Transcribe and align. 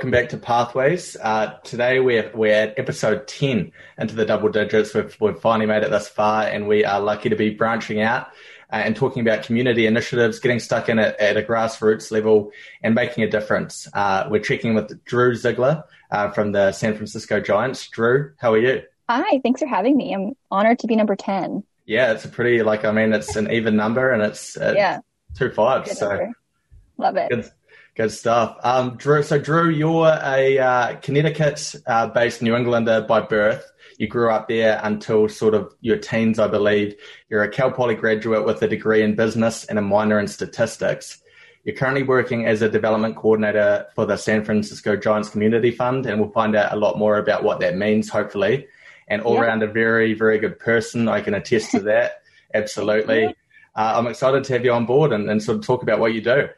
welcome 0.00 0.10
back 0.10 0.30
to 0.30 0.38
Pathways. 0.38 1.14
Uh, 1.22 1.58
today 1.62 2.00
we're, 2.00 2.30
we're 2.34 2.54
at 2.54 2.78
episode 2.78 3.28
10 3.28 3.70
into 3.98 4.14
the 4.14 4.24
double 4.24 4.48
digits. 4.48 4.94
We've, 4.94 5.14
we've 5.20 5.38
finally 5.38 5.66
made 5.66 5.82
it 5.82 5.90
this 5.90 6.08
far 6.08 6.44
and 6.44 6.66
we 6.66 6.86
are 6.86 6.98
lucky 6.98 7.28
to 7.28 7.36
be 7.36 7.50
branching 7.50 8.00
out 8.00 8.28
uh, 8.72 8.76
and 8.76 8.96
talking 8.96 9.20
about 9.20 9.44
community 9.44 9.84
initiatives, 9.84 10.38
getting 10.38 10.58
stuck 10.58 10.88
in 10.88 10.98
it 10.98 11.14
at 11.20 11.36
a 11.36 11.42
grassroots 11.42 12.10
level 12.10 12.50
and 12.82 12.94
making 12.94 13.24
a 13.24 13.28
difference. 13.28 13.88
Uh, 13.92 14.26
we're 14.30 14.40
checking 14.40 14.72
with 14.72 15.04
Drew 15.04 15.34
Ziegler 15.34 15.84
uh, 16.10 16.30
from 16.30 16.52
the 16.52 16.72
San 16.72 16.94
Francisco 16.94 17.38
Giants. 17.38 17.86
Drew, 17.86 18.32
how 18.38 18.54
are 18.54 18.58
you? 18.58 18.82
Hi, 19.10 19.38
thanks 19.42 19.60
for 19.60 19.66
having 19.66 19.98
me. 19.98 20.14
I'm 20.14 20.32
honored 20.50 20.78
to 20.78 20.86
be 20.86 20.96
number 20.96 21.14
10. 21.14 21.62
Yeah, 21.84 22.12
it's 22.12 22.24
a 22.24 22.28
pretty, 22.28 22.62
like, 22.62 22.86
I 22.86 22.92
mean, 22.92 23.12
it's 23.12 23.36
an 23.36 23.52
even 23.52 23.76
number 23.76 24.10
and 24.10 24.22
it's 24.22 24.56
uh, 24.56 24.72
yeah. 24.74 25.00
two 25.36 25.50
fives. 25.50 25.98
So 25.98 26.08
number. 26.08 26.32
love 26.96 27.16
it. 27.18 27.28
Good. 27.28 27.50
Good 27.96 28.12
stuff. 28.12 28.56
Um, 28.62 28.96
Drew, 28.96 29.22
so 29.22 29.38
Drew, 29.38 29.68
you're 29.68 30.06
a 30.22 30.58
uh, 30.58 30.96
Connecticut-based 30.96 31.84
uh, 31.86 32.44
New 32.44 32.54
Englander 32.54 33.02
by 33.02 33.20
birth. 33.20 33.70
You 33.98 34.06
grew 34.06 34.30
up 34.30 34.48
there 34.48 34.80
until 34.82 35.28
sort 35.28 35.54
of 35.54 35.74
your 35.80 35.98
teens, 35.98 36.38
I 36.38 36.46
believe. 36.46 36.94
You're 37.28 37.42
a 37.42 37.50
Cal 37.50 37.70
Poly 37.70 37.96
graduate 37.96 38.46
with 38.46 38.62
a 38.62 38.68
degree 38.68 39.02
in 39.02 39.16
business 39.16 39.64
and 39.64 39.78
a 39.78 39.82
minor 39.82 40.18
in 40.18 40.28
statistics. 40.28 41.20
You're 41.64 41.76
currently 41.76 42.04
working 42.04 42.46
as 42.46 42.62
a 42.62 42.70
development 42.70 43.16
coordinator 43.16 43.86
for 43.94 44.06
the 44.06 44.16
San 44.16 44.44
Francisco 44.44 44.96
Giants 44.96 45.28
Community 45.28 45.70
Fund, 45.70 46.06
and 46.06 46.18
we'll 46.18 46.30
find 46.30 46.56
out 46.56 46.72
a 46.72 46.76
lot 46.76 46.96
more 46.96 47.18
about 47.18 47.42
what 47.42 47.60
that 47.60 47.76
means, 47.76 48.08
hopefully. 48.08 48.66
And 49.08 49.20
all 49.20 49.38
around 49.38 49.62
a 49.62 49.66
very, 49.66 50.14
very 50.14 50.38
good 50.38 50.58
person. 50.58 51.08
I 51.08 51.20
can 51.20 51.34
attest 51.34 51.72
to 51.72 51.80
that. 51.80 52.22
Absolutely. 52.54 53.26
Uh, 53.26 53.94
I'm 53.96 54.06
excited 54.06 54.44
to 54.44 54.52
have 54.52 54.64
you 54.64 54.72
on 54.72 54.86
board 54.86 55.12
and, 55.12 55.28
and 55.28 55.42
sort 55.42 55.58
of 55.58 55.64
talk 55.64 55.82
about 55.82 55.98
what 55.98 56.14
you 56.14 56.20
do. 56.20 56.48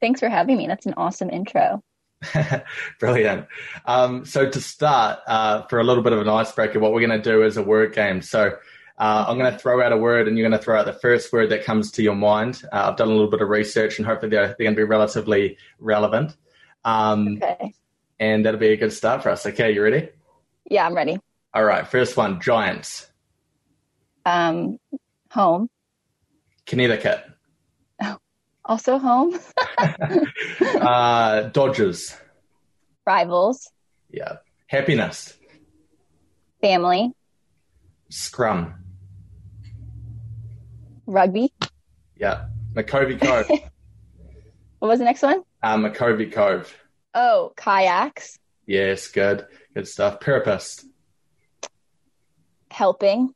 Thanks 0.00 0.20
for 0.20 0.28
having 0.28 0.56
me. 0.56 0.66
That's 0.66 0.86
an 0.86 0.94
awesome 0.96 1.30
intro. 1.30 1.82
Brilliant. 3.00 3.46
Um, 3.84 4.24
so 4.24 4.48
to 4.48 4.60
start, 4.60 5.20
uh, 5.26 5.62
for 5.62 5.78
a 5.78 5.84
little 5.84 6.02
bit 6.02 6.12
of 6.12 6.20
an 6.20 6.28
icebreaker, 6.28 6.80
what 6.80 6.92
we're 6.92 7.06
going 7.06 7.20
to 7.20 7.22
do 7.22 7.42
is 7.42 7.56
a 7.56 7.62
word 7.62 7.94
game. 7.94 8.22
So 8.22 8.56
uh, 8.98 9.24
I'm 9.28 9.38
going 9.38 9.52
to 9.52 9.58
throw 9.58 9.82
out 9.82 9.92
a 9.92 9.96
word, 9.96 10.28
and 10.28 10.36
you're 10.36 10.48
going 10.48 10.58
to 10.58 10.64
throw 10.64 10.78
out 10.78 10.86
the 10.86 10.92
first 10.92 11.32
word 11.32 11.50
that 11.50 11.64
comes 11.64 11.90
to 11.92 12.02
your 12.02 12.14
mind. 12.14 12.62
Uh, 12.72 12.88
I've 12.90 12.96
done 12.96 13.08
a 13.08 13.12
little 13.12 13.30
bit 13.30 13.42
of 13.42 13.48
research, 13.48 13.98
and 13.98 14.06
hopefully 14.06 14.30
they're, 14.30 14.48
they're 14.48 14.64
going 14.64 14.74
to 14.74 14.80
be 14.80 14.84
relatively 14.84 15.58
relevant. 15.78 16.36
Um, 16.84 17.38
okay. 17.42 17.74
And 18.18 18.46
that'll 18.46 18.60
be 18.60 18.68
a 18.68 18.76
good 18.76 18.92
start 18.92 19.22
for 19.22 19.30
us. 19.30 19.44
Okay, 19.44 19.74
you 19.74 19.82
ready? 19.82 20.08
Yeah, 20.70 20.86
I'm 20.86 20.94
ready. 20.94 21.18
All 21.52 21.64
right. 21.64 21.86
First 21.86 22.16
one: 22.16 22.40
Giants. 22.40 23.06
Um, 24.24 24.78
home. 25.30 25.68
Connecticut. 26.64 27.24
Also 28.64 28.98
home. 28.98 29.38
uh, 30.80 31.42
Dodgers. 31.50 32.14
Rivals. 33.06 33.70
Yeah. 34.10 34.36
Happiness. 34.66 35.34
Family. 36.60 37.12
Scrum. 38.08 38.74
Rugby. 41.06 41.52
Yeah. 42.16 42.46
McCovey 42.74 43.20
Cove. 43.20 43.48
what 44.78 44.88
was 44.88 44.98
the 44.98 45.04
next 45.04 45.22
one? 45.22 45.42
Uh, 45.62 45.76
McCovey 45.76 46.32
Cove. 46.32 46.74
Oh, 47.14 47.52
kayaks. 47.56 48.38
Yes, 48.66 49.08
good. 49.08 49.46
Good 49.74 49.88
stuff. 49.88 50.20
Purpose. 50.20 50.84
Helping. 52.70 53.32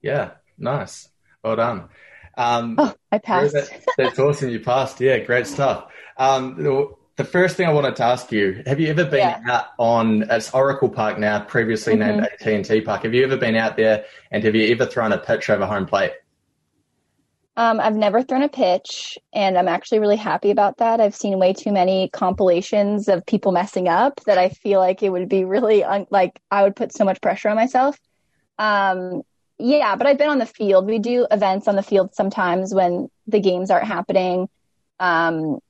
Yeah, 0.00 0.32
nice. 0.58 1.08
Well 1.44 1.56
done. 1.56 1.88
Um, 2.36 2.76
oh, 2.78 2.94
I 3.10 3.18
passed. 3.18 3.54
That, 3.54 3.84
that's 3.96 4.18
awesome. 4.18 4.50
You 4.50 4.60
passed. 4.60 5.00
Yeah, 5.00 5.18
great 5.18 5.46
stuff. 5.46 5.90
Um, 6.16 6.56
the 7.16 7.24
first 7.24 7.56
thing 7.56 7.66
I 7.66 7.72
wanted 7.72 7.96
to 7.96 8.04
ask 8.04 8.32
you: 8.32 8.62
Have 8.66 8.80
you 8.80 8.88
ever 8.88 9.04
been 9.04 9.18
yeah. 9.18 9.40
out 9.48 9.66
on 9.78 10.22
it's 10.30 10.52
Oracle 10.54 10.88
Park 10.88 11.18
now, 11.18 11.40
previously 11.40 11.94
mm-hmm. 11.94 12.20
named 12.20 12.28
AT 12.32 12.46
and 12.46 12.64
T 12.64 12.80
Park? 12.80 13.02
Have 13.02 13.14
you 13.14 13.24
ever 13.24 13.36
been 13.36 13.56
out 13.56 13.76
there, 13.76 14.04
and 14.30 14.42
have 14.44 14.54
you 14.54 14.70
ever 14.72 14.86
thrown 14.86 15.12
a 15.12 15.18
pitch 15.18 15.50
over 15.50 15.66
home 15.66 15.86
plate? 15.86 16.12
Um, 17.54 17.80
I've 17.80 17.96
never 17.96 18.22
thrown 18.22 18.42
a 18.42 18.48
pitch, 18.48 19.18
and 19.34 19.58
I'm 19.58 19.68
actually 19.68 19.98
really 19.98 20.16
happy 20.16 20.50
about 20.50 20.78
that. 20.78 21.00
I've 21.00 21.14
seen 21.14 21.38
way 21.38 21.52
too 21.52 21.70
many 21.70 22.08
compilations 22.08 23.08
of 23.08 23.26
people 23.26 23.52
messing 23.52 23.88
up 23.88 24.20
that 24.24 24.38
I 24.38 24.48
feel 24.48 24.80
like 24.80 25.02
it 25.02 25.10
would 25.10 25.28
be 25.28 25.44
really 25.44 25.84
un- 25.84 26.06
like 26.10 26.40
I 26.50 26.62
would 26.62 26.76
put 26.76 26.94
so 26.94 27.04
much 27.04 27.20
pressure 27.20 27.50
on 27.50 27.56
myself. 27.56 27.98
Um, 28.58 29.22
yeah, 29.62 29.94
but 29.94 30.08
I've 30.08 30.18
been 30.18 30.28
on 30.28 30.38
the 30.38 30.46
field. 30.46 30.86
We 30.86 30.98
do 30.98 31.26
events 31.30 31.68
on 31.68 31.76
the 31.76 31.82
field 31.82 32.14
sometimes 32.14 32.74
when 32.74 33.08
the 33.28 33.38
games 33.38 33.70
aren't 33.70 33.86
happening 33.86 34.48
um, 34.98 35.60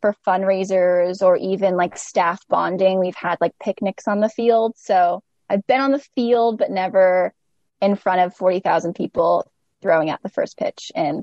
for 0.00 0.16
fundraisers 0.26 1.20
or 1.20 1.36
even 1.36 1.76
like 1.76 1.98
staff 1.98 2.40
bonding. 2.48 2.98
We've 2.98 3.14
had 3.14 3.36
like 3.42 3.52
picnics 3.62 4.08
on 4.08 4.20
the 4.20 4.30
field. 4.30 4.74
So 4.76 5.22
I've 5.50 5.66
been 5.66 5.80
on 5.80 5.92
the 5.92 6.04
field, 6.14 6.56
but 6.56 6.70
never 6.70 7.34
in 7.82 7.96
front 7.96 8.22
of 8.22 8.34
40,000 8.34 8.94
people 8.94 9.50
throwing 9.82 10.08
out 10.08 10.22
the 10.22 10.30
first 10.30 10.56
pitch. 10.56 10.90
And 10.94 11.22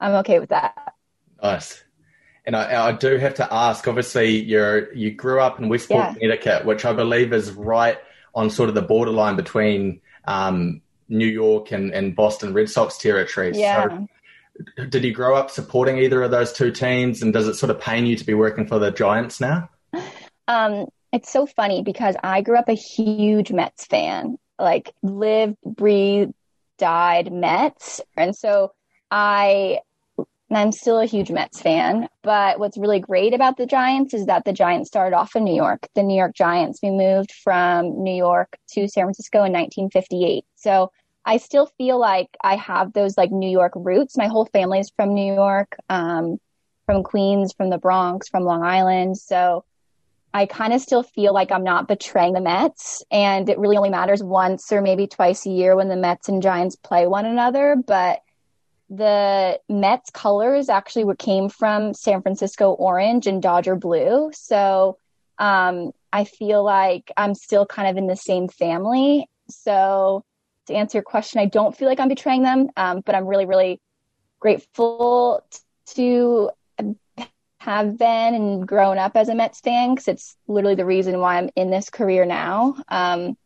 I'm 0.00 0.12
okay 0.20 0.40
with 0.40 0.48
that. 0.50 0.94
Nice. 1.42 1.84
And 2.46 2.56
I, 2.56 2.88
I 2.88 2.92
do 2.92 3.18
have 3.18 3.34
to 3.34 3.52
ask, 3.52 3.86
obviously 3.86 4.42
you're, 4.42 4.90
you 4.94 5.10
grew 5.10 5.40
up 5.40 5.60
in 5.60 5.68
Westport, 5.68 6.00
yeah. 6.00 6.14
Connecticut, 6.14 6.64
which 6.64 6.86
I 6.86 6.94
believe 6.94 7.34
is 7.34 7.52
right 7.52 7.98
on 8.34 8.48
sort 8.48 8.70
of 8.70 8.74
the 8.74 8.82
borderline 8.82 9.36
between 9.36 10.00
um, 10.26 10.80
New 11.08 11.26
York 11.26 11.72
and, 11.72 11.92
and 11.92 12.14
Boston 12.14 12.52
Red 12.52 12.70
Sox 12.70 12.98
territory. 12.98 13.52
Yeah. 13.54 13.88
So 13.88 14.08
did 14.88 15.04
you 15.04 15.12
grow 15.12 15.34
up 15.34 15.50
supporting 15.50 15.98
either 15.98 16.22
of 16.22 16.30
those 16.30 16.52
two 16.52 16.70
teams 16.70 17.22
and 17.22 17.32
does 17.32 17.48
it 17.48 17.54
sort 17.54 17.70
of 17.70 17.80
pain 17.80 18.06
you 18.06 18.16
to 18.16 18.24
be 18.24 18.34
working 18.34 18.66
for 18.66 18.78
the 18.78 18.90
Giants 18.90 19.40
now? 19.40 19.68
Um, 20.46 20.86
it's 21.12 21.30
so 21.30 21.46
funny 21.46 21.82
because 21.82 22.16
I 22.22 22.42
grew 22.42 22.56
up 22.56 22.68
a 22.68 22.74
huge 22.74 23.52
Mets 23.52 23.84
fan, 23.86 24.38
like 24.58 24.92
lived, 25.02 25.56
breathed, 25.64 26.34
died 26.78 27.32
Mets. 27.32 28.00
And 28.16 28.34
so 28.36 28.72
I 29.10 29.80
I'm 30.50 30.72
still 30.72 31.00
a 31.00 31.06
huge 31.06 31.30
Mets 31.30 31.60
fan. 31.60 32.08
But 32.22 32.58
what's 32.58 32.78
really 32.78 33.00
great 33.00 33.34
about 33.34 33.56
the 33.56 33.66
Giants 33.66 34.14
is 34.14 34.26
that 34.26 34.44
the 34.44 34.52
Giants 34.52 34.88
started 34.88 35.16
off 35.16 35.34
in 35.34 35.44
New 35.44 35.54
York. 35.54 35.88
The 35.94 36.02
New 36.02 36.16
York 36.16 36.34
Giants. 36.34 36.80
We 36.82 36.90
moved 36.90 37.32
from 37.32 38.02
New 38.02 38.14
York 38.14 38.56
to 38.72 38.88
San 38.88 39.04
Francisco 39.04 39.38
in 39.38 39.52
1958. 39.52 40.44
So 40.64 40.90
I 41.24 41.36
still 41.36 41.66
feel 41.78 41.98
like 41.98 42.36
I 42.42 42.56
have 42.56 42.92
those 42.92 43.16
like 43.16 43.30
New 43.30 43.50
York 43.50 43.72
roots. 43.76 44.16
My 44.16 44.26
whole 44.26 44.46
family 44.46 44.80
is 44.80 44.90
from 44.96 45.14
New 45.14 45.34
York, 45.34 45.76
um, 45.88 46.38
from 46.86 47.02
Queens, 47.02 47.52
from 47.52 47.70
the 47.70 47.78
Bronx, 47.78 48.28
from 48.28 48.44
Long 48.44 48.62
Island. 48.62 49.16
So 49.18 49.64
I 50.34 50.46
kind 50.46 50.72
of 50.72 50.80
still 50.80 51.02
feel 51.02 51.32
like 51.32 51.52
I'm 51.52 51.64
not 51.64 51.86
betraying 51.86 52.32
the 52.32 52.40
Mets. 52.40 53.04
And 53.10 53.48
it 53.48 53.58
really 53.58 53.76
only 53.76 53.90
matters 53.90 54.22
once 54.22 54.72
or 54.72 54.82
maybe 54.82 55.06
twice 55.06 55.46
a 55.46 55.50
year 55.50 55.76
when 55.76 55.88
the 55.88 55.96
Mets 55.96 56.28
and 56.28 56.42
Giants 56.42 56.76
play 56.76 57.06
one 57.06 57.26
another. 57.26 57.76
But 57.76 58.20
the 58.90 59.60
Mets 59.68 60.10
colors 60.10 60.68
actually 60.68 61.14
came 61.16 61.48
from 61.48 61.94
San 61.94 62.20
Francisco 62.20 62.72
orange 62.72 63.26
and 63.26 63.40
Dodger 63.40 63.76
blue. 63.76 64.30
So 64.34 64.98
um, 65.38 65.92
I 66.12 66.24
feel 66.24 66.64
like 66.64 67.10
I'm 67.16 67.34
still 67.34 67.64
kind 67.64 67.88
of 67.88 67.96
in 67.96 68.06
the 68.06 68.16
same 68.16 68.48
family. 68.48 69.26
So 69.48 70.24
to 70.66 70.74
answer 70.74 70.98
your 70.98 71.02
question, 71.02 71.40
I 71.40 71.46
don't 71.46 71.76
feel 71.76 71.88
like 71.88 72.00
I'm 72.00 72.08
betraying 72.08 72.42
them, 72.42 72.68
um, 72.76 73.02
but 73.04 73.14
I'm 73.14 73.26
really, 73.26 73.46
really 73.46 73.80
grateful 74.40 75.44
to 75.94 76.50
have 77.58 77.96
been 77.96 78.34
and 78.34 78.68
grown 78.68 78.98
up 78.98 79.16
as 79.16 79.28
a 79.28 79.34
Mets 79.34 79.60
fan 79.60 79.94
because 79.94 80.08
it's 80.08 80.36
literally 80.46 80.74
the 80.74 80.84
reason 80.84 81.18
why 81.18 81.38
I'm 81.38 81.48
in 81.56 81.70
this 81.70 81.88
career 81.88 82.26
now. 82.26 82.76
Um, 82.88 83.36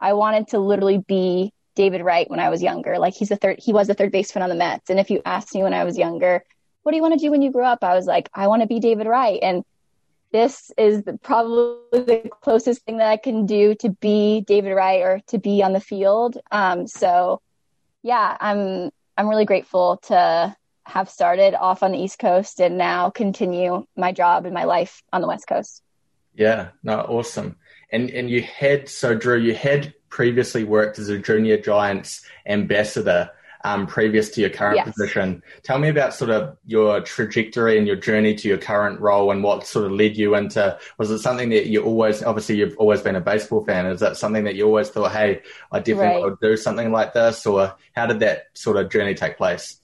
I 0.00 0.14
wanted 0.14 0.48
to 0.48 0.58
literally 0.58 0.98
be 0.98 1.52
David 1.76 2.02
Wright 2.02 2.28
when 2.28 2.40
I 2.40 2.48
was 2.48 2.62
younger. 2.62 2.98
Like 2.98 3.14
he's 3.14 3.28
the 3.28 3.36
third, 3.36 3.60
he 3.60 3.72
was 3.72 3.86
the 3.86 3.94
third 3.94 4.10
baseman 4.10 4.42
on 4.42 4.48
the 4.48 4.56
Mets. 4.56 4.90
And 4.90 4.98
if 4.98 5.10
you 5.10 5.22
asked 5.24 5.54
me 5.54 5.62
when 5.62 5.74
I 5.74 5.84
was 5.84 5.96
younger, 5.96 6.42
what 6.82 6.92
do 6.92 6.96
you 6.96 7.02
want 7.02 7.14
to 7.14 7.24
do 7.24 7.30
when 7.30 7.42
you 7.42 7.52
grow 7.52 7.66
up? 7.66 7.84
I 7.84 7.94
was 7.94 8.06
like, 8.06 8.28
I 8.34 8.48
want 8.48 8.62
to 8.62 8.68
be 8.68 8.80
David 8.80 9.06
Wright. 9.06 9.38
And 9.42 9.64
this 10.32 10.70
is 10.78 11.02
the, 11.02 11.18
probably 11.18 11.76
the 11.92 12.30
closest 12.40 12.82
thing 12.82 12.98
that 12.98 13.08
I 13.08 13.16
can 13.16 13.46
do 13.46 13.74
to 13.76 13.90
be 13.90 14.42
David 14.46 14.74
Wright 14.74 15.02
or 15.02 15.20
to 15.28 15.38
be 15.38 15.62
on 15.62 15.72
the 15.72 15.80
field. 15.80 16.38
Um, 16.50 16.86
so 16.86 17.40
yeah, 18.02 18.36
I'm, 18.40 18.90
I'm 19.16 19.28
really 19.28 19.44
grateful 19.44 19.98
to 20.04 20.56
have 20.86 21.10
started 21.10 21.54
off 21.54 21.82
on 21.82 21.92
the 21.92 21.98
East 21.98 22.18
Coast 22.18 22.60
and 22.60 22.78
now 22.78 23.10
continue 23.10 23.86
my 23.96 24.12
job 24.12 24.44
and 24.44 24.54
my 24.54 24.64
life 24.64 25.02
on 25.12 25.20
the 25.20 25.28
West 25.28 25.46
Coast. 25.46 25.82
Yeah, 26.34 26.68
no, 26.82 27.00
awesome. 27.00 27.56
And 27.92 28.08
and 28.10 28.30
you 28.30 28.42
had 28.42 28.88
so 28.88 29.14
Drew, 29.14 29.36
you 29.36 29.54
had 29.54 29.94
previously 30.08 30.64
worked 30.64 30.98
as 30.98 31.08
a 31.08 31.18
junior 31.18 31.58
Giants 31.58 32.24
ambassador 32.46 33.30
um, 33.64 33.86
previous 33.86 34.30
to 34.30 34.40
your 34.40 34.50
current 34.50 34.76
yes. 34.76 34.90
position. 34.90 35.42
Tell 35.62 35.78
me 35.78 35.88
about 35.88 36.14
sort 36.14 36.30
of 36.30 36.56
your 36.66 37.00
trajectory 37.00 37.78
and 37.78 37.86
your 37.86 37.96
journey 37.96 38.34
to 38.34 38.48
your 38.48 38.58
current 38.58 39.00
role 39.00 39.30
and 39.30 39.42
what 39.42 39.66
sort 39.66 39.86
of 39.86 39.92
led 39.92 40.16
you 40.16 40.34
into. 40.34 40.78
Was 40.98 41.10
it 41.10 41.18
something 41.18 41.50
that 41.50 41.66
you 41.66 41.82
always, 41.82 42.22
obviously, 42.22 42.56
you've 42.56 42.76
always 42.78 43.02
been 43.02 43.16
a 43.16 43.20
baseball 43.20 43.64
fan? 43.64 43.86
Is 43.86 44.00
that 44.00 44.16
something 44.16 44.44
that 44.44 44.54
you 44.54 44.66
always 44.66 44.88
thought, 44.88 45.12
hey, 45.12 45.42
I 45.72 45.78
definitely 45.78 46.22
right. 46.22 46.22
would 46.22 46.40
do 46.40 46.56
something 46.56 46.90
like 46.92 47.12
this? 47.12 47.46
Or 47.46 47.74
how 47.94 48.06
did 48.06 48.20
that 48.20 48.46
sort 48.54 48.76
of 48.76 48.90
journey 48.90 49.14
take 49.14 49.36
place? 49.36 49.76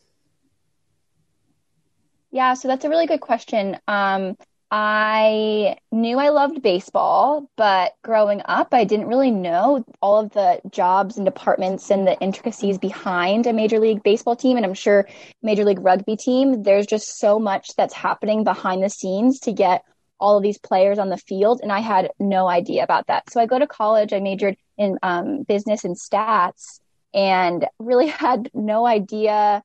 Yeah, 2.30 2.54
so 2.54 2.68
that's 2.68 2.84
a 2.84 2.88
really 2.88 3.06
good 3.06 3.20
question. 3.20 3.78
Um, 3.88 4.36
I 4.70 5.76
knew 5.92 6.18
I 6.18 6.30
loved 6.30 6.60
baseball, 6.60 7.48
but 7.56 7.94
growing 8.02 8.42
up, 8.46 8.74
I 8.74 8.84
didn't 8.84 9.06
really 9.06 9.30
know 9.30 9.84
all 10.02 10.18
of 10.18 10.32
the 10.32 10.60
jobs 10.70 11.16
and 11.16 11.24
departments 11.24 11.90
and 11.90 12.06
the 12.06 12.18
intricacies 12.18 12.76
behind 12.76 13.46
a 13.46 13.52
Major 13.52 13.78
League 13.78 14.02
Baseball 14.02 14.34
team. 14.34 14.56
And 14.56 14.66
I'm 14.66 14.74
sure 14.74 15.08
Major 15.40 15.64
League 15.64 15.80
Rugby 15.80 16.16
team, 16.16 16.64
there's 16.64 16.86
just 16.86 17.18
so 17.20 17.38
much 17.38 17.76
that's 17.76 17.94
happening 17.94 18.42
behind 18.42 18.82
the 18.82 18.90
scenes 18.90 19.38
to 19.40 19.52
get 19.52 19.84
all 20.18 20.36
of 20.36 20.42
these 20.42 20.58
players 20.58 20.98
on 20.98 21.10
the 21.10 21.16
field. 21.16 21.60
And 21.62 21.70
I 21.70 21.80
had 21.80 22.10
no 22.18 22.48
idea 22.48 22.82
about 22.82 23.06
that. 23.06 23.30
So 23.30 23.40
I 23.40 23.46
go 23.46 23.60
to 23.60 23.66
college, 23.68 24.12
I 24.12 24.18
majored 24.18 24.56
in 24.76 24.98
um, 25.02 25.42
business 25.44 25.84
and 25.84 25.96
stats 25.96 26.80
and 27.14 27.66
really 27.78 28.06
had 28.08 28.50
no 28.52 28.84
idea 28.84 29.62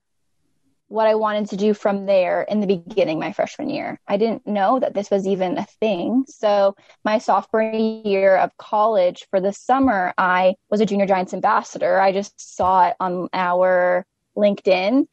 what 0.92 1.06
I 1.06 1.14
wanted 1.14 1.48
to 1.48 1.56
do 1.56 1.72
from 1.72 2.04
there 2.04 2.42
in 2.42 2.60
the 2.60 2.66
beginning, 2.66 3.18
my 3.18 3.32
freshman 3.32 3.70
year. 3.70 3.98
I 4.06 4.18
didn't 4.18 4.46
know 4.46 4.78
that 4.78 4.92
this 4.92 5.10
was 5.10 5.26
even 5.26 5.56
a 5.56 5.64
thing. 5.80 6.26
So, 6.28 6.76
my 7.02 7.16
sophomore 7.16 7.62
year 7.62 8.36
of 8.36 8.54
college 8.58 9.26
for 9.30 9.40
the 9.40 9.54
summer, 9.54 10.12
I 10.18 10.54
was 10.68 10.82
a 10.82 10.86
Junior 10.86 11.06
Giants 11.06 11.32
ambassador. 11.32 11.98
I 11.98 12.12
just 12.12 12.38
saw 12.56 12.88
it 12.88 12.96
on 13.00 13.30
our 13.32 14.04
LinkedIn. 14.36 15.06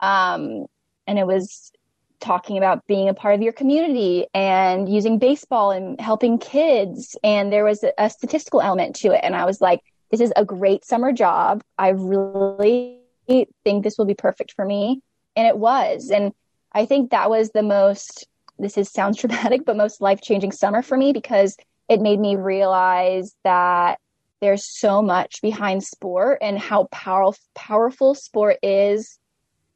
Um, 0.00 0.66
and 1.06 1.18
it 1.18 1.26
was 1.26 1.70
talking 2.18 2.56
about 2.56 2.86
being 2.86 3.10
a 3.10 3.14
part 3.14 3.34
of 3.34 3.42
your 3.42 3.52
community 3.52 4.26
and 4.32 4.88
using 4.88 5.18
baseball 5.18 5.70
and 5.70 6.00
helping 6.00 6.38
kids. 6.38 7.14
And 7.22 7.52
there 7.52 7.64
was 7.64 7.84
a 7.98 8.08
statistical 8.08 8.62
element 8.62 8.96
to 8.96 9.12
it. 9.12 9.20
And 9.22 9.36
I 9.36 9.44
was 9.44 9.60
like, 9.60 9.80
this 10.10 10.20
is 10.22 10.32
a 10.34 10.46
great 10.46 10.82
summer 10.86 11.12
job. 11.12 11.62
I 11.76 11.90
really 11.90 13.00
think 13.26 13.84
this 13.84 13.98
will 13.98 14.06
be 14.06 14.14
perfect 14.14 14.52
for 14.52 14.64
me 14.64 15.02
and 15.36 15.46
it 15.46 15.58
was. 15.58 16.10
And 16.10 16.32
i 16.72 16.84
think 16.84 17.10
that 17.10 17.30
was 17.30 17.50
the 17.50 17.62
most 17.62 18.26
this 18.58 18.76
is 18.76 18.90
sounds 18.90 19.18
dramatic 19.22 19.64
but 19.64 19.76
most 19.76 20.00
life-changing 20.00 20.52
summer 20.52 20.82
for 20.82 20.96
me 20.96 21.12
because 21.12 21.56
it 21.88 22.00
made 22.00 22.18
me 22.18 22.36
realize 22.36 23.34
that 23.44 23.98
there's 24.40 24.64
so 24.64 25.00
much 25.00 25.40
behind 25.40 25.82
sport 25.82 26.38
and 26.42 26.58
how 26.58 26.88
powerful 26.90 27.40
powerful 27.54 28.14
sport 28.14 28.58
is 28.62 29.18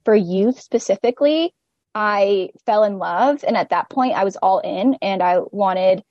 for 0.05 0.15
youth 0.15 0.61
specifically. 0.61 1.55
I 1.95 2.51
fell 2.67 2.85
in 2.85 2.99
love 2.99 3.45
and 3.47 3.57
at 3.57 3.71
that 3.71 3.91
point 3.91 4.15
i 4.15 4.25
was 4.25 4.37
all 4.37 4.61
in 4.61 4.97
and 5.03 5.23
i 5.23 5.39
wanted 5.51 6.05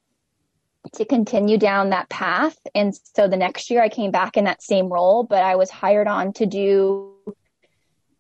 to 0.94 1.06
continue 1.06 1.58
down 1.58 1.90
that 1.90 2.10
path. 2.10 2.58
And 2.74 2.98
so 3.16 3.28
the 3.28 3.38
next 3.38 3.70
year 3.70 3.82
i 3.82 3.90
came 3.90 4.12
back 4.12 4.36
in 4.36 4.46
that 4.46 4.64
same 4.64 4.88
role 4.88 5.24
but 5.24 5.44
i 5.44 5.56
was 5.56 5.70
hired 5.70 6.08
on 6.08 6.34
to 6.34 6.46
do 6.46 7.14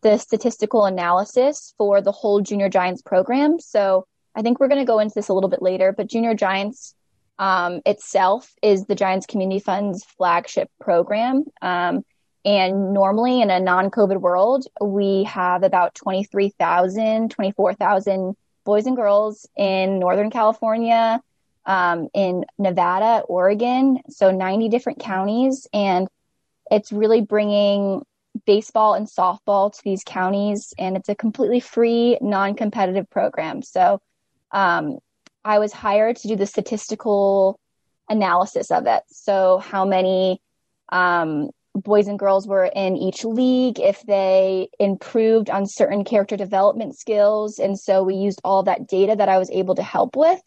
the 0.01 0.17
statistical 0.17 0.85
analysis 0.85 1.73
for 1.77 2.01
the 2.01 2.11
whole 2.11 2.41
Junior 2.41 2.69
Giants 2.69 3.01
program. 3.01 3.59
So 3.59 4.05
I 4.35 4.41
think 4.41 4.59
we're 4.59 4.67
going 4.67 4.81
to 4.81 4.85
go 4.85 4.99
into 4.99 5.15
this 5.15 5.29
a 5.29 5.33
little 5.33 5.49
bit 5.49 5.61
later, 5.61 5.93
but 5.95 6.07
Junior 6.07 6.33
Giants 6.33 6.95
um, 7.37 7.81
itself 7.85 8.53
is 8.61 8.85
the 8.85 8.95
Giants 8.95 9.25
Community 9.25 9.59
Fund's 9.59 10.03
flagship 10.03 10.69
program. 10.79 11.45
Um, 11.61 12.03
and 12.45 12.93
normally 12.93 13.41
in 13.41 13.49
a 13.49 13.59
non 13.59 13.91
COVID 13.91 14.21
world, 14.21 14.65
we 14.81 15.23
have 15.25 15.63
about 15.63 15.95
23,000, 15.95 17.31
24,000 17.31 18.35
boys 18.63 18.85
and 18.85 18.95
girls 18.95 19.47
in 19.57 19.99
Northern 19.99 20.29
California, 20.29 21.21
um, 21.65 22.07
in 22.13 22.45
Nevada, 22.57 23.23
Oregon. 23.27 23.99
So 24.09 24.31
90 24.31 24.69
different 24.69 24.99
counties. 24.99 25.67
And 25.73 26.07
it's 26.71 26.91
really 26.91 27.21
bringing 27.21 28.05
baseball 28.49 28.95
and 28.95 29.05
softball 29.05 29.71
to 29.71 29.79
these 29.83 30.01
counties, 30.03 30.73
and 30.79 30.97
it's 30.97 31.07
a 31.07 31.13
completely 31.13 31.59
free, 31.59 32.17
non 32.19 32.55
competitive 32.55 33.07
program. 33.11 33.61
So 33.61 34.01
um, 34.49 34.97
I 35.45 35.59
was 35.59 35.71
hired 35.71 36.15
to 36.17 36.27
do 36.27 36.35
the 36.35 36.47
statistical 36.47 37.59
analysis 38.09 38.71
of 38.71 38.87
it. 38.87 39.03
So, 39.11 39.59
how 39.59 39.85
many 39.85 40.41
um, 40.91 41.51
boys 41.75 42.07
and 42.07 42.17
girls 42.17 42.47
were 42.47 42.65
in 42.65 42.97
each 42.97 43.23
league, 43.23 43.79
if 43.79 44.01
they 44.07 44.69
improved 44.79 45.51
on 45.51 45.67
certain 45.67 46.03
character 46.03 46.35
development 46.35 46.97
skills. 46.97 47.59
And 47.59 47.79
so 47.79 48.01
we 48.01 48.15
used 48.15 48.41
all 48.43 48.63
that 48.63 48.87
data 48.87 49.15
that 49.15 49.29
I 49.29 49.37
was 49.37 49.51
able 49.51 49.75
to 49.75 49.83
help 49.83 50.15
with 50.15 50.41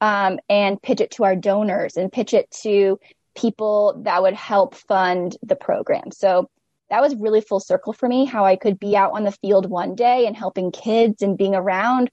um, 0.00 0.40
and 0.48 0.82
pitch 0.82 1.00
it 1.00 1.12
to 1.12 1.22
our 1.22 1.36
donors 1.36 1.96
and 1.96 2.10
pitch 2.10 2.34
it 2.34 2.50
to 2.62 2.98
people 3.36 4.02
that 4.04 4.22
would 4.22 4.34
help 4.34 4.74
fund 4.74 5.36
the 5.40 5.54
program. 5.54 6.10
So 6.10 6.48
that 6.90 7.00
was 7.00 7.14
really 7.16 7.40
full 7.40 7.60
circle 7.60 7.92
for 7.92 8.08
me 8.08 8.24
how 8.24 8.44
I 8.44 8.56
could 8.56 8.78
be 8.78 8.96
out 8.96 9.12
on 9.12 9.24
the 9.24 9.32
field 9.32 9.66
one 9.66 9.94
day 9.94 10.26
and 10.26 10.36
helping 10.36 10.70
kids 10.70 11.22
and 11.22 11.38
being 11.38 11.54
around 11.54 12.10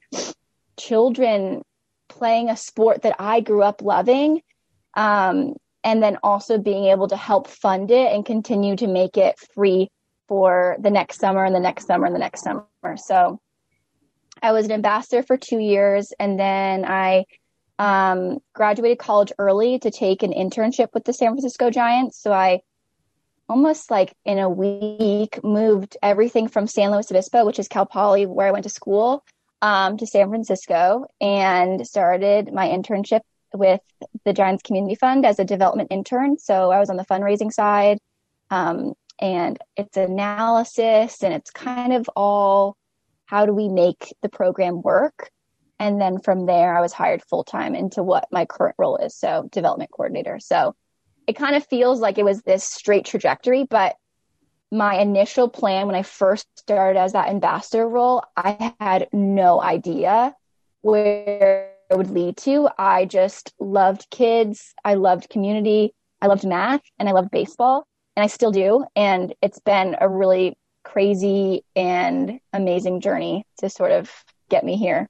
children 0.78 1.62
playing 2.10 2.50
a 2.50 2.58
sport 2.58 3.04
that 3.04 3.16
I 3.20 3.42
grew 3.42 3.64
up 3.64 3.82
loving. 3.82 4.42
Um, 4.96 5.56
and 5.84 6.02
then 6.02 6.18
also 6.24 6.58
being 6.58 6.86
able 6.86 7.08
to 7.08 7.18
help 7.18 7.48
fund 7.48 7.92
it 7.92 8.14
and 8.14 8.26
continue 8.26 8.76
to 8.76 8.88
make 8.88 9.18
it 9.18 9.36
free 9.54 9.90
for 10.28 10.78
the 10.80 10.92
next 10.92 11.20
summer 11.20 11.44
and 11.44 11.56
the 11.56 11.60
next 11.60 11.88
summer 11.88 12.06
and 12.06 12.16
the 12.16 12.20
next 12.20 12.44
summer. 12.44 12.66
So 12.98 13.40
I 14.42 14.52
was 14.52 14.66
an 14.66 14.72
ambassador 14.72 15.24
for 15.24 15.38
two 15.38 15.60
years 15.60 16.14
and 16.20 16.40
then 16.40 16.86
I 16.86 17.26
um, 17.80 18.40
graduated 18.54 19.00
college 19.00 19.32
early 19.40 19.80
to 19.80 19.90
take 19.90 20.22
an 20.22 20.34
internship 20.34 20.90
with 20.94 21.04
the 21.04 21.14
San 21.14 21.30
Francisco 21.30 21.72
Giants. 21.72 22.22
So 22.22 22.32
I 22.32 22.62
almost 23.52 23.92
like 23.92 24.14
in 24.24 24.40
a 24.40 24.50
week 24.50 25.44
moved 25.44 25.98
everything 26.02 26.48
from 26.48 26.68
San 26.68 26.90
Luis 26.92 27.12
Obispo, 27.12 27.46
which 27.46 27.60
is 27.60 27.68
Cal 27.68 27.86
Poly, 27.86 28.26
where 28.26 28.48
I 28.48 28.52
went 28.52 28.64
to 28.64 28.70
school, 28.70 29.26
um, 29.62 29.98
to 29.98 30.08
San 30.08 30.30
Francisco 30.30 31.06
and 31.20 31.86
started 31.86 32.54
my 32.54 32.70
internship 32.70 33.20
with 33.54 33.82
the 34.24 34.32
Giants 34.32 34.64
Community 34.64 34.96
Fund 34.96 35.26
as 35.26 35.38
a 35.38 35.44
development 35.44 35.90
intern. 35.92 36.38
So 36.38 36.72
I 36.72 36.80
was 36.80 36.90
on 36.90 36.96
the 36.96 37.06
fundraising 37.06 37.52
side. 37.52 37.98
Um, 38.50 38.94
and 39.20 39.60
it's 39.76 39.98
analysis 39.98 41.22
and 41.22 41.34
it's 41.34 41.52
kind 41.52 41.94
of 41.94 42.10
all 42.16 42.76
how 43.26 43.46
do 43.46 43.54
we 43.54 43.70
make 43.70 44.14
the 44.22 44.30
program 44.30 44.82
work? 44.82 45.30
And 45.78 46.00
then 46.02 46.20
from 46.20 46.46
there, 46.46 46.76
I 46.76 46.82
was 46.82 46.94
hired 46.94 47.22
full 47.22 47.44
time 47.44 47.76
into 47.76 48.02
what 48.02 48.28
my 48.32 48.46
current 48.46 48.76
role 48.78 48.98
is. 48.98 49.16
So 49.16 49.48
development 49.52 49.92
coordinator. 49.92 50.40
So 50.40 50.74
it 51.32 51.38
kind 51.38 51.56
of 51.56 51.66
feels 51.66 52.02
like 52.02 52.18
it 52.18 52.26
was 52.26 52.42
this 52.42 52.62
straight 52.62 53.06
trajectory, 53.06 53.64
but 53.64 53.96
my 54.70 54.96
initial 54.96 55.48
plan 55.48 55.88
when 55.88 55.96
I 55.96 56.04
first 56.04 56.46
started 56.58 57.00
as 57.00 57.14
that 57.14 57.30
ambassador 57.30 57.88
role, 57.88 58.22
I 58.36 58.74
had 58.82 59.08
no 59.14 59.62
idea 59.62 60.36
where 60.82 61.72
it 61.90 61.98
would 61.98 62.10
lead 62.10 62.36
to. 62.38 62.68
I 62.78 63.06
just 63.06 63.54
loved 63.62 64.10
kids, 64.10 64.74
I 64.84 64.96
loved 64.96 65.30
community, 65.30 65.94
I 66.22 66.28
loved 66.28 66.46
math, 66.46 66.82
and 67.00 67.08
I 67.08 67.14
loved 67.14 67.32
baseball, 67.32 67.88
and 68.18 68.26
I 68.26 68.28
still 68.28 68.52
do. 68.52 68.84
And 68.94 69.34
it's 69.42 69.60
been 69.60 69.96
a 70.02 70.10
really 70.10 70.58
crazy 70.84 71.64
and 71.78 72.42
amazing 72.52 73.00
journey 73.00 73.46
to 73.60 73.70
sort 73.70 73.94
of 73.94 74.12
get 74.50 74.66
me 74.66 74.76
here. 74.76 75.08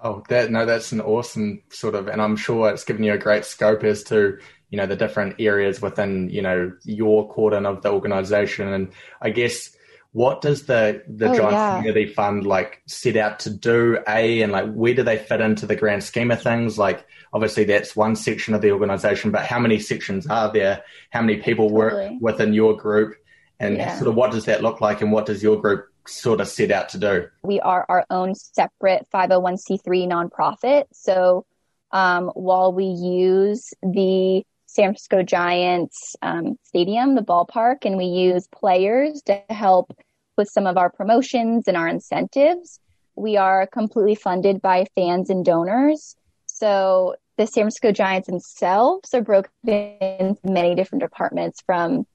Oh, 0.00 0.22
that 0.28 0.52
no, 0.52 0.64
that's 0.64 0.92
an 0.92 1.00
awesome 1.00 1.64
sort 1.70 1.96
of, 1.96 2.06
and 2.06 2.22
I'm 2.22 2.36
sure 2.36 2.70
it's 2.70 2.84
given 2.84 3.02
you 3.02 3.14
a 3.14 3.18
great 3.18 3.44
scope 3.44 3.82
as 3.82 4.04
to 4.04 4.38
you 4.70 4.76
know 4.76 4.86
the 4.86 4.96
different 4.96 5.36
areas 5.38 5.80
within 5.80 6.28
you 6.30 6.42
know 6.42 6.72
your 6.84 7.28
cordon 7.32 7.66
of 7.66 7.82
the 7.82 7.90
organization 7.90 8.68
and 8.68 8.92
i 9.20 9.30
guess 9.30 9.70
what 10.12 10.40
does 10.40 10.64
the 10.66 11.02
the 11.08 11.30
oh, 11.30 11.36
giant 11.36 11.52
yeah. 11.52 11.76
community 11.76 12.12
fund 12.12 12.46
like 12.46 12.82
set 12.86 13.16
out 13.16 13.38
to 13.40 13.50
do 13.50 13.98
a 14.08 14.42
and 14.42 14.52
like 14.52 14.72
where 14.72 14.94
do 14.94 15.02
they 15.02 15.18
fit 15.18 15.40
into 15.40 15.66
the 15.66 15.76
grand 15.76 16.02
scheme 16.02 16.30
of 16.30 16.42
things 16.42 16.78
like 16.78 17.06
obviously 17.32 17.64
that's 17.64 17.94
one 17.94 18.16
section 18.16 18.54
of 18.54 18.62
the 18.62 18.72
organization 18.72 19.30
but 19.30 19.44
how 19.44 19.58
many 19.58 19.78
sections 19.78 20.26
are 20.26 20.52
there 20.52 20.82
how 21.10 21.20
many 21.20 21.36
people 21.36 21.68
totally. 21.68 22.10
work 22.10 22.12
within 22.20 22.52
your 22.52 22.76
group 22.76 23.14
and 23.60 23.76
yeah. 23.76 23.96
sort 23.96 24.08
of 24.08 24.14
what 24.14 24.30
does 24.30 24.46
that 24.46 24.62
look 24.62 24.80
like 24.80 25.02
and 25.02 25.12
what 25.12 25.26
does 25.26 25.42
your 25.42 25.60
group 25.60 25.86
sort 26.06 26.40
of 26.40 26.48
set 26.48 26.70
out 26.70 26.88
to 26.88 26.98
do 26.98 27.28
we 27.42 27.60
are 27.60 27.84
our 27.90 28.06
own 28.08 28.34
separate 28.34 29.06
501c3 29.12 30.08
nonprofit 30.08 30.84
so 30.92 31.44
um, 31.90 32.28
while 32.34 32.72
we 32.72 32.84
use 32.84 33.72
the 33.82 34.42
San 34.78 34.90
Francisco 34.90 35.24
Giants 35.24 36.14
um, 36.22 36.56
stadium, 36.62 37.16
the 37.16 37.20
ballpark, 37.20 37.78
and 37.84 37.96
we 37.96 38.04
use 38.04 38.46
players 38.46 39.20
to 39.22 39.42
help 39.50 39.92
with 40.36 40.48
some 40.48 40.68
of 40.68 40.76
our 40.76 40.88
promotions 40.88 41.66
and 41.66 41.76
our 41.76 41.88
incentives. 41.88 42.78
We 43.16 43.36
are 43.36 43.66
completely 43.66 44.14
funded 44.14 44.62
by 44.62 44.86
fans 44.94 45.30
and 45.30 45.44
donors. 45.44 46.14
So 46.46 47.16
the 47.36 47.48
San 47.48 47.64
Francisco 47.64 47.90
Giants 47.90 48.28
themselves 48.28 49.12
are 49.14 49.22
broken 49.22 49.50
into 49.64 50.38
many 50.44 50.76
different 50.76 51.02
departments 51.02 51.60
from 51.66 52.06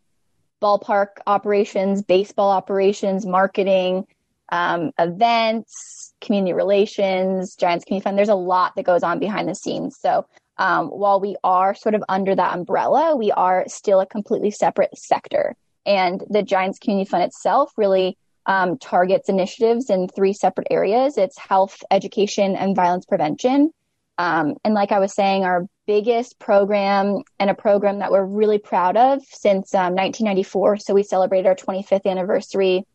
ballpark 0.61 1.17
operations, 1.27 2.01
baseball 2.01 2.49
operations, 2.49 3.25
marketing, 3.25 4.05
um, 4.53 4.91
events, 4.97 6.13
community 6.21 6.53
relations, 6.53 7.55
Giants 7.55 7.83
Community 7.83 8.05
Fund. 8.05 8.17
There's 8.17 8.29
a 8.29 8.35
lot 8.35 8.77
that 8.77 8.83
goes 8.83 9.03
on 9.03 9.19
behind 9.19 9.49
the 9.49 9.55
scenes. 9.55 9.97
So 9.99 10.25
um, 10.57 10.87
while 10.87 11.19
we 11.19 11.35
are 11.43 11.73
sort 11.73 11.95
of 11.95 12.03
under 12.07 12.35
that 12.35 12.55
umbrella, 12.55 13.15
we 13.15 13.31
are 13.31 13.65
still 13.67 13.99
a 13.99 14.05
completely 14.05 14.51
separate 14.51 14.97
sector. 14.97 15.55
And 15.85 16.23
the 16.29 16.43
Giants 16.43 16.79
Community 16.79 17.09
Fund 17.09 17.23
itself 17.23 17.71
really 17.77 18.17
um, 18.45 18.77
targets 18.77 19.29
initiatives 19.29 19.89
in 19.89 20.07
three 20.07 20.33
separate 20.33 20.67
areas 20.69 21.17
it's 21.17 21.37
health, 21.37 21.81
education, 21.89 22.55
and 22.55 22.75
violence 22.75 23.05
prevention. 23.05 23.71
Um, 24.17 24.55
and 24.63 24.73
like 24.73 24.91
I 24.91 24.99
was 24.99 25.13
saying, 25.13 25.43
our 25.43 25.65
biggest 25.87 26.39
program 26.39 27.23
and 27.39 27.49
a 27.49 27.55
program 27.55 27.99
that 27.99 28.11
we're 28.11 28.23
really 28.23 28.59
proud 28.59 28.95
of 28.95 29.23
since 29.25 29.73
um, 29.73 29.95
1994. 29.95 30.77
So 30.77 30.93
we 30.93 31.03
celebrated 31.03 31.47
our 31.47 31.55
25th 31.55 32.05
anniversary 32.05 32.85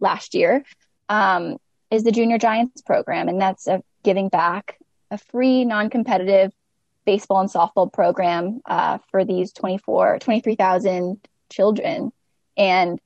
last 0.00 0.34
year. 0.34 0.64
Um, 1.08 1.58
is 1.90 2.02
the 2.02 2.10
Junior 2.10 2.38
Giants 2.38 2.82
program, 2.82 3.28
and 3.28 3.40
that's 3.40 3.68
a 3.68 3.82
giving 4.02 4.28
back 4.28 4.78
a 5.10 5.18
free, 5.18 5.64
non-competitive 5.64 6.52
baseball 7.04 7.40
and 7.40 7.50
softball 7.50 7.92
program 7.92 8.60
uh, 8.66 8.98
for 9.10 9.24
these 9.24 9.52
24, 9.52 10.18
23,000 10.20 11.20
children. 11.50 12.12
And 12.56 13.00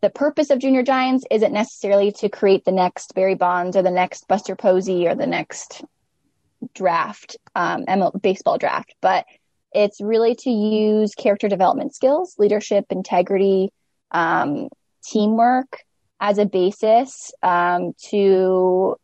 the 0.00 0.10
purpose 0.10 0.50
of 0.50 0.58
Junior 0.58 0.82
Giants 0.82 1.24
isn't 1.30 1.52
necessarily 1.52 2.12
to 2.12 2.28
create 2.28 2.64
the 2.64 2.72
next 2.72 3.14
Barry 3.14 3.34
Bonds 3.34 3.76
or 3.76 3.82
the 3.82 3.90
next 3.90 4.28
Buster 4.28 4.56
Posey 4.56 5.06
or 5.06 5.14
the 5.14 5.26
next 5.26 5.84
draft, 6.74 7.36
um, 7.54 7.84
ML, 7.86 8.20
baseball 8.20 8.58
draft, 8.58 8.94
but 9.00 9.24
it's 9.72 10.00
really 10.00 10.34
to 10.34 10.50
use 10.50 11.14
character 11.14 11.48
development 11.48 11.94
skills, 11.94 12.34
leadership, 12.38 12.86
integrity, 12.90 13.70
um, 14.10 14.68
teamwork 15.04 15.78
as 16.20 16.38
a 16.38 16.44
basis 16.44 17.32
um, 17.42 17.94
to 18.10 18.96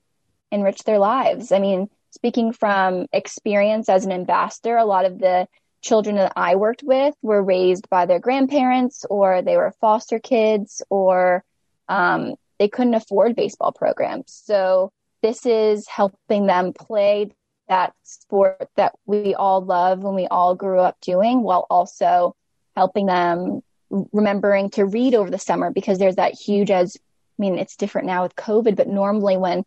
enrich 0.51 0.83
their 0.85 0.99
lives. 0.99 1.53
I 1.53 1.59
mean, 1.59 1.89
speaking 2.17 2.53
from 2.53 3.07
experience 3.13 3.89
as 3.89 4.07
an 4.07 4.13
ambassador, 4.13 4.77
a 4.77 4.87
lot 4.87 5.05
of 5.05 5.19
the 5.19 5.47
children 5.83 6.17
that 6.17 6.33
I 6.35 6.57
worked 6.57 6.83
with 6.83 7.15
were 7.23 7.43
raised 7.43 7.89
by 7.91 8.07
their 8.07 8.19
grandparents 8.19 9.05
or 9.09 9.43
they 9.43 9.57
were 9.57 9.75
foster 9.81 10.19
kids 10.19 10.83
or 10.89 11.45
um, 11.89 12.35
they 12.59 12.69
couldn't 12.69 12.95
afford 12.95 13.37
baseball 13.37 13.73
programs. 13.73 14.33
So 14.45 14.91
this 15.23 15.45
is 15.45 15.87
helping 15.87 16.47
them 16.47 16.73
play 16.73 17.31
that 17.69 17.93
sport 18.03 18.69
that 18.77 18.95
we 19.05 19.35
all 19.35 19.61
love 19.61 20.05
and 20.05 20.15
we 20.15 20.27
all 20.27 20.55
grew 20.55 20.81
up 20.81 20.97
doing 21.01 21.43
while 21.43 21.67
also 21.69 22.35
helping 22.75 23.07
them 23.07 23.61
remembering 23.91 24.71
to 24.71 24.85
read 24.85 25.15
over 25.15 25.31
the 25.31 25.39
summer 25.39 25.71
because 25.71 25.99
there's 25.99 26.17
that 26.17 26.35
huge 26.35 26.71
as 26.71 26.97
I 26.97 27.43
mean 27.43 27.59
it's 27.59 27.77
different 27.77 28.07
now 28.07 28.23
with 28.23 28.35
COVID, 28.35 28.77
but 28.77 28.89
normally 28.89 29.37
when 29.37 29.65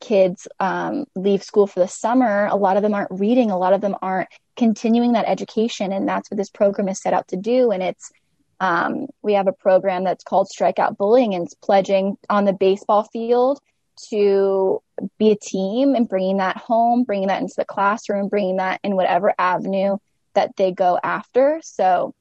kids 0.00 0.48
um, 0.60 1.04
leave 1.14 1.42
school 1.42 1.66
for 1.66 1.80
the 1.80 1.88
summer, 1.88 2.46
a 2.46 2.56
lot 2.56 2.76
of 2.76 2.82
them 2.82 2.94
aren't 2.94 3.10
reading, 3.10 3.50
a 3.50 3.58
lot 3.58 3.72
of 3.72 3.80
them 3.80 3.96
aren't 4.00 4.28
continuing 4.56 5.12
that 5.12 5.28
education, 5.28 5.92
and 5.92 6.08
that's 6.08 6.30
what 6.30 6.38
this 6.38 6.50
program 6.50 6.88
is 6.88 7.00
set 7.00 7.14
out 7.14 7.28
to 7.28 7.36
do. 7.36 7.70
And 7.70 7.82
it's 7.82 8.10
um, 8.60 9.06
we 9.22 9.34
have 9.34 9.46
a 9.46 9.52
program 9.52 10.04
that's 10.04 10.24
called 10.24 10.48
Strikeout 10.48 10.96
Bullying, 10.96 11.34
and 11.34 11.44
it's 11.44 11.54
pledging 11.54 12.16
on 12.28 12.44
the 12.44 12.52
baseball 12.52 13.04
field 13.04 13.60
to 14.10 14.82
be 15.18 15.30
a 15.30 15.36
team 15.36 15.94
and 15.94 16.08
bringing 16.08 16.38
that 16.38 16.56
home, 16.56 17.04
bringing 17.04 17.28
that 17.28 17.40
into 17.40 17.54
the 17.56 17.64
classroom, 17.64 18.28
bringing 18.28 18.56
that 18.56 18.80
in 18.82 18.96
whatever 18.96 19.34
avenue 19.38 19.96
that 20.34 20.54
they 20.56 20.72
go 20.72 20.98
after. 21.02 21.60
So, 21.62 22.14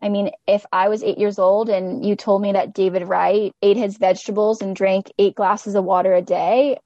I 0.00 0.08
mean, 0.08 0.30
if 0.46 0.64
I 0.72 0.88
was 0.88 1.02
eight 1.02 1.18
years 1.18 1.38
old 1.38 1.68
and 1.68 2.04
you 2.04 2.16
told 2.16 2.42
me 2.42 2.52
that 2.52 2.74
David 2.74 3.06
Wright 3.06 3.52
ate 3.62 3.76
his 3.76 3.98
vegetables 3.98 4.62
and 4.62 4.74
drank 4.74 5.12
eight 5.18 5.34
glasses 5.34 5.74
of 5.74 5.84
water 5.84 6.14
a 6.14 6.22
day, 6.22 6.78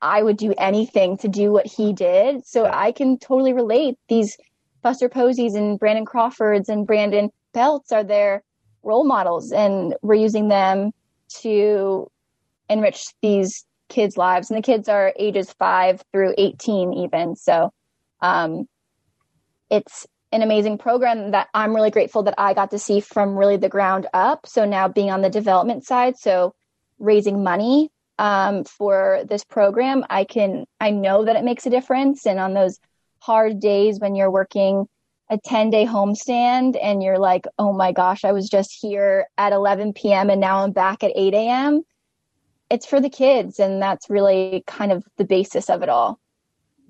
I 0.00 0.22
would 0.22 0.36
do 0.36 0.54
anything 0.58 1.16
to 1.18 1.28
do 1.28 1.50
what 1.50 1.66
he 1.66 1.92
did. 1.92 2.46
So 2.46 2.66
I 2.66 2.92
can 2.92 3.18
totally 3.18 3.52
relate. 3.52 3.98
These 4.08 4.36
Buster 4.82 5.08
Poseys 5.08 5.54
and 5.54 5.78
Brandon 5.78 6.04
Crawfords 6.04 6.68
and 6.68 6.86
Brandon 6.86 7.30
Belts 7.52 7.92
are 7.92 8.04
their 8.04 8.42
role 8.82 9.04
models, 9.04 9.50
and 9.50 9.94
we're 10.02 10.14
using 10.14 10.48
them 10.48 10.92
to 11.40 12.10
enrich 12.68 13.06
these 13.22 13.64
kids' 13.88 14.16
lives. 14.16 14.50
And 14.50 14.58
the 14.58 14.62
kids 14.62 14.88
are 14.88 15.12
ages 15.18 15.52
five 15.58 16.02
through 16.12 16.34
18, 16.38 16.92
even. 16.92 17.36
So 17.36 17.72
um, 18.20 18.68
it's 19.70 20.06
an 20.32 20.42
amazing 20.42 20.78
program 20.78 21.30
that 21.30 21.48
I'm 21.54 21.74
really 21.74 21.90
grateful 21.90 22.22
that 22.24 22.34
I 22.38 22.54
got 22.54 22.70
to 22.72 22.78
see 22.78 23.00
from 23.00 23.36
really 23.36 23.56
the 23.56 23.68
ground 23.68 24.06
up. 24.12 24.46
So 24.46 24.64
now 24.64 24.88
being 24.88 25.10
on 25.10 25.22
the 25.22 25.30
development 25.30 25.84
side, 25.84 26.18
so 26.18 26.54
raising 26.98 27.42
money 27.42 27.90
um, 28.18 28.64
for 28.64 29.22
this 29.28 29.44
program, 29.44 30.04
I 30.08 30.24
can 30.24 30.66
I 30.80 30.90
know 30.90 31.24
that 31.24 31.36
it 31.36 31.44
makes 31.44 31.66
a 31.66 31.70
difference. 31.70 32.26
And 32.26 32.38
on 32.38 32.54
those 32.54 32.78
hard 33.20 33.60
days 33.60 33.98
when 33.98 34.14
you're 34.14 34.30
working 34.30 34.86
a 35.28 35.38
10 35.38 35.70
day 35.70 35.84
homestand 35.84 36.78
and 36.80 37.02
you're 37.02 37.18
like, 37.18 37.46
oh 37.58 37.72
my 37.72 37.92
gosh, 37.92 38.24
I 38.24 38.32
was 38.32 38.48
just 38.48 38.76
here 38.80 39.26
at 39.36 39.52
11 39.52 39.92
p.m. 39.92 40.30
and 40.30 40.40
now 40.40 40.62
I'm 40.62 40.72
back 40.72 41.02
at 41.02 41.12
8 41.14 41.34
a.m. 41.34 41.82
It's 42.70 42.86
for 42.86 43.00
the 43.00 43.10
kids, 43.10 43.60
and 43.60 43.80
that's 43.80 44.10
really 44.10 44.64
kind 44.66 44.90
of 44.90 45.04
the 45.18 45.24
basis 45.24 45.70
of 45.70 45.82
it 45.82 45.88
all. 45.88 46.18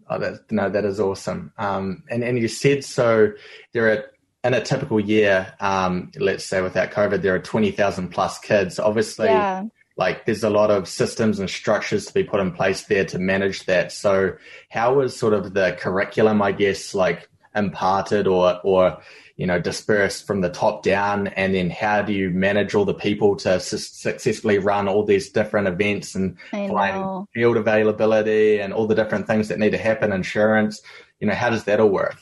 Oh, 0.09 0.18
that 0.18 0.50
no, 0.50 0.71
that 0.71 0.87
is 0.87 1.00
awesome. 1.00 1.52
Um, 1.59 2.02
and 2.09 2.25
and 2.25 2.38
you 2.38 2.49
said 2.49 2.83
so. 2.83 3.33
There 3.73 3.92
are 3.92 4.04
in 4.42 4.54
a 4.54 4.62
typical 4.62 4.99
year, 4.99 5.52
um, 5.61 6.12
let's 6.18 6.47
say 6.47 6.62
without 6.62 6.92
COVID, 6.92 7.21
there 7.21 7.35
are 7.35 7.40
twenty 7.40 7.73
thousand 7.73 8.09
plus 8.09 8.38
kids. 8.38 8.78
Obviously, 8.78 9.26
yeah 9.26 9.64
like 9.97 10.26
there's 10.26 10.45
a 10.45 10.50
lot 10.50 10.71
of 10.71 10.88
systems 10.88 11.38
and 11.38 11.49
structures 11.49 12.07
to 12.07 12.15
be 12.15 12.23
put 12.23 12.41
in 12.41 12.53
place 12.53 12.83
there 12.83 13.05
to 13.07 13.19
manage 13.19 13.65
that. 13.65 13.93
So 13.93 14.37
how 14.69 14.95
was 14.95 15.17
sort 15.17 15.33
of 15.33 15.55
the 15.55 15.76
curriculum, 15.79 16.43
I 16.43 16.53
guess, 16.53 16.95
like 16.95 17.29
imparted 17.55 18.26
or 18.26 18.61
or 18.62 18.99
you 19.37 19.47
know 19.47 19.59
dispersed 19.59 20.26
from 20.26 20.43
the 20.43 20.50
top 20.50 20.83
down, 20.83 21.29
and 21.29 21.55
then 21.55 21.71
how 21.71 22.03
do 22.03 22.12
you 22.12 22.31
manage 22.31 22.75
all 22.75 22.85
the 22.85 22.95
people 22.95 23.37
to 23.37 23.59
su- 23.59 23.79
successfully 23.79 24.59
run 24.59 24.88
all 24.88 25.05
these 25.05 25.31
different 25.31 25.69
events 25.69 26.15
and 26.15 26.38
find 26.50 27.26
field 27.33 27.57
availability 27.57 28.61
and 28.61 28.73
all 28.73 28.87
the 28.87 28.95
different 28.95 29.26
things 29.26 29.49
that 29.49 29.59
need 29.59 29.71
to 29.71 29.79
happen, 29.79 30.12
insurance. 30.12 30.81
You 31.21 31.26
know, 31.26 31.35
how 31.35 31.50
does 31.50 31.65
that 31.65 31.81
all 31.81 31.88
work? 31.88 32.17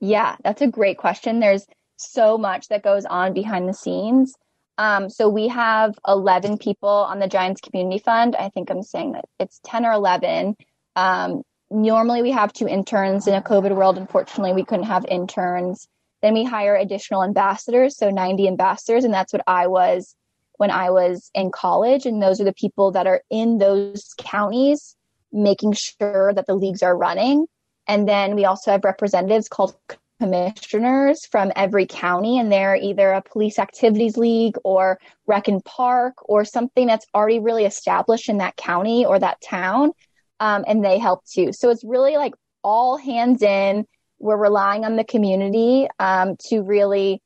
Yeah, 0.00 0.36
that's 0.42 0.62
a 0.62 0.66
great 0.66 0.98
question. 0.98 1.38
There's 1.40 1.66
so 1.96 2.36
much 2.36 2.68
that 2.68 2.82
goes 2.82 3.04
on 3.04 3.32
behind 3.32 3.68
the 3.68 3.74
scenes. 3.74 4.34
Um, 4.76 5.08
so 5.08 5.28
we 5.28 5.48
have 5.48 5.94
11 6.06 6.58
people 6.58 6.88
on 6.88 7.20
the 7.20 7.28
Giants 7.28 7.60
Community 7.60 7.98
Fund. 7.98 8.34
I 8.36 8.48
think 8.48 8.70
I'm 8.70 8.82
saying 8.82 9.12
that 9.12 9.26
it's 9.38 9.60
10 9.64 9.86
or 9.86 9.92
11. 9.92 10.56
Um, 10.96 11.42
normally 11.70 12.22
we 12.22 12.32
have 12.32 12.52
two 12.52 12.66
interns 12.66 13.26
in 13.26 13.34
a 13.34 13.42
COVID 13.42 13.74
world. 13.74 13.98
Unfortunately, 13.98 14.52
we 14.52 14.64
couldn't 14.64 14.86
have 14.86 15.04
interns. 15.06 15.86
Then 16.22 16.34
we 16.34 16.44
hire 16.44 16.74
additional 16.74 17.22
ambassadors, 17.22 17.96
so 17.96 18.10
90 18.10 18.48
ambassadors, 18.48 19.04
and 19.04 19.12
that's 19.12 19.32
what 19.32 19.42
I 19.46 19.66
was 19.66 20.16
when 20.56 20.70
I 20.70 20.90
was 20.90 21.30
in 21.34 21.50
college. 21.50 22.06
And 22.06 22.22
those 22.22 22.40
are 22.40 22.44
the 22.44 22.52
people 22.52 22.92
that 22.92 23.06
are 23.06 23.22
in 23.30 23.58
those 23.58 24.14
counties 24.18 24.96
making 25.32 25.72
sure 25.72 26.32
that 26.32 26.46
the 26.46 26.54
leagues 26.54 26.82
are 26.82 26.96
running. 26.96 27.46
And 27.86 28.08
then 28.08 28.34
we 28.34 28.44
also 28.44 28.70
have 28.70 28.84
representatives 28.84 29.48
called 29.48 29.76
commissioners 30.24 31.26
from 31.26 31.52
every 31.54 31.86
county 31.86 32.38
and 32.38 32.50
they're 32.50 32.76
either 32.76 33.12
a 33.12 33.22
police 33.22 33.58
activities 33.58 34.16
league 34.16 34.56
or 34.64 34.98
rec 35.26 35.48
and 35.48 35.62
park 35.64 36.14
or 36.28 36.46
something 36.46 36.86
that's 36.86 37.06
already 37.14 37.40
really 37.40 37.66
established 37.66 38.30
in 38.30 38.38
that 38.38 38.56
county 38.56 39.04
or 39.04 39.18
that 39.18 39.38
town 39.42 39.92
um, 40.40 40.64
and 40.66 40.82
they 40.82 40.98
help 40.98 41.24
too. 41.26 41.52
So 41.52 41.68
it's 41.68 41.84
really 41.84 42.16
like 42.16 42.32
all 42.62 42.96
hands 42.96 43.42
in. 43.42 43.86
We're 44.18 44.38
relying 44.38 44.86
on 44.86 44.96
the 44.96 45.04
community 45.04 45.88
um, 45.98 46.36
to 46.48 46.62
really 46.62 47.20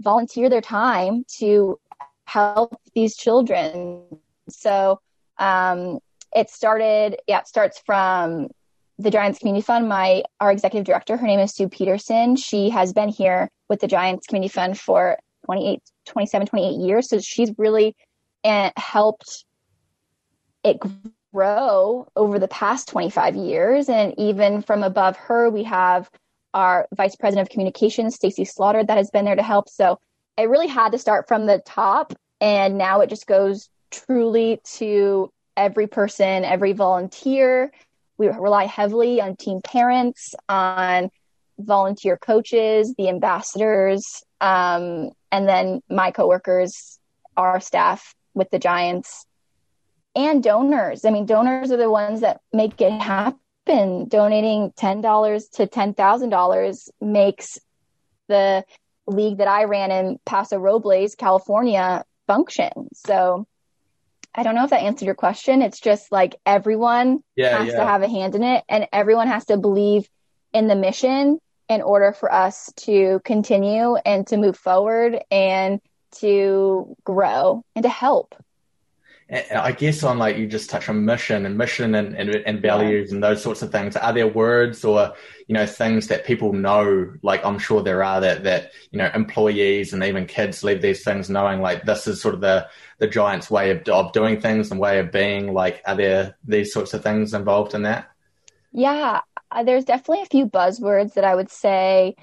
volunteer 0.00 0.48
their 0.48 0.62
time 0.62 1.24
to 1.38 1.78
help 2.24 2.80
these 2.94 3.14
children. 3.14 4.04
So 4.48 5.00
um, 5.36 5.98
it 6.34 6.50
started 6.50 7.16
yeah 7.26 7.40
it 7.40 7.48
starts 7.48 7.80
from 7.84 8.48
the 8.98 9.10
Giants 9.10 9.38
Community 9.38 9.62
Fund, 9.62 9.88
my 9.88 10.22
our 10.40 10.50
executive 10.50 10.84
director, 10.84 11.16
her 11.16 11.26
name 11.26 11.40
is 11.40 11.54
Sue 11.54 11.68
Peterson. 11.68 12.36
She 12.36 12.70
has 12.70 12.92
been 12.92 13.08
here 13.08 13.48
with 13.68 13.80
the 13.80 13.86
Giants 13.86 14.26
Community 14.26 14.52
Fund 14.52 14.78
for 14.78 15.18
28, 15.44 15.80
27, 16.06 16.46
28 16.46 16.80
years. 16.80 17.08
So 17.08 17.20
she's 17.20 17.52
really 17.56 17.94
uh, 18.44 18.70
helped 18.76 19.44
it 20.64 20.78
grow 21.32 22.08
over 22.16 22.38
the 22.38 22.48
past 22.48 22.88
25 22.88 23.36
years. 23.36 23.88
And 23.88 24.14
even 24.18 24.62
from 24.62 24.82
above 24.82 25.16
her, 25.16 25.48
we 25.48 25.62
have 25.64 26.10
our 26.54 26.88
vice 26.96 27.14
president 27.14 27.48
of 27.48 27.52
communications, 27.52 28.18
Staci 28.18 28.48
Slaughter, 28.48 28.82
that 28.82 28.96
has 28.96 29.10
been 29.10 29.24
there 29.24 29.36
to 29.36 29.42
help. 29.42 29.68
So 29.68 29.98
it 30.36 30.48
really 30.48 30.66
had 30.66 30.92
to 30.92 30.98
start 30.98 31.28
from 31.28 31.46
the 31.46 31.62
top. 31.64 32.14
And 32.40 32.78
now 32.78 33.00
it 33.00 33.10
just 33.10 33.26
goes 33.26 33.68
truly 33.90 34.60
to 34.76 35.30
every 35.56 35.86
person, 35.86 36.44
every 36.44 36.72
volunteer, 36.72 37.70
we 38.18 38.28
rely 38.28 38.66
heavily 38.66 39.20
on 39.20 39.36
team 39.36 39.60
parents, 39.62 40.34
on 40.48 41.10
volunteer 41.58 42.16
coaches, 42.16 42.94
the 42.98 43.08
ambassadors, 43.08 44.04
um, 44.40 45.10
and 45.32 45.48
then 45.48 45.80
my 45.88 46.10
coworkers, 46.10 46.98
our 47.36 47.60
staff 47.60 48.14
with 48.34 48.50
the 48.50 48.58
Giants, 48.58 49.24
and 50.14 50.42
donors. 50.42 51.04
I 51.04 51.10
mean, 51.10 51.26
donors 51.26 51.70
are 51.70 51.76
the 51.76 51.90
ones 51.90 52.20
that 52.20 52.40
make 52.52 52.80
it 52.80 52.92
happen. 52.92 53.38
Donating 54.08 54.72
ten 54.76 55.00
dollars 55.02 55.48
to 55.54 55.66
ten 55.66 55.92
thousand 55.94 56.30
dollars 56.30 56.88
makes 57.00 57.58
the 58.26 58.64
league 59.06 59.38
that 59.38 59.48
I 59.48 59.64
ran 59.64 59.90
in 59.90 60.18
Paso 60.24 60.58
Robles, 60.58 61.14
California, 61.14 62.04
function. 62.26 62.88
So 62.94 63.46
I 64.34 64.42
don't 64.42 64.54
know 64.54 64.64
if 64.64 64.70
that 64.70 64.82
answered 64.82 65.06
your 65.06 65.14
question. 65.14 65.62
It's 65.62 65.80
just 65.80 66.12
like 66.12 66.36
everyone 66.46 67.22
yeah, 67.34 67.58
has 67.58 67.68
yeah. 67.68 67.78
to 67.78 67.84
have 67.84 68.02
a 68.02 68.08
hand 68.08 68.34
in 68.34 68.42
it 68.42 68.64
and 68.68 68.86
everyone 68.92 69.26
has 69.26 69.46
to 69.46 69.56
believe 69.56 70.08
in 70.52 70.68
the 70.68 70.76
mission 70.76 71.38
in 71.68 71.82
order 71.82 72.12
for 72.12 72.32
us 72.32 72.72
to 72.76 73.20
continue 73.24 73.96
and 73.96 74.26
to 74.28 74.36
move 74.36 74.56
forward 74.56 75.18
and 75.30 75.80
to 76.10 76.96
grow 77.04 77.62
and 77.74 77.82
to 77.82 77.88
help. 77.88 78.34
I 79.30 79.72
guess 79.72 80.02
on 80.04 80.16
like 80.16 80.38
you 80.38 80.46
just 80.46 80.70
touch 80.70 80.88
on 80.88 81.04
mission 81.04 81.44
and 81.44 81.58
mission 81.58 81.94
and, 81.94 82.14
and, 82.14 82.30
and 82.30 82.62
values 82.62 83.10
yeah. 83.10 83.16
and 83.16 83.22
those 83.22 83.42
sorts 83.42 83.60
of 83.60 83.70
things. 83.70 83.94
Are 83.94 84.12
there 84.14 84.26
words 84.26 84.86
or 84.86 85.12
you 85.46 85.52
know 85.52 85.66
things 85.66 86.06
that 86.06 86.24
people 86.24 86.54
know? 86.54 87.12
Like 87.22 87.44
I'm 87.44 87.58
sure 87.58 87.82
there 87.82 88.02
are 88.02 88.22
that 88.22 88.44
that 88.44 88.72
you 88.90 88.96
know 88.96 89.10
employees 89.14 89.92
and 89.92 90.02
even 90.02 90.24
kids 90.24 90.64
leave 90.64 90.80
these 90.80 91.04
things 91.04 91.28
knowing 91.28 91.60
like 91.60 91.84
this 91.84 92.06
is 92.06 92.22
sort 92.22 92.34
of 92.34 92.40
the 92.40 92.68
the 92.98 93.06
Giants' 93.06 93.50
way 93.50 93.70
of, 93.70 93.88
of 93.88 94.12
doing 94.12 94.40
things 94.40 94.70
and 94.70 94.80
way 94.80 94.98
of 94.98 95.10
being. 95.12 95.52
Like, 95.52 95.82
are 95.86 95.94
there 95.94 96.36
these 96.44 96.72
sorts 96.72 96.94
of 96.94 97.02
things 97.02 97.34
involved 97.34 97.74
in 97.74 97.82
that? 97.82 98.10
Yeah, 98.72 99.20
uh, 99.50 99.62
there's 99.62 99.84
definitely 99.84 100.22
a 100.22 100.26
few 100.26 100.46
buzzwords 100.46 101.14
that 101.14 101.24
I 101.24 101.34
would 101.34 101.50
say 101.50 102.16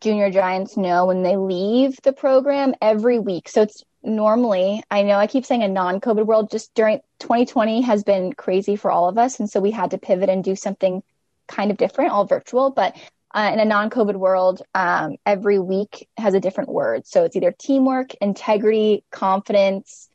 junior 0.00 0.30
giants 0.30 0.76
know 0.76 1.06
when 1.06 1.22
they 1.22 1.36
leave 1.36 2.00
the 2.02 2.12
program 2.12 2.74
every 2.80 3.18
week. 3.18 3.48
So 3.48 3.62
it's 3.62 3.84
normally, 4.02 4.82
I 4.90 5.02
know 5.02 5.16
I 5.16 5.26
keep 5.26 5.44
saying 5.44 5.62
a 5.62 5.68
non 5.68 6.00
COVID 6.00 6.26
world, 6.26 6.50
just 6.50 6.74
during 6.74 7.00
2020 7.20 7.82
has 7.82 8.02
been 8.04 8.32
crazy 8.32 8.76
for 8.76 8.90
all 8.90 9.08
of 9.08 9.18
us. 9.18 9.40
And 9.40 9.50
so 9.50 9.60
we 9.60 9.70
had 9.70 9.90
to 9.90 9.98
pivot 9.98 10.28
and 10.28 10.44
do 10.44 10.56
something 10.56 11.02
kind 11.48 11.70
of 11.70 11.76
different, 11.76 12.12
all 12.12 12.24
virtual. 12.24 12.70
But 12.70 12.96
uh, 13.34 13.50
in 13.52 13.60
a 13.60 13.64
non 13.64 13.90
COVID 13.90 14.16
world, 14.16 14.62
um, 14.74 15.16
every 15.24 15.58
week 15.58 16.08
has 16.18 16.34
a 16.34 16.40
different 16.40 16.70
word. 16.70 17.06
So 17.06 17.24
it's 17.24 17.36
either 17.36 17.54
teamwork, 17.58 18.14
integrity, 18.16 19.04
confidence, 19.10 20.08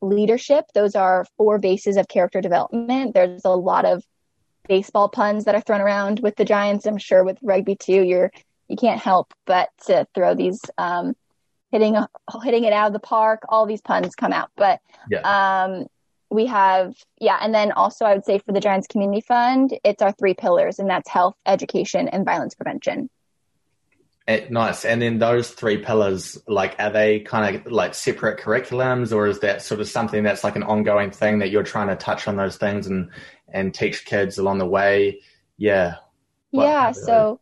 leadership. 0.00 0.66
Those 0.74 0.94
are 0.94 1.26
four 1.36 1.58
bases 1.58 1.96
of 1.96 2.08
character 2.08 2.40
development. 2.40 3.14
There's 3.14 3.44
a 3.44 3.50
lot 3.50 3.84
of 3.84 4.04
baseball 4.68 5.08
puns 5.08 5.44
that 5.44 5.54
are 5.54 5.60
thrown 5.60 5.80
around 5.80 6.20
with 6.20 6.36
the 6.36 6.44
Giants. 6.44 6.86
I'm 6.86 6.98
sure 6.98 7.24
with 7.24 7.38
rugby 7.42 7.76
too, 7.76 8.02
you're 8.02 8.30
you 8.68 8.76
can't 8.76 9.00
help 9.00 9.34
but 9.44 9.68
to 9.86 10.06
throw 10.14 10.34
these 10.34 10.60
um, 10.78 11.14
hitting 11.70 11.96
hitting 12.42 12.64
it 12.64 12.72
out 12.72 12.86
of 12.86 12.92
the 12.92 13.00
park. 13.00 13.42
All 13.48 13.66
these 13.66 13.82
puns 13.82 14.14
come 14.14 14.32
out, 14.32 14.50
but 14.56 14.80
yeah. 15.10 15.20
um, 15.64 15.86
we 16.32 16.46
have 16.46 16.94
yeah, 17.18 17.38
and 17.40 17.54
then 17.54 17.72
also 17.72 18.04
I 18.04 18.14
would 18.14 18.24
say 18.24 18.38
for 18.38 18.52
the 18.52 18.60
Giants 18.60 18.86
Community 18.86 19.20
Fund, 19.20 19.78
it's 19.84 20.02
our 20.02 20.12
three 20.12 20.34
pillars, 20.34 20.78
and 20.78 20.88
that's 20.88 21.08
health, 21.08 21.36
education, 21.46 22.08
and 22.08 22.24
violence 22.24 22.54
prevention. 22.54 23.10
Eh, 24.28 24.46
nice. 24.50 24.84
And 24.84 25.02
then 25.02 25.18
those 25.18 25.50
three 25.50 25.78
pillars, 25.78 26.38
like, 26.46 26.76
are 26.78 26.90
they 26.90 27.20
kind 27.20 27.56
of 27.56 27.72
like 27.72 27.94
separate 27.94 28.38
curriculums, 28.38 29.14
or 29.14 29.26
is 29.26 29.40
that 29.40 29.62
sort 29.62 29.80
of 29.80 29.88
something 29.88 30.22
that's 30.22 30.44
like 30.44 30.56
an 30.56 30.62
ongoing 30.62 31.10
thing 31.10 31.40
that 31.40 31.50
you're 31.50 31.64
trying 31.64 31.88
to 31.88 31.96
touch 31.96 32.28
on 32.28 32.36
those 32.36 32.56
things 32.56 32.86
and 32.86 33.10
and 33.48 33.74
teach 33.74 34.04
kids 34.04 34.38
along 34.38 34.58
the 34.58 34.66
way? 34.66 35.20
Yeah. 35.56 35.96
What, 36.50 36.64
yeah. 36.64 36.92
So 36.92 37.40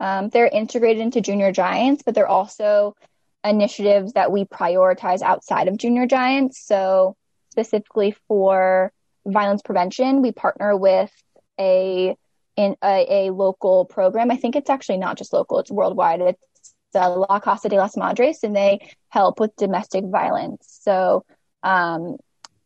um, 0.00 0.30
they're 0.30 0.46
integrated 0.46 1.02
into 1.02 1.20
Junior 1.20 1.52
Giants, 1.52 2.02
but 2.02 2.14
they're 2.14 2.28
also 2.28 2.96
initiatives 3.44 4.14
that 4.14 4.32
we 4.32 4.44
prioritize 4.44 5.20
outside 5.20 5.68
of 5.68 5.76
Junior 5.76 6.06
Giants. 6.06 6.64
So 6.64 7.16
specifically 7.52 8.16
for 8.26 8.92
violence 9.26 9.62
prevention, 9.62 10.22
we 10.22 10.32
partner 10.32 10.76
with 10.76 11.12
a 11.60 12.16
in 12.56 12.76
a, 12.84 13.06
a, 13.08 13.30
local 13.30 13.86
program. 13.86 14.30
I 14.30 14.36
think 14.36 14.56
it's 14.56 14.68
actually 14.68 14.98
not 14.98 15.16
just 15.16 15.32
local; 15.32 15.58
it's 15.60 15.70
worldwide. 15.70 16.20
It's 16.20 16.74
uh, 16.94 17.14
La 17.16 17.38
Casa 17.38 17.68
de 17.68 17.76
las 17.76 17.96
Madres, 17.96 18.42
and 18.42 18.56
they 18.56 18.90
help 19.10 19.38
with 19.38 19.54
domestic 19.56 20.04
violence. 20.04 20.80
So, 20.82 21.24
um, 21.62 22.16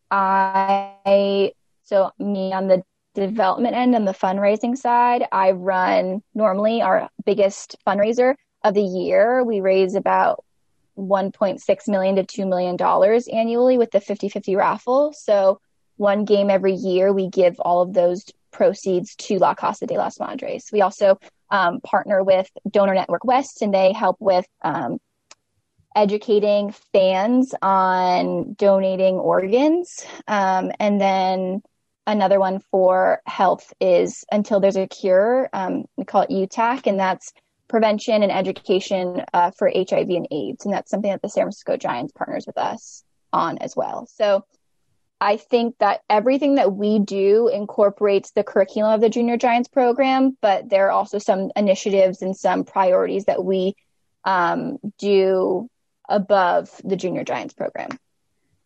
I 0.09 1.51
so 1.83 2.11
me 2.17 2.53
on 2.53 2.67
the 2.67 2.83
development 3.13 3.75
end 3.75 3.95
and 3.95 4.07
the 4.07 4.13
fundraising 4.13 4.77
side, 4.77 5.25
I 5.31 5.51
run 5.51 6.21
normally 6.33 6.81
our 6.81 7.09
biggest 7.25 7.75
fundraiser 7.85 8.35
of 8.63 8.73
the 8.73 8.81
year. 8.81 9.43
We 9.43 9.61
raise 9.61 9.95
about 9.95 10.43
1.6 10.97 11.87
million 11.87 12.15
to 12.15 12.25
2 12.25 12.45
million 12.45 12.75
dollars 12.75 13.27
annually 13.27 13.77
with 13.77 13.91
the 13.91 13.99
50-50 13.99 14.57
raffle. 14.57 15.13
So 15.13 15.59
one 15.97 16.25
game 16.25 16.49
every 16.49 16.73
year 16.73 17.13
we 17.13 17.29
give 17.29 17.59
all 17.59 17.81
of 17.81 17.93
those 17.93 18.25
proceeds 18.51 19.15
to 19.15 19.37
La 19.37 19.53
Casa 19.53 19.85
de 19.85 19.97
las 19.97 20.19
Madres. 20.19 20.69
We 20.71 20.81
also 20.81 21.19
um, 21.49 21.79
partner 21.81 22.23
with 22.23 22.49
Donor 22.69 22.93
Network 22.93 23.23
West, 23.23 23.61
and 23.61 23.73
they 23.73 23.93
help 23.93 24.17
with 24.19 24.45
um, 24.63 24.99
educating 25.95 26.73
fans 26.93 27.53
on 27.61 28.53
donating 28.53 29.15
organs. 29.15 30.05
Um, 30.27 30.71
and 30.79 30.99
then 30.99 31.61
another 32.05 32.39
one 32.39 32.59
for 32.71 33.21
health 33.25 33.73
is 33.79 34.23
Until 34.31 34.59
There's 34.59 34.77
a 34.77 34.87
Cure. 34.87 35.49
Um, 35.53 35.85
we 35.95 36.05
call 36.05 36.21
it 36.23 36.29
UTAC, 36.29 36.87
and 36.87 36.99
that's 36.99 37.33
prevention 37.67 38.23
and 38.23 38.31
education 38.31 39.23
uh, 39.33 39.51
for 39.51 39.71
HIV 39.73 40.09
and 40.09 40.27
AIDS. 40.31 40.65
And 40.65 40.73
that's 40.73 40.89
something 40.89 41.11
that 41.11 41.21
the 41.21 41.29
San 41.29 41.43
Francisco 41.43 41.77
Giants 41.77 42.13
partners 42.13 42.45
with 42.47 42.57
us 42.57 43.03
on 43.33 43.57
as 43.59 43.75
well. 43.75 44.07
So 44.13 44.45
I 45.19 45.37
think 45.37 45.77
that 45.79 46.01
everything 46.09 46.55
that 46.55 46.73
we 46.73 46.99
do 46.99 47.47
incorporates 47.47 48.31
the 48.31 48.43
curriculum 48.43 48.93
of 48.93 49.01
the 49.01 49.09
Junior 49.09 49.37
Giants 49.37 49.67
program, 49.67 50.37
but 50.41 50.69
there 50.69 50.87
are 50.87 50.91
also 50.91 51.17
some 51.17 51.51
initiatives 51.55 52.21
and 52.21 52.37
some 52.37 52.63
priorities 52.63 53.25
that 53.25 53.43
we 53.43 53.75
um, 54.23 54.77
do 54.99 55.69
above 56.07 56.69
the 56.83 56.95
Junior 56.95 57.23
Giants 57.23 57.53
program. 57.53 57.89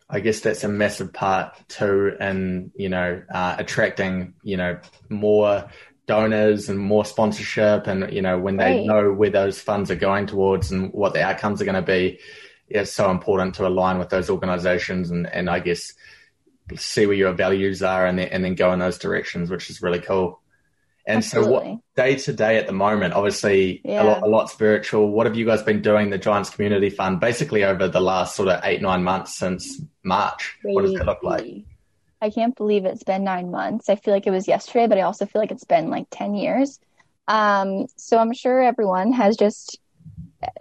I 0.09 0.19
guess 0.19 0.41
that's 0.41 0.65
a 0.65 0.67
massive 0.67 1.13
part 1.13 1.55
too, 1.69 2.17
in 2.19 2.71
you 2.75 2.89
know 2.89 3.21
uh, 3.33 3.55
attracting 3.57 4.33
you 4.43 4.57
know 4.57 4.77
more 5.07 5.69
donors 6.11 6.67
and 6.67 6.77
more 6.77 7.05
sponsorship, 7.05 7.87
and 7.87 8.11
you 8.11 8.21
know 8.21 8.37
when 8.37 8.57
they 8.57 8.77
right. 8.77 8.85
know 8.85 9.13
where 9.13 9.29
those 9.29 9.61
funds 9.61 9.89
are 9.89 9.95
going 9.95 10.25
towards 10.25 10.69
and 10.69 10.91
what 10.91 11.13
the 11.13 11.23
outcomes 11.23 11.61
are 11.61 11.65
going 11.65 11.75
to 11.75 11.81
be, 11.81 12.19
it's 12.67 12.91
so 12.91 13.09
important 13.09 13.55
to 13.55 13.65
align 13.65 13.97
with 13.97 14.09
those 14.09 14.29
organisations, 14.29 15.09
and 15.09 15.25
and 15.27 15.49
I 15.49 15.59
guess 15.61 15.93
see 16.75 17.05
where 17.05 17.15
your 17.15 17.31
values 17.31 17.81
are 17.81 18.05
and 18.05 18.19
then, 18.19 18.27
and 18.27 18.43
then 18.43 18.55
go 18.55 18.73
in 18.73 18.79
those 18.79 18.97
directions, 18.97 19.49
which 19.49 19.69
is 19.69 19.81
really 19.81 19.99
cool. 19.99 20.41
And 21.07 21.17
Absolutely. 21.17 21.53
so, 21.53 21.59
what 21.61 21.79
day 21.95 22.15
to 22.15 22.33
day 22.33 22.57
at 22.57 22.67
the 22.67 22.73
moment? 22.73 23.13
Obviously, 23.13 23.81
yeah. 23.85 24.03
a 24.03 24.05
lot, 24.05 24.23
a 24.23 24.27
lot 24.27 24.49
spiritual. 24.49 25.11
What 25.11 25.25
have 25.25 25.35
you 25.37 25.45
guys 25.45 25.63
been 25.63 25.81
doing? 25.81 26.09
The 26.09 26.17
Giants 26.17 26.49
Community 26.49 26.89
Fund, 26.89 27.19
basically 27.21 27.63
over 27.63 27.87
the 27.87 28.01
last 28.01 28.35
sort 28.35 28.49
of 28.49 28.59
eight 28.65 28.81
nine 28.81 29.03
months 29.03 29.37
since 29.37 29.81
March. 30.03 30.57
Crazy. 30.61 30.75
What 30.75 30.81
does 30.83 30.93
it 30.93 31.05
look 31.05 31.23
like? 31.23 31.45
I 32.21 32.29
can't 32.29 32.55
believe 32.55 32.85
it's 32.85 33.03
been 33.03 33.23
nine 33.23 33.49
months. 33.49 33.89
I 33.89 33.95
feel 33.95 34.13
like 34.13 34.27
it 34.27 34.31
was 34.31 34.47
yesterday, 34.47 34.87
but 34.87 34.97
I 34.97 35.01
also 35.01 35.25
feel 35.25 35.41
like 35.41 35.51
it's 35.51 35.63
been 35.63 35.89
like 35.89 36.07
ten 36.11 36.35
years. 36.35 36.79
Um, 37.27 37.87
so 37.95 38.17
I'm 38.17 38.33
sure 38.33 38.61
everyone 38.61 39.11
has 39.13 39.37
just 39.37 39.79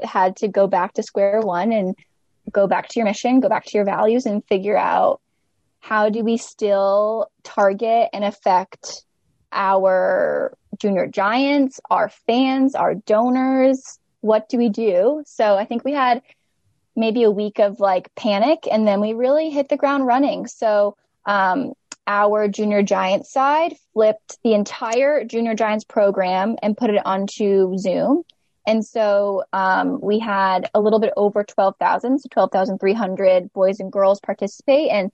had 0.02 0.36
to 0.36 0.48
go 0.48 0.66
back 0.66 0.94
to 0.94 1.02
square 1.02 1.40
one 1.40 1.72
and 1.72 1.96
go 2.50 2.66
back 2.66 2.88
to 2.88 2.98
your 2.98 3.06
mission, 3.06 3.40
go 3.40 3.48
back 3.48 3.66
to 3.66 3.76
your 3.76 3.84
values, 3.84 4.26
and 4.26 4.44
figure 4.44 4.76
out 4.76 5.20
how 5.80 6.08
do 6.08 6.22
we 6.22 6.36
still 6.36 7.30
target 7.42 8.08
and 8.12 8.24
affect 8.24 9.04
our 9.52 10.56
junior 10.78 11.06
giants, 11.06 11.80
our 11.90 12.08
fans, 12.08 12.74
our 12.74 12.94
donors? 12.94 13.98
What 14.20 14.48
do 14.48 14.58
we 14.58 14.68
do? 14.68 15.22
So 15.26 15.56
I 15.56 15.64
think 15.64 15.84
we 15.84 15.92
had 15.92 16.22
maybe 16.96 17.22
a 17.22 17.30
week 17.30 17.58
of 17.58 17.80
like 17.80 18.14
panic 18.14 18.68
and 18.70 18.86
then 18.86 19.00
we 19.00 19.14
really 19.14 19.50
hit 19.50 19.68
the 19.68 19.76
ground 19.76 20.06
running. 20.06 20.46
So 20.46 20.96
um, 21.26 21.72
our 22.06 22.48
junior 22.48 22.82
giants 22.82 23.32
side 23.32 23.76
flipped 23.92 24.38
the 24.42 24.54
entire 24.54 25.24
junior 25.24 25.54
giants 25.54 25.84
program 25.84 26.56
and 26.62 26.76
put 26.76 26.90
it 26.90 27.04
onto 27.04 27.76
Zoom. 27.78 28.24
And 28.66 28.84
so 28.84 29.44
um, 29.52 30.00
we 30.00 30.18
had 30.18 30.68
a 30.74 30.80
little 30.80 30.98
bit 30.98 31.12
over 31.16 31.44
12,000, 31.44 32.18
so 32.18 32.28
12,300 32.30 33.52
boys 33.52 33.80
and 33.80 33.92
girls 33.92 34.20
participate. 34.20 34.90
And 34.90 35.10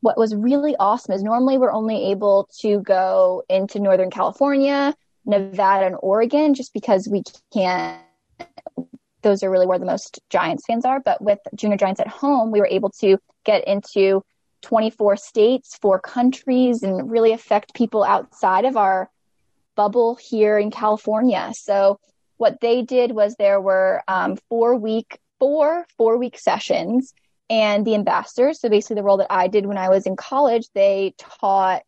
what 0.00 0.18
was 0.18 0.34
really 0.34 0.76
awesome 0.76 1.14
is 1.14 1.22
normally 1.22 1.56
we're 1.56 1.72
only 1.72 2.10
able 2.10 2.48
to 2.60 2.80
go 2.80 3.42
into 3.48 3.80
Northern 3.80 4.10
California, 4.10 4.94
Nevada, 5.24 5.86
and 5.86 5.96
Oregon 6.00 6.54
just 6.54 6.74
because 6.74 7.08
we 7.08 7.22
can't. 7.52 8.00
Those 9.22 9.42
are 9.42 9.50
really 9.50 9.66
where 9.66 9.78
the 9.78 9.86
most 9.86 10.20
Giants 10.28 10.64
fans 10.66 10.84
are. 10.84 11.00
But 11.00 11.22
with 11.22 11.38
Junior 11.54 11.78
Giants 11.78 12.00
at 12.00 12.08
home, 12.08 12.50
we 12.50 12.60
were 12.60 12.68
able 12.70 12.90
to 13.00 13.18
get 13.44 13.66
into 13.66 14.22
24 14.64 15.16
states, 15.16 15.78
four 15.80 16.00
countries, 16.00 16.82
and 16.82 17.10
really 17.10 17.32
affect 17.32 17.74
people 17.74 18.02
outside 18.02 18.64
of 18.64 18.76
our 18.76 19.10
bubble 19.76 20.16
here 20.16 20.58
in 20.58 20.70
California. 20.70 21.52
So 21.54 22.00
what 22.38 22.60
they 22.60 22.82
did 22.82 23.12
was 23.12 23.36
there 23.36 23.60
were 23.60 24.02
um, 24.08 24.36
four 24.48 24.76
week, 24.76 25.18
four 25.38 25.86
four 25.96 26.18
week 26.18 26.38
sessions 26.38 27.12
and 27.50 27.86
the 27.86 27.94
ambassadors. 27.94 28.60
So 28.60 28.68
basically, 28.68 28.96
the 28.96 29.02
role 29.02 29.18
that 29.18 29.32
I 29.32 29.48
did 29.48 29.66
when 29.66 29.78
I 29.78 29.90
was 29.90 30.06
in 30.06 30.16
college, 30.16 30.66
they 30.74 31.14
taught 31.18 31.82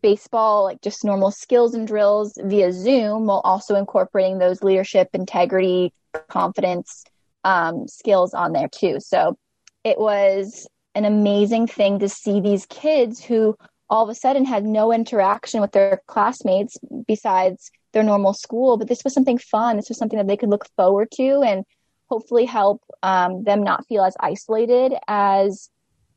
baseball, 0.00 0.64
like 0.64 0.80
just 0.80 1.04
normal 1.04 1.30
skills 1.30 1.74
and 1.74 1.86
drills 1.86 2.34
via 2.42 2.72
Zoom, 2.72 3.26
while 3.26 3.40
also 3.44 3.74
incorporating 3.74 4.38
those 4.38 4.62
leadership, 4.62 5.08
integrity, 5.12 5.92
confidence 6.28 7.04
um, 7.44 7.88
skills 7.88 8.34
on 8.34 8.52
there 8.52 8.68
too. 8.68 8.98
So 9.00 9.36
it 9.84 9.98
was 9.98 10.68
an 10.94 11.04
amazing 11.04 11.66
thing 11.66 11.98
to 11.98 12.08
see 12.08 12.40
these 12.40 12.66
kids 12.66 13.22
who 13.22 13.56
all 13.88 14.04
of 14.04 14.08
a 14.08 14.14
sudden 14.14 14.44
had 14.44 14.64
no 14.64 14.92
interaction 14.92 15.60
with 15.60 15.72
their 15.72 16.00
classmates 16.06 16.78
besides 17.06 17.70
their 17.92 18.02
normal 18.02 18.32
school. 18.32 18.76
But 18.76 18.88
this 18.88 19.04
was 19.04 19.12
something 19.12 19.38
fun. 19.38 19.76
This 19.76 19.88
was 19.88 19.98
something 19.98 20.18
that 20.18 20.26
they 20.26 20.36
could 20.36 20.48
look 20.48 20.66
forward 20.76 21.10
to 21.12 21.42
and 21.42 21.64
hopefully 22.08 22.44
help 22.44 22.82
um, 23.02 23.44
them 23.44 23.62
not 23.62 23.86
feel 23.86 24.04
as 24.04 24.16
isolated 24.20 24.94
as 25.08 25.70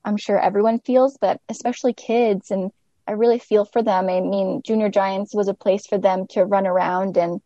I'm 0.04 0.18
sure 0.18 0.40
everyone 0.40 0.80
feels, 0.80 1.18
but 1.20 1.42
especially 1.50 1.94
kids. 1.94 2.52
And 2.52 2.72
I 3.08 3.14
really 3.14 3.40
feel 3.40 3.66
for 3.66 3.82
them. 3.82 4.10
I 4.10 4.22
mean, 4.22 4.62
Junior 4.64 4.90
Giants 4.90 5.34
was 5.34 5.48
a 5.48 5.54
place 5.54 5.86
for 5.88 5.98
them 5.98 6.28
to 6.28 6.46
run 6.46 6.68
around 6.68 7.18
and 7.18 7.42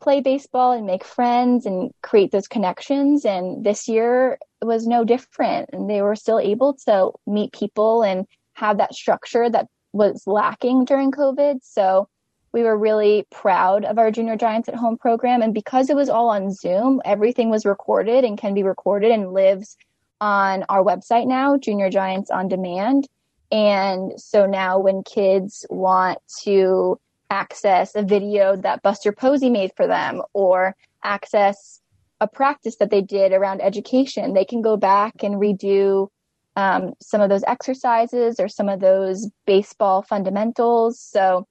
play 0.00 0.20
baseball 0.20 0.72
and 0.72 0.86
make 0.86 1.04
friends 1.04 1.66
and 1.66 1.92
create 2.02 2.32
those 2.32 2.48
connections. 2.48 3.24
And 3.24 3.64
this 3.64 3.88
year 3.88 4.38
was 4.62 4.86
no 4.86 5.04
different. 5.04 5.70
And 5.72 5.88
they 5.88 6.02
were 6.02 6.16
still 6.16 6.38
able 6.38 6.74
to 6.86 7.12
meet 7.26 7.52
people 7.52 8.02
and 8.02 8.26
have 8.54 8.78
that 8.78 8.94
structure 8.94 9.48
that 9.50 9.68
was 9.92 10.26
lacking 10.26 10.84
during 10.84 11.10
COVID. 11.10 11.60
So 11.62 12.08
we 12.52 12.62
were 12.62 12.76
really 12.76 13.26
proud 13.30 13.84
of 13.84 13.98
our 13.98 14.10
Junior 14.10 14.36
Giants 14.36 14.68
at 14.68 14.74
Home 14.74 14.98
program. 14.98 15.42
And 15.42 15.54
because 15.54 15.88
it 15.88 15.96
was 15.96 16.08
all 16.08 16.28
on 16.28 16.52
Zoom, 16.52 17.00
everything 17.04 17.48
was 17.48 17.64
recorded 17.64 18.24
and 18.24 18.36
can 18.36 18.54
be 18.54 18.62
recorded 18.62 19.12
and 19.12 19.32
lives 19.32 19.76
on 20.20 20.64
our 20.68 20.82
website 20.82 21.26
now, 21.26 21.56
Junior 21.56 21.90
Giants 21.90 22.30
on 22.30 22.48
Demand. 22.48 23.08
And 23.52 24.20
so 24.20 24.46
now 24.46 24.78
when 24.78 25.02
kids 25.02 25.66
want 25.70 26.18
to 26.42 27.00
access 27.30 27.94
a 27.94 28.02
video 28.02 28.56
that 28.56 28.82
Buster 28.82 29.12
Posey 29.12 29.50
made 29.50 29.72
for 29.76 29.86
them 29.86 30.22
or 30.32 30.76
access 31.02 31.79
a 32.20 32.28
practice 32.28 32.76
that 32.76 32.90
they 32.90 33.00
did 33.00 33.32
around 33.32 33.60
education, 33.60 34.34
they 34.34 34.44
can 34.44 34.62
go 34.62 34.76
back 34.76 35.22
and 35.22 35.36
redo 35.36 36.08
um, 36.56 36.92
some 37.00 37.20
of 37.20 37.30
those 37.30 37.44
exercises 37.46 38.38
or 38.38 38.48
some 38.48 38.68
of 38.68 38.80
those 38.80 39.28
baseball 39.46 40.02
fundamentals. 40.02 41.00
So 41.00 41.46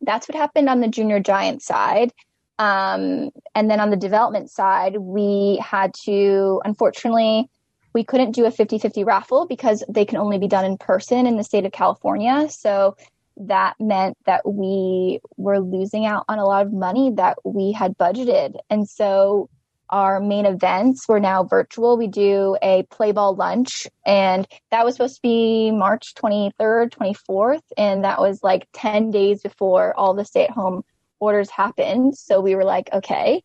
that's 0.00 0.28
what 0.28 0.36
happened 0.36 0.68
on 0.68 0.80
the 0.80 0.88
junior 0.88 1.20
giant 1.20 1.62
side. 1.62 2.12
Um, 2.58 3.30
and 3.54 3.70
then 3.70 3.80
on 3.80 3.90
the 3.90 3.96
development 3.96 4.50
side, 4.50 4.96
we 4.96 5.60
had 5.62 5.94
to, 6.04 6.60
unfortunately, 6.64 7.48
we 7.94 8.04
couldn't 8.04 8.32
do 8.32 8.44
a 8.44 8.50
50 8.50 8.78
50 8.78 9.04
raffle 9.04 9.46
because 9.46 9.82
they 9.88 10.04
can 10.04 10.18
only 10.18 10.38
be 10.38 10.48
done 10.48 10.64
in 10.64 10.76
person 10.76 11.26
in 11.26 11.36
the 11.36 11.44
state 11.44 11.64
of 11.64 11.72
California. 11.72 12.48
So 12.50 12.96
that 13.38 13.74
meant 13.78 14.18
that 14.26 14.46
we 14.46 15.20
were 15.36 15.60
losing 15.60 16.04
out 16.04 16.24
on 16.28 16.38
a 16.38 16.44
lot 16.44 16.66
of 16.66 16.72
money 16.72 17.12
that 17.14 17.38
we 17.44 17.72
had 17.72 17.96
budgeted. 17.96 18.56
And 18.68 18.88
so 18.88 19.48
our 19.90 20.20
main 20.20 20.46
events 20.46 21.08
were 21.08 21.20
now 21.20 21.44
virtual. 21.44 21.96
We 21.96 22.06
do 22.06 22.56
a 22.62 22.84
play 22.90 23.12
ball 23.12 23.34
lunch, 23.34 23.86
and 24.04 24.46
that 24.70 24.84
was 24.84 24.94
supposed 24.94 25.16
to 25.16 25.22
be 25.22 25.70
March 25.70 26.14
23rd, 26.14 26.90
24th. 26.90 27.62
And 27.76 28.04
that 28.04 28.20
was 28.20 28.42
like 28.42 28.68
10 28.74 29.10
days 29.10 29.42
before 29.42 29.94
all 29.96 30.14
the 30.14 30.24
stay 30.24 30.44
at 30.44 30.50
home 30.50 30.84
orders 31.20 31.50
happened. 31.50 32.16
So 32.16 32.40
we 32.40 32.54
were 32.54 32.64
like, 32.64 32.90
okay, 32.92 33.42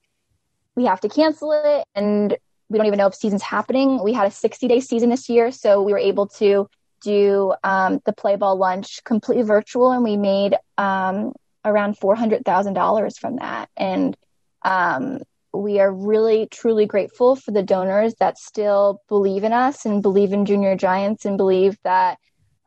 we 0.75 0.86
have 0.86 1.01
to 1.01 1.10
cancel 1.10 1.51
it. 1.51 1.86
And 1.95 2.36
we 2.69 2.77
don't 2.77 2.88
even 2.88 2.97
know 2.97 3.08
if 3.08 3.15
season's 3.15 3.43
happening. 3.43 4.03
We 4.03 4.13
had 4.13 4.27
a 4.27 4.32
60 4.32 4.67
day 4.67 4.79
season 4.79 5.10
this 5.10 5.29
year, 5.29 5.51
so 5.51 5.82
we 5.82 5.91
were 5.91 5.99
able 5.99 6.27
to 6.27 6.67
do 7.03 7.53
um, 7.63 8.01
the 8.06 8.13
play 8.13 8.36
ball 8.36 8.56
lunch 8.56 9.03
completely 9.03 9.43
virtual, 9.43 9.91
and 9.91 10.03
we 10.03 10.17
made 10.17 10.56
um, 10.77 11.34
around 11.63 11.97
four 11.97 12.15
hundred 12.15 12.45
thousand 12.45 12.73
dollars 12.73 13.17
from 13.17 13.36
that. 13.36 13.69
And 13.77 14.17
um, 14.63 15.19
we 15.53 15.79
are 15.79 15.91
really 15.91 16.47
truly 16.47 16.85
grateful 16.85 17.35
for 17.35 17.51
the 17.51 17.61
donors 17.61 18.15
that 18.15 18.37
still 18.37 19.01
believe 19.07 19.43
in 19.43 19.53
us 19.53 19.85
and 19.85 20.01
believe 20.01 20.33
in 20.33 20.45
Junior 20.45 20.75
Giants 20.75 21.25
and 21.25 21.37
believe 21.37 21.77
that 21.83 22.17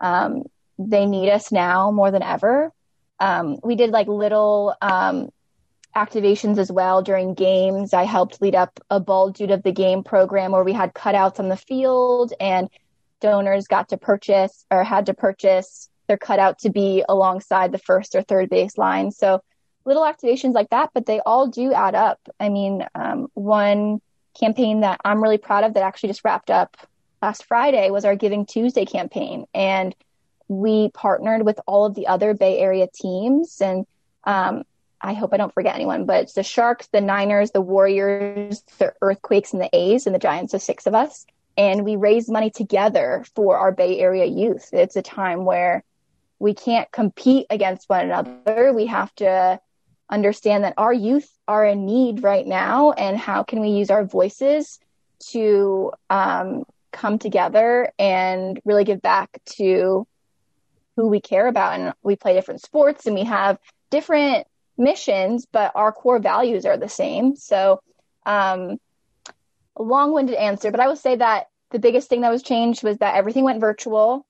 um, 0.01 0.44
they 0.79 1.05
need 1.05 1.31
us 1.31 1.51
now 1.51 1.90
more 1.90 2.11
than 2.11 2.22
ever. 2.22 2.70
Um, 3.18 3.59
we 3.64 3.75
did 3.75 3.90
like 3.90 4.07
little 4.07 4.75
um, 4.81 5.31
activations 5.96 6.59
as 6.59 6.70
well 6.70 7.03
during 7.03 7.35
games. 7.35 7.92
I 7.92 8.05
helped 8.05 8.40
lead 8.40 8.55
up 8.55 8.79
a 8.88 9.01
Bald 9.01 9.35
Dude 9.35 9.51
of 9.51 9.62
the 9.62 9.72
Game 9.72 10.05
program 10.05 10.53
where 10.53 10.64
we 10.64 10.72
had 10.72 10.94
cutouts 10.94 11.40
on 11.40 11.49
the 11.49 11.57
field 11.57 12.35
and 12.38 12.68
donors 13.20 13.66
got 13.66 13.88
to 13.88 13.96
purchase 13.96 14.64
or 14.70 14.85
had 14.85 15.07
to 15.07 15.14
purchase 15.14 15.88
their 16.07 16.18
cutout 16.18 16.61
to 16.61 16.70
be 16.70 17.03
alongside 17.09 17.72
the 17.72 17.79
first 17.79 18.14
or 18.14 18.22
third 18.22 18.49
base 18.49 18.79
line. 18.79 19.11
So 19.11 19.42
little 19.87 20.03
activations 20.03 20.53
like 20.53 20.70
that, 20.70 20.90
but 20.92 21.07
they 21.07 21.20
all 21.20 21.46
do 21.46 21.72
add 21.72 21.94
up. 21.94 22.20
I 22.38 22.49
mean, 22.49 22.85
um, 22.94 23.29
one 23.35 24.01
campaign 24.38 24.81
that 24.81 25.01
I'm 25.05 25.22
really 25.22 25.38
proud 25.38 25.64
of 25.64 25.75
that 25.75 25.83
actually 25.83 26.11
just 26.11 26.25
wrapped 26.25 26.51
up 26.51 26.77
last 27.22 27.44
Friday 27.44 27.90
was 27.90 28.05
our 28.05 28.16
Giving 28.16 28.44
Tuesday 28.44 28.85
campaign. 28.85 29.46
And 29.55 29.94
we 30.49 30.90
partnered 30.90 31.44
with 31.44 31.59
all 31.66 31.87
of 31.87 31.94
the 31.94 32.09
other 32.09 32.35
Bay 32.35 32.59
Area 32.59 32.88
teams 32.92 33.61
and 33.61 33.87
um, 34.25 34.64
I 35.01 35.12
hope 35.12 35.33
I 35.33 35.37
don't 35.37 35.55
forget 35.55 35.75
anyone, 35.75 36.05
but 36.05 36.25
it's 36.25 36.33
the 36.33 36.42
Sharks, 36.42 36.88
the 36.88 37.01
Niners, 37.01 37.53
the 37.53 37.61
Warriors, 37.61 38.62
the 38.79 38.92
Earthquakes, 39.01 39.53
and 39.53 39.62
the 39.62 39.70
A's, 39.72 40.07
and 40.07 40.14
the 40.14 40.18
Giants, 40.18 40.53
so 40.53 40.59
six 40.59 40.87
of 40.87 40.94
us. 40.94 41.27
And 41.57 41.85
we 41.85 41.96
raise 41.96 42.29
money 42.29 42.51
together 42.51 43.25
for 43.35 43.57
our 43.57 43.72
Bay 43.72 43.99
Area 44.01 44.25
youth. 44.25 44.70
It's 44.72 44.96
a 44.96 45.03
time 45.03 45.44
where 45.44 45.85
we 46.38 46.55
can't 46.55 46.90
compete 46.92 47.46
against 47.51 47.88
one 47.88 48.07
another. 48.07 48.72
We 48.72 48.87
have 48.87 49.14
to 49.16 49.61
understand 50.11 50.64
that 50.64 50.75
our 50.77 50.92
youth 50.92 51.29
are 51.49 51.64
in 51.64 51.87
need 51.87 52.23
right 52.23 52.47
now, 52.47 52.92
and 52.92 53.16
how 53.19 53.42
can 53.42 53.61
we 53.61 53.69
use 53.69 53.90
our 53.90 54.05
voices 54.05 54.79
to 55.31 55.92
um, 56.11 56.64
come 56.92 57.19
together 57.19 57.90
and 57.99 58.61
really 58.64 58.85
give 58.85 59.03
back 59.03 59.38
to 59.45 60.07
who 60.97 61.07
we 61.09 61.21
care 61.21 61.47
about. 61.47 61.79
And 61.79 61.92
we 62.03 62.16
play 62.16 62.35
different 62.35 62.62
sports 62.62 63.07
and 63.07 63.14
we 63.14 63.25
have 63.25 63.59
different 63.90 64.47
missions, 64.79 65.47
but 65.51 65.73
our 65.75 65.92
core 65.92 66.19
values 66.19 66.64
are 66.64 66.77
the 66.77 66.88
same. 66.88 67.37
So, 67.37 67.81
um, 68.25 68.79
long 69.79 70.12
winded 70.12 70.37
answer, 70.37 70.71
but 70.71 70.81
I 70.81 70.88
will 70.88 70.97
say 70.97 71.16
that 71.16 71.49
the 71.71 71.79
biggest 71.79 72.09
thing 72.09 72.23
that 72.23 72.33
was 72.33 72.42
changed 72.42 72.83
was 72.83 72.99
that 72.99 73.14
everything 73.14 73.45
went 73.45 73.61
virtual 73.61 74.27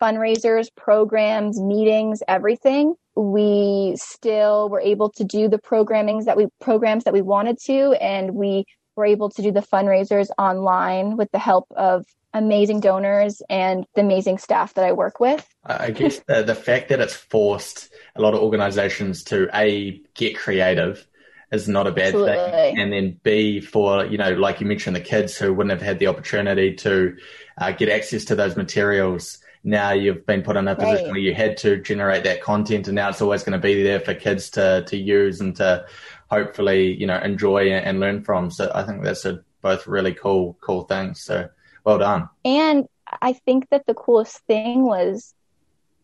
fundraisers, 0.00 0.68
programs, 0.74 1.60
meetings, 1.60 2.22
everything. 2.26 2.94
We 3.16 3.96
still 3.96 4.68
were 4.68 4.80
able 4.80 5.10
to 5.12 5.24
do 5.24 5.48
the 5.48 5.58
programmings 5.58 6.26
that 6.26 6.36
we 6.36 6.48
programs 6.60 7.04
that 7.04 7.14
we 7.14 7.22
wanted 7.22 7.58
to, 7.64 7.92
and 8.00 8.34
we 8.34 8.66
were 8.94 9.06
able 9.06 9.30
to 9.30 9.42
do 9.42 9.50
the 9.50 9.60
fundraisers 9.60 10.28
online 10.38 11.16
with 11.16 11.30
the 11.32 11.38
help 11.38 11.66
of 11.76 12.04
amazing 12.34 12.80
donors 12.80 13.40
and 13.48 13.86
the 13.94 14.02
amazing 14.02 14.38
staff 14.38 14.74
that 14.74 14.84
I 14.84 14.92
work 14.92 15.20
with. 15.20 15.46
I 15.64 15.90
guess 15.90 16.20
the, 16.28 16.42
the 16.42 16.54
fact 16.54 16.90
that 16.90 17.00
it's 17.00 17.14
forced 17.14 17.90
a 18.14 18.20
lot 18.20 18.34
of 18.34 18.40
organizations 18.40 19.24
to 19.24 19.48
A, 19.54 20.02
get 20.14 20.36
creative 20.36 21.06
is 21.52 21.68
not 21.68 21.86
a 21.86 21.92
bad 21.92 22.08
Absolutely. 22.08 22.34
thing. 22.34 22.78
And 22.78 22.92
then 22.92 23.20
B, 23.22 23.60
for, 23.60 24.04
you 24.04 24.18
know, 24.18 24.32
like 24.34 24.60
you 24.60 24.66
mentioned, 24.66 24.96
the 24.96 25.00
kids 25.00 25.36
who 25.36 25.54
wouldn't 25.54 25.70
have 25.70 25.86
had 25.86 25.98
the 25.98 26.08
opportunity 26.08 26.74
to 26.76 27.16
uh, 27.56 27.72
get 27.72 27.88
access 27.88 28.26
to 28.26 28.34
those 28.34 28.56
materials. 28.56 29.38
Now 29.66 29.90
you've 29.90 30.24
been 30.24 30.42
put 30.42 30.56
in 30.56 30.68
a 30.68 30.76
position 30.76 31.06
right. 31.06 31.10
where 31.10 31.18
you 31.18 31.34
had 31.34 31.56
to 31.58 31.78
generate 31.82 32.22
that 32.22 32.40
content 32.40 32.86
and 32.86 32.94
now 32.94 33.08
it's 33.08 33.20
always 33.20 33.42
going 33.42 33.60
to 33.60 33.62
be 33.62 33.82
there 33.82 33.98
for 33.98 34.14
kids 34.14 34.48
to, 34.50 34.84
to 34.86 34.96
use 34.96 35.40
and 35.40 35.56
to 35.56 35.84
hopefully, 36.30 36.94
you 36.94 37.04
know, 37.04 37.18
enjoy 37.18 37.70
and 37.70 37.98
learn 37.98 38.22
from. 38.22 38.48
So 38.48 38.70
I 38.72 38.84
think 38.84 39.02
that's 39.02 39.24
a, 39.24 39.42
both 39.62 39.88
really 39.88 40.14
cool, 40.14 40.56
cool 40.60 40.84
things. 40.84 41.20
So 41.20 41.48
well 41.82 41.98
done. 41.98 42.28
And 42.44 42.86
I 43.20 43.32
think 43.32 43.68
that 43.70 43.86
the 43.86 43.94
coolest 43.94 44.38
thing 44.46 44.84
was, 44.84 45.34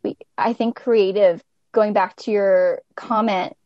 we, 0.03 0.17
I 0.37 0.55
think 0.55 0.75
creative, 0.75 1.41
going 1.71 1.93
back 1.93 2.17
to 2.17 2.33
your 2.33 2.83
comment, 2.97 3.57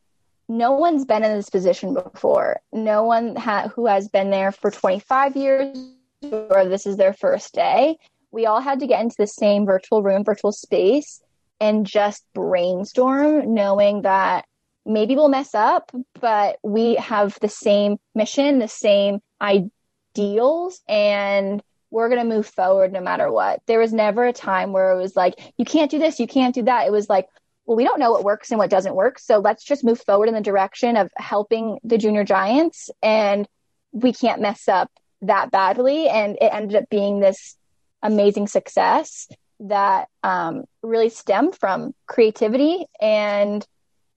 no 0.47 0.73
one's 0.73 1.07
been 1.07 1.25
in 1.25 1.35
this 1.35 1.49
position 1.49 1.95
before. 1.95 2.61
No 2.71 3.05
one 3.05 3.35
ha- 3.35 3.69
who 3.75 3.87
has 3.87 4.09
been 4.09 4.29
there 4.29 4.53
for 4.53 4.71
25 4.71 5.37
years 5.37 5.79
or 6.23 6.67
this 6.67 6.85
is 6.87 6.99
their 6.99 7.15
first 7.15 7.55
day. 7.55 7.97
We 8.31 8.47
all 8.47 8.61
had 8.61 8.81
to 8.81 8.87
get 8.87 9.01
into 9.01 9.17
the 9.19 9.27
same 9.27 9.67
virtual 9.67 10.03
room, 10.03 10.25
virtual 10.25 10.53
space, 10.53 11.23
and 11.61 11.87
just 11.87 12.25
brainstorm, 12.35 13.55
knowing 13.55 14.03
that 14.03 14.45
maybe 14.85 15.17
we'll 15.17 15.29
mess 15.29 15.55
up, 15.55 15.91
but 16.21 16.59
we 16.63 16.95
have 16.97 17.39
the 17.41 17.49
same 17.49 17.99
mission, 18.15 18.59
the 18.59 18.69
same 18.69 19.21
ideals, 19.41 20.81
and 20.89 21.63
we're 21.91 22.09
going 22.09 22.21
to 22.21 22.37
move 22.37 22.47
forward 22.47 22.93
no 22.93 23.01
matter 23.01 23.31
what. 23.31 23.61
There 23.67 23.79
was 23.79 23.93
never 23.93 24.27
a 24.27 24.33
time 24.33 24.73
where 24.73 24.93
it 24.93 25.01
was 25.01 25.17
like, 25.17 25.35
you 25.57 25.65
can't 25.65 25.91
do 25.91 25.99
this, 25.99 26.21
you 26.21 26.27
can't 26.27 26.55
do 26.55 26.63
that. 26.65 26.87
It 26.87 26.93
was 26.93 27.09
like, 27.09 27.27
well, 27.65 27.77
we 27.77 27.85
don't 27.85 27.99
know 27.99 28.13
what 28.13 28.25
works 28.25 28.51
and 28.51 28.59
what 28.59 28.71
doesn't 28.71 28.95
work. 28.95 29.19
So 29.19 29.39
let's 29.39 29.65
just 29.65 29.85
move 29.85 30.01
forward 30.01 30.29
in 30.29 30.35
the 30.35 30.41
direction 30.41 30.97
of 30.97 31.11
helping 31.17 31.79
the 31.83 31.99
junior 31.99 32.25
giants. 32.25 32.91
And 33.03 33.49
we 33.93 34.13
can't 34.13 34.41
mess 34.41 34.69
up 34.69 34.91
that 35.23 35.51
badly. 35.51 36.09
And 36.09 36.37
it 36.41 36.51
ended 36.53 36.77
up 36.77 36.89
being 36.91 37.19
this 37.19 37.57
amazing 38.03 38.47
success 38.47 39.29
that 39.61 40.09
um, 40.23 40.65
really 40.83 41.09
stemmed 41.09 41.57
from 41.57 41.95
creativity 42.07 42.87
and 43.01 43.67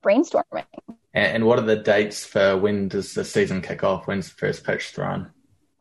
brainstorming. 0.04 0.66
And 1.14 1.46
what 1.46 1.60
are 1.60 1.66
the 1.66 1.76
dates 1.76 2.26
for 2.26 2.58
when 2.58 2.88
does 2.88 3.14
the 3.14 3.26
season 3.26 3.62
kick 3.62 3.84
off? 3.84 4.08
When's 4.08 4.30
the 4.30 4.36
first 4.36 4.64
pitch 4.64 4.90
thrown? 4.90 5.32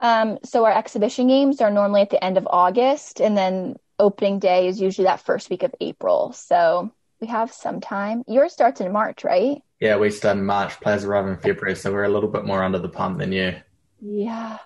Um, 0.00 0.38
so 0.44 0.64
our 0.64 0.72
exhibition 0.72 1.28
games 1.28 1.60
are 1.60 1.70
normally 1.70 2.02
at 2.02 2.10
the 2.10 2.22
end 2.22 2.38
of 2.38 2.46
August, 2.48 3.20
and 3.20 3.36
then 3.36 3.76
opening 3.98 4.38
day 4.38 4.68
is 4.68 4.80
usually 4.80 5.06
that 5.06 5.20
first 5.20 5.50
week 5.50 5.64
of 5.64 5.74
April. 5.80 6.32
So 6.32 6.92
we 7.20 7.26
have 7.26 7.52
some 7.52 7.80
time. 7.80 8.22
Yours 8.28 8.52
starts 8.52 8.80
in 8.80 8.92
March, 8.92 9.24
right? 9.24 9.60
Yeah, 9.80 9.96
we 9.96 10.10
start 10.10 10.38
in 10.38 10.44
March. 10.44 10.80
Players 10.80 11.04
arrive 11.04 11.26
in 11.26 11.36
February, 11.36 11.76
so 11.76 11.92
we're 11.92 12.04
a 12.04 12.08
little 12.08 12.28
bit 12.28 12.44
more 12.44 12.62
under 12.62 12.78
the 12.78 12.88
pump 12.88 13.18
than 13.18 13.32
you. 13.32 13.56
Yeah. 14.00 14.58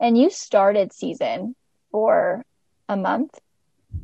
And 0.00 0.18
you 0.18 0.30
started 0.30 0.92
season 0.92 1.54
for 1.92 2.44
a 2.88 2.96
month? 2.96 3.38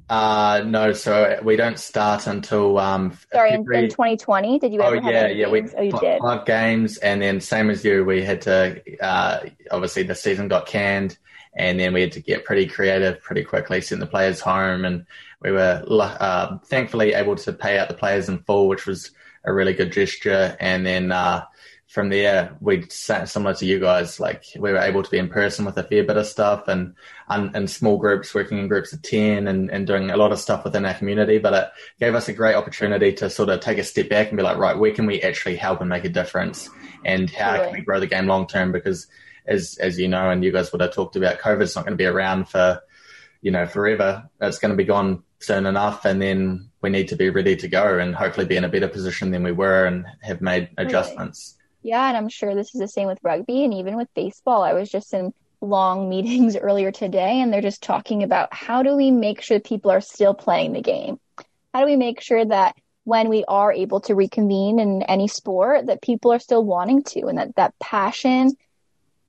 Uh 0.09 0.63
no, 0.67 0.93
so 0.93 1.39
we 1.43 1.57
don't 1.57 1.79
start 1.79 2.27
until 2.27 2.79
um 2.79 3.19
Sorry, 3.33 3.53
in, 3.53 3.67
in 3.73 3.89
2020. 3.89 4.59
Did 4.59 4.73
you 4.73 4.83
Oh 4.83 4.85
ever 4.85 5.01
have 5.01 5.05
yeah, 5.05 5.27
yeah, 5.29 5.49
we 5.49 5.61
games? 5.61 5.75
Oh, 5.77 5.83
you 5.83 5.93
five, 5.93 6.01
did. 6.01 6.23
five 6.23 6.47
games, 6.47 6.99
and 6.99 7.21
then 7.21 7.41
same 7.41 7.71
as 7.71 7.85
you, 7.85 8.05
we 8.05 8.23
had 8.23 8.43
to. 8.43 8.83
Uh, 9.03 9.41
obviously, 9.71 10.03
the 10.05 10.15
season 10.15 10.49
got 10.49 10.67
canned, 10.67 11.19
and 11.55 11.79
then 11.79 11.93
we 11.93 12.01
had 12.03 12.13
to 12.13 12.21
get 12.21 12.45
pretty 12.45 12.67
creative 12.67 13.21
pretty 13.21 13.45
quickly, 13.45 13.81
send 13.81 14.01
the 14.01 14.07
players 14.07 14.41
home, 14.41 14.85
and 14.85 15.07
we 15.43 15.51
were 15.53 15.85
uh, 15.89 16.59
thankfully 16.67 17.15
able 17.15 17.37
to 17.37 17.53
pay 17.53 17.79
out 17.79 17.89
the 17.89 17.95
players 17.95 18.29
in 18.29 18.39
full, 18.41 18.69
which 18.69 18.87
was 18.87 19.11
a 19.45 19.53
really 19.53 19.73
good 19.75 19.93
gesture. 19.93 20.57
And 20.61 20.87
then 20.87 21.13
uh, 21.13 21.45
from 21.89 22.11
there, 22.11 22.55
we 22.61 22.85
sat 22.91 23.31
similar 23.31 23.55
to 23.55 23.65
you 23.65 23.81
guys, 23.81 24.21
like 24.21 24.45
we 24.59 24.73
were 24.73 24.79
able 24.79 25.03
to 25.03 25.11
be 25.11 25.17
in 25.17 25.29
person 25.29 25.65
with 25.65 25.79
a 25.79 25.83
fair 25.83 26.05
bit 26.05 26.19
of 26.19 26.27
stuff, 26.27 26.69
and 26.69 26.95
and, 27.31 27.57
and 27.57 27.71
small 27.71 27.97
groups, 27.97 28.35
working 28.35 28.59
in 28.59 28.69
groups 28.69 28.93
of 28.93 29.01
ten, 29.01 29.49
and, 29.49 29.71
and 29.71 29.87
doing 29.87 30.11
a 30.11 30.17
lot 30.19 30.31
of 30.31 30.39
stuff 30.39 30.65
within 30.65 30.85
our 30.85 30.93
community. 30.93 31.39
But 31.39 31.55
it 31.55 31.71
gave 31.99 32.15
us 32.15 32.29
a 32.29 32.35
great 32.35 32.57
opportunity 32.57 33.15
to 33.15 33.31
sort 33.31 33.49
of 33.49 33.61
take 33.61 33.79
a 33.79 33.85
step 33.85 34.11
back 34.11 34.29
and 34.29 34.37
be 34.37 34.43
like, 34.43 34.59
right, 34.59 34.79
where 34.79 34.93
can 34.93 35.07
we 35.07 35.23
actually 35.23 35.57
help 35.57 35.81
and 35.81 35.89
make 35.89 36.05
a 36.05 36.11
difference, 36.11 36.69
and 37.07 37.31
how 37.31 37.57
can 37.57 37.73
we 37.73 37.81
grow 37.81 38.01
the 38.01 38.07
game 38.07 38.27
long 38.27 38.47
term? 38.47 38.71
Because 38.71 39.07
as 39.47 39.79
as 39.81 39.99
you 39.99 40.09
know, 40.09 40.29
and 40.29 40.45
you 40.45 40.53
guys 40.53 40.71
would 40.73 40.83
have 40.83 40.93
talked 40.93 41.17
about, 41.17 41.41
COVID's 41.41 41.75
not 41.75 41.87
going 41.87 41.97
to 41.97 42.03
be 42.03 42.05
around 42.05 42.51
for 42.51 42.83
you 43.41 43.51
know 43.51 43.67
forever. 43.67 44.29
It's 44.43 44.59
going 44.59 44.73
to 44.73 44.77
be 44.77 44.85
gone 44.85 45.23
soon 45.39 45.65
enough, 45.65 46.05
and 46.05 46.21
then 46.21 46.69
we 46.83 46.91
need 46.91 47.09
to 47.09 47.17
be 47.17 47.31
ready 47.31 47.57
to 47.57 47.69
go 47.69 47.99
and 47.99 48.15
hopefully 48.15 48.47
be 48.47 48.57
in 48.57 48.65
a 48.65 48.69
better 48.69 48.89
position 48.89 49.31
than 49.31 49.43
we 49.43 49.53
were 49.53 49.87
and 49.87 50.05
have 50.21 50.43
made 50.43 50.69
adjustments. 50.77 51.55
Yeah, 51.83 52.09
and 52.09 52.17
I'm 52.17 52.29
sure 52.29 52.55
this 52.55 52.75
is 52.75 52.81
the 52.81 52.89
same 52.89 53.07
with 53.07 53.19
rugby 53.23 53.65
and 53.65 53.73
even 53.75 53.97
with 53.97 54.13
baseball. 54.15 54.63
I 54.63 54.73
was 54.73 54.91
just 54.91 55.15
in 55.15 55.33
long 55.61 56.09
meetings 56.11 56.57
earlier 56.57 56.93
today 56.93 57.41
and 57.41 57.53
they're 57.53 57.61
just 57.61 57.83
talking 57.83 58.23
about 58.23 58.53
how 58.53 58.83
do 58.83 58.97
we 58.97 59.11
make 59.11 59.43
sure 59.43 59.61
people 59.61 59.91
are 59.91 60.01
still 60.01 60.35
playing 60.35 60.73
the 60.73 60.83
game? 60.83 61.19
How 61.73 61.81
do 61.81 61.87
we 61.87 61.97
make 61.97 62.21
sure 62.21 62.45
that 62.45 62.77
when 63.05 63.29
we 63.29 63.45
are 63.47 63.73
able 63.73 64.01
to 64.03 64.15
reconvene 64.15 64.79
in 64.79 65.03
any 65.03 65.29
sport 65.29 65.87
that 65.87 66.03
people 66.03 66.33
are 66.33 66.39
still 66.39 66.65
wanting 66.65 67.03
to 67.03 67.27
and 67.27 67.39
that 67.39 67.57
that 67.57 67.79
passion 67.79 68.57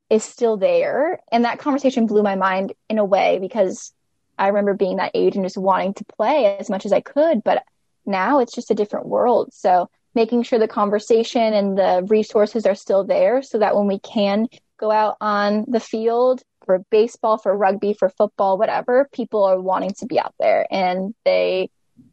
is 0.09 0.23
still 0.23 0.57
there? 0.57 1.19
And 1.31 1.45
that 1.45 1.59
conversation 1.59 2.07
blew 2.07 2.23
my 2.23 2.35
mind 2.35 2.73
in 2.89 2.97
a 2.97 3.05
way 3.05 3.39
because 3.39 3.93
I 4.37 4.47
remember 4.47 4.73
being 4.73 4.97
that 4.97 5.11
age 5.13 5.35
and 5.35 5.45
just 5.45 5.57
wanting 5.57 5.93
to 5.95 6.05
play 6.05 6.57
as 6.59 6.69
much 6.69 6.85
as 6.85 6.93
I 6.93 7.01
could, 7.01 7.43
but 7.43 7.63
now 8.05 8.39
it's 8.39 8.55
just 8.55 8.71
a 8.71 8.75
different 8.75 9.07
world. 9.07 9.53
So 9.53 9.89
making 10.19 10.43
sure 10.43 10.59
the 10.59 10.67
conversation 10.67 11.53
and 11.53 11.77
the 11.77 12.05
resources 12.09 12.65
are 12.65 12.75
still 12.75 13.05
there 13.05 13.41
so 13.41 13.57
that 13.57 13.73
when 13.73 13.87
we 13.87 13.99
can 13.99 14.47
go 14.77 14.91
out 14.91 15.15
on 15.21 15.63
the 15.69 15.79
field 15.79 16.41
for 16.65 16.79
baseball, 16.91 17.37
for 17.37 17.55
rugby, 17.55 17.93
for 17.93 18.09
football, 18.09 18.57
whatever, 18.57 19.07
people 19.13 19.45
are 19.45 19.61
wanting 19.61 19.91
to 19.91 20.05
be 20.05 20.19
out 20.19 20.35
there 20.37 20.67
and 20.69 21.15
they 21.23 21.69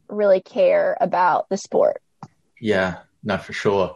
really 0.07 0.39
care 0.39 0.95
about 1.01 1.49
the 1.49 1.57
sport. 1.57 2.01
Yeah, 2.61 2.99
no, 3.27 3.37
for 3.37 3.51
sure. 3.51 3.95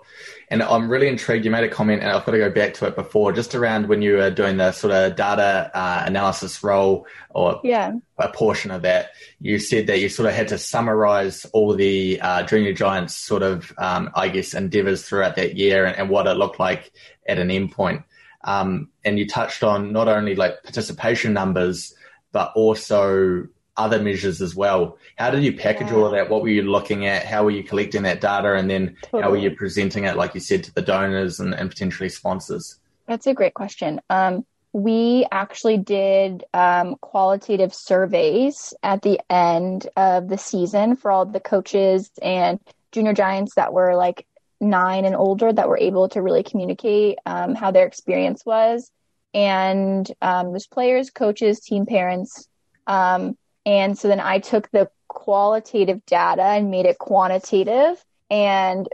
And 0.50 0.62
I'm 0.62 0.90
really 0.90 1.08
intrigued. 1.08 1.46
You 1.46 1.52
made 1.52 1.64
a 1.64 1.70
comment, 1.70 2.02
and 2.02 2.12
I've 2.12 2.26
got 2.26 2.34
to 2.34 2.38
go 2.38 2.52
back 2.52 2.74
to 2.76 2.86
it 2.86 2.96
before, 2.98 3.32
just 3.32 3.56
around 3.56 3.88
when 3.88 4.02
you 4.02 4.18
were 4.18 4.30
doing 4.30 4.58
the 4.58 4.74
sort 4.74 4.92
of 4.94 5.16
data 5.16 5.72
uh, 5.74 6.04
analysis 6.06 6.62
role 6.62 7.08
or 7.30 7.62
Yeah. 7.64 7.94
a 8.18 8.28
portion 8.28 8.72
of 8.72 8.82
that. 8.82 9.12
You 9.40 9.58
said 9.58 9.88
that 9.88 10.00
you 10.02 10.10
sort 10.10 10.28
of 10.28 10.36
had 10.36 10.50
to 10.50 10.58
summarize 10.58 11.46
all 11.54 11.74
the 11.74 12.20
uh, 12.22 12.44
junior 12.44 12.74
giants 12.74 13.16
sort 13.16 13.42
of, 13.42 13.74
um, 13.78 14.12
I 14.14 14.28
guess, 14.28 14.54
endeavors 14.54 15.04
throughout 15.08 15.38
that 15.38 15.56
year 15.56 15.86
and, 15.86 15.98
and 15.98 16.10
what 16.10 16.28
it 16.28 16.34
looked 16.34 16.60
like 16.60 16.92
at 17.26 17.40
an 17.40 17.48
endpoint. 17.48 18.04
Um, 18.44 18.90
and 19.06 19.18
you 19.18 19.28
touched 19.28 19.64
on 19.64 19.94
not 19.94 20.10
only 20.10 20.36
like 20.36 20.62
participation 20.64 21.32
numbers, 21.32 21.94
but 22.34 22.52
also 22.56 23.48
other 23.78 24.02
measures 24.02 24.42
as 24.42 24.56
well. 24.56 24.98
How 25.18 25.32
did 25.32 25.44
you 25.44 25.54
package 25.54 25.92
all 25.92 26.06
of 26.06 26.12
that? 26.12 26.30
What 26.30 26.42
were 26.42 26.50
you 26.50 26.64
looking 26.64 27.06
at? 27.06 27.26
How 27.26 27.44
were 27.44 27.52
you 27.52 27.64
collecting 27.64 28.04
that 28.04 28.22
data? 28.22 28.56
And 28.56 28.70
then 28.70 28.98
how 29.12 29.32
were 29.32 29.38
you 29.38 29.52
presenting 29.52 30.04
it, 30.04 30.18
like 30.18 30.34
you 30.34 30.42
said, 30.42 30.64
to 30.66 30.74
the 30.74 30.82
donors 30.82 31.40
and, 31.40 31.54
and 31.54 31.70
potentially 31.70 32.10
sponsors? 32.10 32.80
That's 33.08 33.28
a 33.28 33.34
great 33.34 33.54
question. 33.54 34.02
Um, 34.10 34.46
we 34.74 35.26
actually 35.32 35.78
did 35.78 36.44
um, 36.54 36.96
qualitative 37.02 37.74
surveys 37.74 38.74
at 38.84 39.02
the 39.02 39.20
end 39.30 39.88
of 39.98 40.30
the 40.30 40.38
season 40.38 40.96
for 40.96 41.12
all 41.12 41.26
the 41.26 41.40
coaches 41.40 42.10
and 42.22 42.60
junior 42.92 43.14
giants 43.14 43.56
that 43.56 43.74
were 43.74 43.96
like 43.96 44.26
nine 44.62 45.06
and 45.06 45.16
older 45.16 45.52
that 45.52 45.68
were 45.68 45.78
able 45.78 46.08
to 46.10 46.22
really 46.22 46.44
communicate 46.44 47.18
um, 47.26 47.56
how 47.56 47.72
their 47.72 47.88
experience 47.88 48.46
was. 48.46 48.92
And 49.34 50.10
um, 50.22 50.52
there's 50.52 50.68
players, 50.68 51.10
coaches, 51.10 51.60
team 51.62 51.86
parents. 51.86 52.48
Um, 52.88 53.38
and 53.66 53.98
so 53.98 54.08
then 54.08 54.20
I 54.20 54.40
took 54.40 54.70
the 54.72 54.90
qualitative 55.08 56.06
data 56.06 56.44
and 56.44 56.72
made 56.72 56.86
it 56.86 56.98
quantitative 56.98 58.04
and 58.30 58.88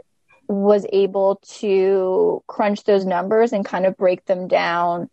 was 0.48 0.86
able 0.92 1.40
to 1.58 2.42
crunch 2.46 2.84
those 2.84 3.04
numbers 3.04 3.52
and 3.52 3.64
kind 3.64 3.86
of 3.86 3.96
break 3.96 4.24
them 4.24 4.48
down 4.48 5.08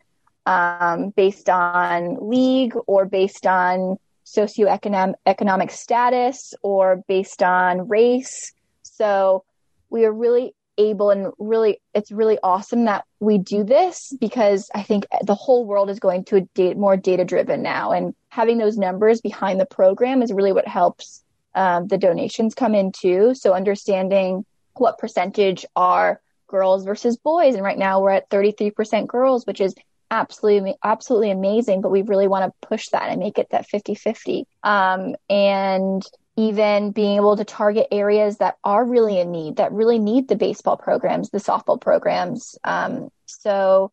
um, 0.46 1.10
based 1.10 1.50
on 1.50 2.30
league 2.30 2.76
or 2.88 3.06
based 3.06 3.46
on 3.46 3.98
socioeconomic 4.26 5.13
economic 5.26 5.72
status 5.72 6.54
or 6.63 7.04
based 7.08 7.44
on 7.44 7.88
race. 7.88 8.54
So 8.84 9.44
we 9.89 10.06
are 10.06 10.12
really 10.12 10.55
able 10.77 11.09
and 11.09 11.31
really 11.39 11.79
it's 11.93 12.11
really 12.11 12.38
awesome 12.43 12.85
that 12.85 13.05
we 13.19 13.38
do 13.38 13.63
this 13.63 14.13
because 14.19 14.69
I 14.75 14.83
think 14.83 15.05
the 15.23 15.35
whole 15.35 15.65
world 15.65 15.89
is 15.89 15.99
going 15.99 16.25
to 16.25 16.38
a 16.38 16.41
data, 16.41 16.77
more 16.77 16.97
data 16.97 17.23
driven 17.25 17.61
now 17.61 17.91
and 17.91 18.13
having 18.29 18.57
those 18.57 18.77
numbers 18.77 19.21
behind 19.21 19.59
the 19.59 19.65
program 19.65 20.21
is 20.21 20.33
really 20.33 20.51
what 20.51 20.67
helps 20.67 21.23
um, 21.55 21.88
the 21.88 21.97
donations 21.97 22.53
come 22.53 22.75
in 22.75 22.91
too. 22.91 23.33
So 23.33 23.53
understanding 23.53 24.45
what 24.73 24.97
percentage 24.97 25.65
are 25.75 26.21
girls 26.47 26.85
versus 26.85 27.17
boys. 27.17 27.55
And 27.55 27.63
right 27.63 27.77
now 27.77 28.01
we're 28.01 28.11
at 28.11 28.29
33% 28.29 29.07
girls, 29.07 29.45
which 29.45 29.61
is 29.61 29.73
absolutely, 30.11 30.75
absolutely 30.83 31.31
amazing. 31.31 31.81
But 31.81 31.91
we 31.91 32.01
really 32.01 32.27
want 32.27 32.45
to 32.45 32.67
push 32.67 32.89
that 32.89 33.09
and 33.09 33.19
make 33.19 33.39
it 33.39 33.49
that 33.51 33.67
50 33.67 33.95
50. 33.95 34.45
Um, 34.63 35.15
and 35.29 36.05
even 36.38 36.91
being 36.91 37.15
able 37.15 37.38
to 37.38 37.45
target 37.45 37.88
areas 37.91 38.38
that 38.38 38.58
are 38.63 38.84
really 38.84 39.19
in 39.19 39.32
need, 39.32 39.56
that 39.58 39.71
really 39.71 40.00
need 40.00 40.28
the 40.28 40.36
baseball 40.36 40.78
programs, 40.78 41.30
the 41.30 41.38
softball 41.38 41.80
programs. 41.80 42.58
Um, 42.63 43.10
so 43.26 43.91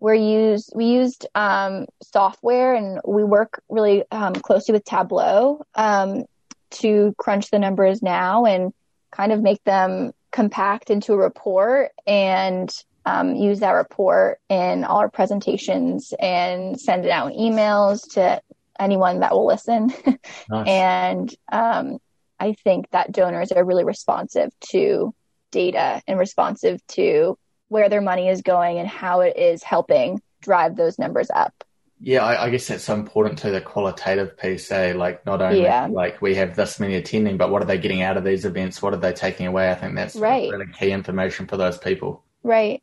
we're 0.00 0.14
used, 0.14 0.72
we 0.74 0.86
used 0.86 1.26
um, 1.34 1.86
software 2.02 2.74
and 2.74 3.00
we 3.06 3.22
work 3.22 3.62
really 3.68 4.04
um, 4.10 4.34
closely 4.34 4.72
with 4.72 4.84
Tableau 4.84 5.64
um, 5.74 6.24
to 6.70 7.14
crunch 7.16 7.50
the 7.50 7.58
numbers 7.58 8.02
now 8.02 8.44
and 8.44 8.72
kind 9.12 9.32
of 9.32 9.40
make 9.40 9.62
them 9.62 10.12
compact 10.32 10.90
into 10.90 11.12
a 11.12 11.16
report 11.16 11.92
and 12.06 12.74
um, 13.06 13.36
use 13.36 13.60
that 13.60 13.72
report 13.72 14.40
in 14.48 14.82
all 14.82 14.98
our 14.98 15.10
presentations 15.10 16.12
and 16.18 16.80
send 16.80 17.04
it 17.04 17.10
out 17.10 17.32
in 17.32 17.38
emails 17.38 18.14
to 18.14 18.40
anyone 18.78 19.20
that 19.20 19.32
will 19.32 19.46
listen. 19.46 19.92
Nice. 20.50 20.68
and 20.68 21.34
um, 21.50 21.98
I 22.38 22.52
think 22.52 22.90
that 22.90 23.12
donors 23.12 23.50
are 23.52 23.64
really 23.64 23.84
responsive 23.84 24.50
to 24.70 25.14
data 25.50 26.02
and 26.06 26.18
responsive 26.18 26.86
to 26.88 27.38
where 27.68 27.88
their 27.88 28.00
money 28.02 28.28
is 28.28 28.42
going 28.42 28.78
and 28.78 28.86
how 28.88 29.20
it 29.20 29.36
is 29.38 29.62
helping 29.62 30.20
drive 30.42 30.76
those 30.76 30.98
numbers 30.98 31.30
up. 31.34 31.64
Yeah, 32.00 32.22
I, 32.24 32.44
I 32.46 32.50
guess 32.50 32.66
that's 32.66 32.84
so 32.84 32.92
important 32.94 33.38
to 33.38 33.50
the 33.50 33.60
qualitative 33.62 34.36
piece. 34.36 34.70
Eh? 34.70 34.92
Like 34.94 35.24
not 35.24 35.40
only 35.40 35.62
Yeah. 35.62 35.88
like 35.90 36.20
we 36.20 36.34
have 36.34 36.54
this 36.56 36.78
many 36.78 36.96
attending, 36.96 37.38
but 37.38 37.50
what 37.50 37.62
are 37.62 37.66
they 37.66 37.78
getting 37.78 38.02
out 38.02 38.16
of 38.18 38.24
these 38.24 38.44
events? 38.44 38.82
What 38.82 38.92
are 38.92 38.98
they 38.98 39.12
taking 39.14 39.46
away? 39.46 39.70
I 39.70 39.74
think 39.74 39.94
that's 39.94 40.16
Right. 40.16 40.50
really 40.50 40.66
key 40.78 40.90
information 40.90 41.46
for 41.46 41.56
those 41.56 41.78
people. 41.78 42.22
Right. 42.42 42.82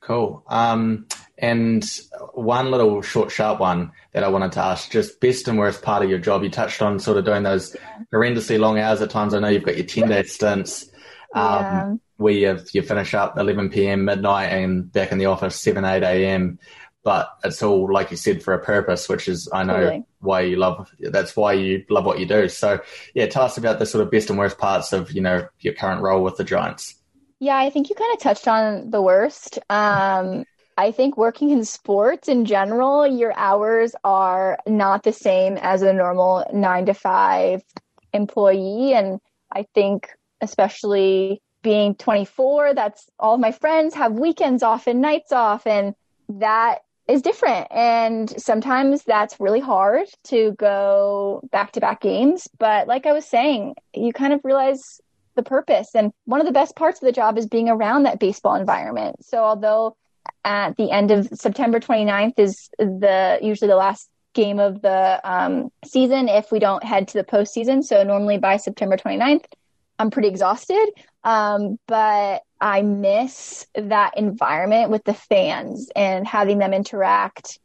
Cool. 0.00 0.42
Um, 0.48 1.06
and 1.38 1.84
one 2.34 2.70
little 2.70 3.00
short, 3.02 3.30
sharp 3.30 3.60
one 3.60 3.92
that 4.12 4.24
I 4.24 4.28
wanted 4.28 4.52
to 4.52 4.60
ask, 4.60 4.90
just 4.90 5.20
best 5.20 5.46
and 5.48 5.58
worst 5.58 5.82
part 5.82 6.02
of 6.02 6.10
your 6.10 6.18
job. 6.18 6.42
You 6.42 6.50
touched 6.50 6.82
on 6.82 6.98
sort 6.98 7.16
of 7.16 7.24
doing 7.24 7.44
those 7.44 7.76
horrendously 8.12 8.58
long 8.58 8.78
hours 8.78 9.00
at 9.00 9.10
times. 9.10 9.34
I 9.34 9.38
know 9.38 9.48
you've 9.48 9.64
got 9.64 9.76
your 9.76 9.86
10 9.86 10.08
day 10.08 10.22
stints. 10.24 10.86
Um, 11.34 11.44
Yeah. 11.44 11.94
where 12.16 12.32
you, 12.32 12.58
you 12.72 12.82
finish 12.82 13.14
up 13.14 13.38
11 13.38 13.70
p.m. 13.70 14.04
midnight 14.04 14.46
and 14.46 14.90
back 14.90 15.12
in 15.12 15.18
the 15.18 15.26
office 15.26 15.54
7 15.60 15.84
8 15.84 16.02
a.m. 16.02 16.58
But 17.04 17.28
it's 17.44 17.62
all 17.62 17.92
like 17.92 18.10
you 18.10 18.16
said 18.16 18.42
for 18.42 18.54
a 18.54 18.58
purpose, 18.58 19.08
which 19.08 19.28
is 19.28 19.48
I 19.52 19.62
know 19.62 19.74
Totally. 19.74 20.04
why 20.18 20.40
you 20.40 20.56
love. 20.56 20.90
That's 20.98 21.36
why 21.36 21.52
you 21.52 21.84
love 21.88 22.04
what 22.04 22.18
you 22.18 22.26
do. 22.26 22.48
So 22.48 22.80
yeah, 23.14 23.26
tell 23.26 23.44
us 23.44 23.56
about 23.56 23.78
the 23.78 23.86
sort 23.86 24.02
of 24.04 24.10
best 24.10 24.30
and 24.30 24.38
worst 24.38 24.58
parts 24.58 24.92
of 24.92 25.12
you 25.12 25.20
know 25.20 25.46
your 25.60 25.74
current 25.74 26.02
role 26.02 26.24
with 26.24 26.36
the 26.36 26.44
Giants. 26.44 26.96
Yeah, 27.38 27.56
I 27.56 27.70
think 27.70 27.88
you 27.88 27.94
kind 27.94 28.12
of 28.14 28.20
touched 28.20 28.48
on 28.48 28.90
the 28.90 29.00
worst. 29.00 29.60
Um, 29.70 30.44
I 30.78 30.92
think 30.92 31.16
working 31.16 31.50
in 31.50 31.64
sports 31.64 32.28
in 32.28 32.44
general, 32.44 33.04
your 33.04 33.36
hours 33.36 33.96
are 34.04 34.58
not 34.64 35.02
the 35.02 35.12
same 35.12 35.56
as 35.56 35.82
a 35.82 35.92
normal 35.92 36.46
nine 36.52 36.86
to 36.86 36.94
five 36.94 37.62
employee. 38.12 38.94
And 38.94 39.18
I 39.52 39.66
think, 39.74 40.08
especially 40.40 41.42
being 41.62 41.96
24, 41.96 42.74
that's 42.74 43.10
all 43.18 43.38
my 43.38 43.50
friends 43.50 43.96
have 43.96 44.12
weekends 44.12 44.62
off 44.62 44.86
and 44.86 45.00
nights 45.00 45.32
off. 45.32 45.66
And 45.66 45.96
that 46.28 46.82
is 47.08 47.22
different. 47.22 47.66
And 47.72 48.30
sometimes 48.40 49.02
that's 49.02 49.40
really 49.40 49.58
hard 49.58 50.06
to 50.28 50.52
go 50.52 51.40
back 51.50 51.72
to 51.72 51.80
back 51.80 52.02
games. 52.02 52.46
But 52.56 52.86
like 52.86 53.04
I 53.04 53.12
was 53.12 53.24
saying, 53.24 53.74
you 53.94 54.12
kind 54.12 54.32
of 54.32 54.42
realize 54.44 55.00
the 55.34 55.42
purpose. 55.42 55.96
And 55.96 56.12
one 56.26 56.40
of 56.40 56.46
the 56.46 56.52
best 56.52 56.76
parts 56.76 57.02
of 57.02 57.06
the 57.06 57.12
job 57.12 57.36
is 57.36 57.48
being 57.48 57.68
around 57.68 58.04
that 58.04 58.20
baseball 58.20 58.54
environment. 58.54 59.24
So 59.24 59.38
although 59.38 59.96
at 60.44 60.76
the 60.76 60.90
end 60.90 61.10
of 61.10 61.28
September 61.34 61.80
29th 61.80 62.38
is 62.38 62.70
the 62.78 63.38
usually 63.42 63.68
the 63.68 63.76
last 63.76 64.08
game 64.34 64.58
of 64.58 64.82
the 64.82 65.20
um, 65.24 65.70
season 65.84 66.28
if 66.28 66.52
we 66.52 66.58
don't 66.58 66.84
head 66.84 67.08
to 67.08 67.18
the 67.18 67.24
postseason. 67.24 67.82
So 67.82 68.02
normally 68.04 68.38
by 68.38 68.56
September 68.56 68.96
29th, 68.96 69.44
I'm 69.98 70.10
pretty 70.10 70.28
exhausted. 70.28 70.90
Um, 71.24 71.78
but 71.86 72.42
I 72.60 72.82
miss 72.82 73.66
that 73.74 74.16
environment 74.16 74.90
with 74.90 75.04
the 75.04 75.14
fans 75.14 75.90
and 75.94 76.26
having 76.26 76.58
them 76.58 76.72
interact 76.72 77.58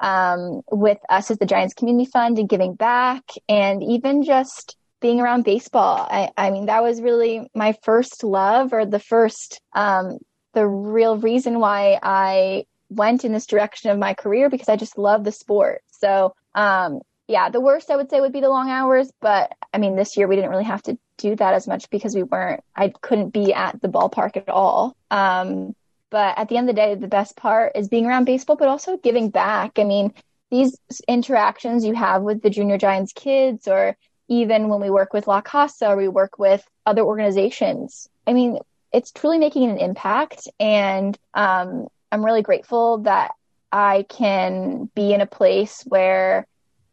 um, 0.00 0.62
with 0.70 0.98
us 1.08 1.30
as 1.30 1.38
the 1.38 1.46
Giants 1.46 1.74
Community 1.74 2.10
Fund 2.10 2.38
and 2.38 2.48
giving 2.48 2.74
back 2.74 3.24
and 3.48 3.82
even 3.82 4.22
just 4.22 4.76
being 5.00 5.20
around 5.20 5.44
baseball. 5.44 6.06
I, 6.10 6.30
I 6.36 6.50
mean, 6.50 6.66
that 6.66 6.82
was 6.82 7.00
really 7.00 7.48
my 7.54 7.74
first 7.82 8.24
love 8.24 8.72
or 8.72 8.84
the 8.84 8.98
first 8.98 9.60
um, 9.72 10.18
the 10.54 10.66
real 10.66 11.16
reason 11.16 11.60
why 11.60 11.98
I 12.02 12.66
went 12.90 13.24
in 13.24 13.32
this 13.32 13.46
direction 13.46 13.90
of 13.90 13.98
my 13.98 14.14
career 14.14 14.48
because 14.48 14.68
I 14.68 14.76
just 14.76 14.98
love 14.98 15.24
the 15.24 15.32
sport. 15.32 15.82
So, 15.90 16.34
um, 16.54 17.00
yeah, 17.26 17.50
the 17.50 17.60
worst 17.60 17.90
I 17.90 17.96
would 17.96 18.08
say 18.08 18.20
would 18.20 18.32
be 18.32 18.40
the 18.40 18.48
long 18.48 18.70
hours, 18.70 19.10
but 19.20 19.52
I 19.72 19.78
mean, 19.78 19.96
this 19.96 20.16
year 20.16 20.26
we 20.26 20.36
didn't 20.36 20.50
really 20.50 20.64
have 20.64 20.82
to 20.84 20.98
do 21.18 21.36
that 21.36 21.54
as 21.54 21.66
much 21.66 21.90
because 21.90 22.14
we 22.14 22.22
weren't, 22.22 22.62
I 22.74 22.88
couldn't 23.02 23.30
be 23.30 23.52
at 23.52 23.80
the 23.82 23.88
ballpark 23.88 24.36
at 24.36 24.48
all. 24.48 24.96
Um, 25.10 25.74
but 26.10 26.38
at 26.38 26.48
the 26.48 26.56
end 26.56 26.70
of 26.70 26.74
the 26.74 26.80
day, 26.80 26.94
the 26.94 27.06
best 27.06 27.36
part 27.36 27.72
is 27.74 27.88
being 27.88 28.06
around 28.06 28.24
baseball, 28.24 28.56
but 28.56 28.68
also 28.68 28.96
giving 28.96 29.28
back. 29.28 29.78
I 29.78 29.84
mean, 29.84 30.14
these 30.50 30.78
interactions 31.06 31.84
you 31.84 31.94
have 31.94 32.22
with 32.22 32.40
the 32.40 32.48
Junior 32.48 32.78
Giants 32.78 33.12
kids, 33.12 33.68
or 33.68 33.94
even 34.28 34.68
when 34.68 34.80
we 34.80 34.88
work 34.88 35.12
with 35.12 35.26
La 35.26 35.42
Casa 35.42 35.88
or 35.88 35.96
we 35.96 36.08
work 36.08 36.38
with 36.38 36.66
other 36.86 37.02
organizations. 37.02 38.08
I 38.26 38.32
mean, 38.32 38.58
it's 38.92 39.12
truly 39.12 39.38
making 39.38 39.70
an 39.70 39.78
impact. 39.78 40.48
And 40.58 41.18
um, 41.34 41.88
I'm 42.10 42.24
really 42.24 42.42
grateful 42.42 42.98
that 42.98 43.32
I 43.70 44.06
can 44.08 44.90
be 44.94 45.12
in 45.12 45.20
a 45.20 45.26
place 45.26 45.82
where 45.86 46.46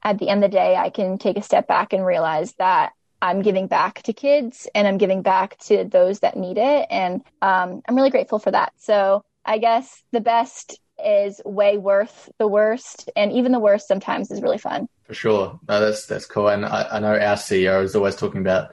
at 0.03 0.19
the 0.19 0.29
end 0.29 0.43
of 0.43 0.51
the 0.51 0.57
day, 0.57 0.75
I 0.75 0.89
can 0.89 1.17
take 1.17 1.37
a 1.37 1.41
step 1.41 1.67
back 1.67 1.93
and 1.93 2.05
realize 2.05 2.53
that 2.59 2.93
I'm 3.21 3.41
giving 3.41 3.67
back 3.67 4.03
to 4.03 4.13
kids 4.13 4.67
and 4.75 4.87
I'm 4.87 4.99
giving 4.99 5.23
back 5.23 5.57
to 5.65 5.83
those 5.85 6.19
that 6.19 6.37
need 6.37 6.57
it. 6.57 6.87
And 6.91 7.21
um, 7.41 7.81
I'm 7.87 7.95
really 7.95 8.11
grateful 8.11 8.37
for 8.37 8.51
that. 8.51 8.73
So 8.77 9.23
I 9.43 9.57
guess 9.57 10.03
the 10.11 10.21
best 10.21 10.79
is 11.03 11.41
way 11.43 11.77
worth 11.77 12.29
the 12.37 12.47
worst. 12.47 13.09
And 13.15 13.31
even 13.31 13.51
the 13.51 13.59
worst 13.59 13.87
sometimes 13.87 14.29
is 14.29 14.41
really 14.41 14.57
fun. 14.59 14.87
For 15.05 15.13
sure. 15.13 15.59
No, 15.67 15.79
that's, 15.79 16.05
that's 16.05 16.25
cool. 16.25 16.49
And 16.49 16.65
I, 16.65 16.87
I 16.91 16.99
know 16.99 17.13
our 17.13 17.35
CEO 17.35 17.83
is 17.83 17.95
always 17.95 18.15
talking 18.15 18.41
about 18.41 18.71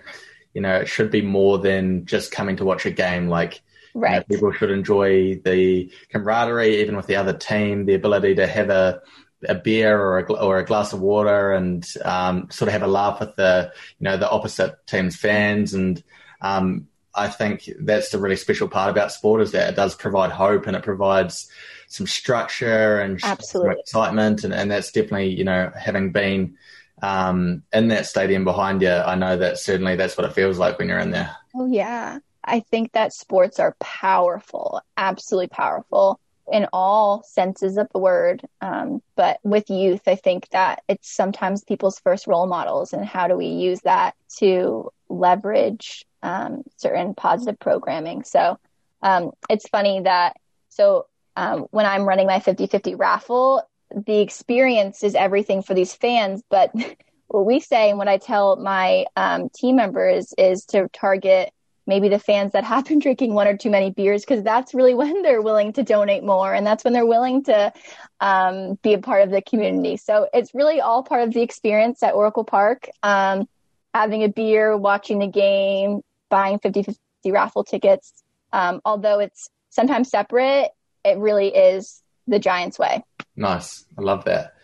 you 0.55 0.61
know, 0.61 0.77
it 0.77 0.89
should 0.89 1.11
be 1.11 1.23
more 1.23 1.59
than 1.59 2.05
just 2.05 2.31
coming 2.31 2.57
to 2.57 2.65
watch 2.65 2.85
a 2.87 2.91
game. 2.91 3.29
Like, 3.29 3.63
right. 3.95 4.13
You 4.13 4.17
know, 4.17 4.25
people 4.25 4.53
should 4.53 4.71
enjoy 4.71 5.37
the 5.37 5.91
camaraderie, 6.11 6.81
even 6.81 6.97
with 6.97 7.07
the 7.07 7.17
other 7.17 7.33
team, 7.33 7.87
the 7.87 7.95
ability 7.95 8.35
to 8.37 8.47
have 8.47 8.71
a, 8.71 9.01
a 9.49 9.55
beer 9.55 9.99
or 9.99 10.19
a, 10.19 10.33
or 10.33 10.59
a 10.59 10.65
glass 10.65 10.93
of 10.93 11.01
water 11.01 11.53
and 11.53 11.87
um, 12.05 12.49
sort 12.51 12.69
of 12.69 12.73
have 12.73 12.83
a 12.83 12.87
laugh 12.87 13.21
with 13.21 13.35
the, 13.37 13.73
you 13.99 14.05
know, 14.05 14.17
the 14.17 14.31
opposite 14.31 14.75
team's 14.87 15.17
fans. 15.17 15.75
And 15.75 16.03
um, 16.41 16.89
I 17.15 17.29
think 17.29 17.69
that's 17.81 18.11
the 18.11 18.19
really 18.19 18.37
special 18.37 18.69
part 18.69 18.91
about 18.91 19.13
sport 19.13 19.41
is 19.41 19.53
that 19.53 19.71
it 19.71 19.77
does 19.77 19.95
provide 19.95 20.31
hope 20.31 20.67
and 20.67 20.77
it 20.77 20.83
provides 20.83 21.51
some 21.89 22.07
structure 22.07 23.01
and 23.01 23.19
Absolutely. 23.23 23.81
excitement. 23.81 24.45
And, 24.45 24.53
and 24.53 24.71
that's 24.71 24.93
definitely, 24.93 25.31
you 25.31 25.45
know, 25.45 25.73
having 25.75 26.13
been– 26.13 26.57
um, 27.03 27.63
in 27.73 27.89
that 27.89 28.07
stadium 28.07 28.45
behind 28.45 28.81
you, 28.81 28.91
I 28.91 29.15
know 29.15 29.37
that 29.37 29.59
certainly 29.59 29.97
that's 29.97 30.17
what 30.17 30.25
it 30.25 30.33
feels 30.33 30.59
like 30.59 30.79
when 30.79 30.89
you're 30.89 30.99
in 30.99 31.11
there. 31.11 31.37
Oh, 31.55 31.67
yeah. 31.67 32.21
I 32.45 32.61
think 32.61 32.93
that 32.93 33.13
sports 33.13 33.61
are 33.61 33.77
powerful, 33.81 34.81
absolutely 34.97 35.49
powerful 35.49 36.19
in 36.51 36.67
all 36.73 37.23
senses 37.23 37.77
of 37.77 37.89
the 37.93 37.99
word. 37.99 38.43
Um, 38.61 39.03
but 39.17 39.39
with 39.43 39.71
youth, 39.71 40.03
I 40.07 40.17
think 40.17 40.49
that 40.51 40.83
it's 40.89 41.13
sometimes 41.13 41.65
people's 41.65 41.99
first 42.01 42.27
role 42.27 42.47
models, 42.47 42.93
and 42.93 43.05
how 43.05 43.29
do 43.29 43.37
we 43.37 43.47
use 43.47 43.81
that 43.83 44.15
to 44.39 44.91
leverage 45.09 46.05
um, 46.23 46.63
certain 46.77 47.15
positive 47.15 47.59
programming? 47.59 48.25
So 48.25 48.59
um, 49.03 49.33
it's 49.49 49.69
funny 49.69 50.01
that 50.01 50.37
so 50.69 51.07
um, 51.37 51.67
when 51.71 51.87
I'm 51.87 52.05
running 52.05 52.27
my 52.27 52.41
50 52.41 52.67
50 52.67 52.95
raffle, 52.97 53.63
the 53.95 54.21
experience 54.21 55.03
is 55.03 55.15
everything 55.15 55.63
for 55.63 55.75
these 55.75 55.95
fans. 55.95 56.43
But 56.49 56.73
what 57.29 57.47
we 57.47 57.61
say 57.61 57.89
and 57.91 57.99
what 57.99 58.09
I 58.09 58.19
tell 58.19 58.57
my 58.57 59.07
um, 59.17 59.49
team 59.51 59.77
members 59.77 60.35
is 60.37 60.65
to 60.67 60.89
target 60.93 61.53
maybe 61.87 62.09
the 62.09 62.19
fans 62.19 62.53
that 62.53 62.65
have 62.65 62.85
been 62.85 62.99
drinking 63.01 63.35
one 63.35 63.47
or 63.47 63.57
too 63.57 63.71
many 63.71 63.91
beers 63.91 64.23
because 64.25 64.43
that's 64.43 64.75
really 64.75 64.95
when 64.95 65.23
they're 65.23 65.43
willing 65.43 65.73
to 65.73 65.83
donate 65.83 66.23
more 66.23 66.53
and 66.55 66.67
that's 66.67 66.85
when 66.85 66.93
they're 66.93 67.07
willing 67.07 67.43
to 67.45 67.73
um, 68.21 68.79
be 68.83 68.95
a 68.95 68.99
part 68.99 69.23
of 69.23 69.31
the 69.31 69.43
community 69.43 69.97
so 69.97 70.29
it's 70.33 70.55
really 70.55 70.81
all 70.81 71.03
part 71.03 71.23
of 71.23 71.33
the 71.35 71.43
experience 71.43 72.03
at 72.03 72.15
oracle 72.15 72.45
park 72.45 72.89
um, 73.03 73.49
having 73.95 74.23
a 74.23 74.29
beer 74.29 74.77
watching 74.77 75.19
the 75.19 75.27
game 75.27 76.01
buying 76.31 76.59
50-50 76.59 76.97
raffle 77.27 77.65
tickets 77.65 78.23
um, 78.53 78.81
although 78.85 79.19
it's 79.19 79.49
sometimes 79.71 80.11
separate 80.11 80.71
it 81.05 81.19
really 81.19 81.49
is 81.49 82.02
the 82.27 82.39
giants 82.39 82.79
way 82.79 83.03
Nice. 83.37 83.85
I 83.99 84.03
love 84.03 84.25
that. 84.25 84.55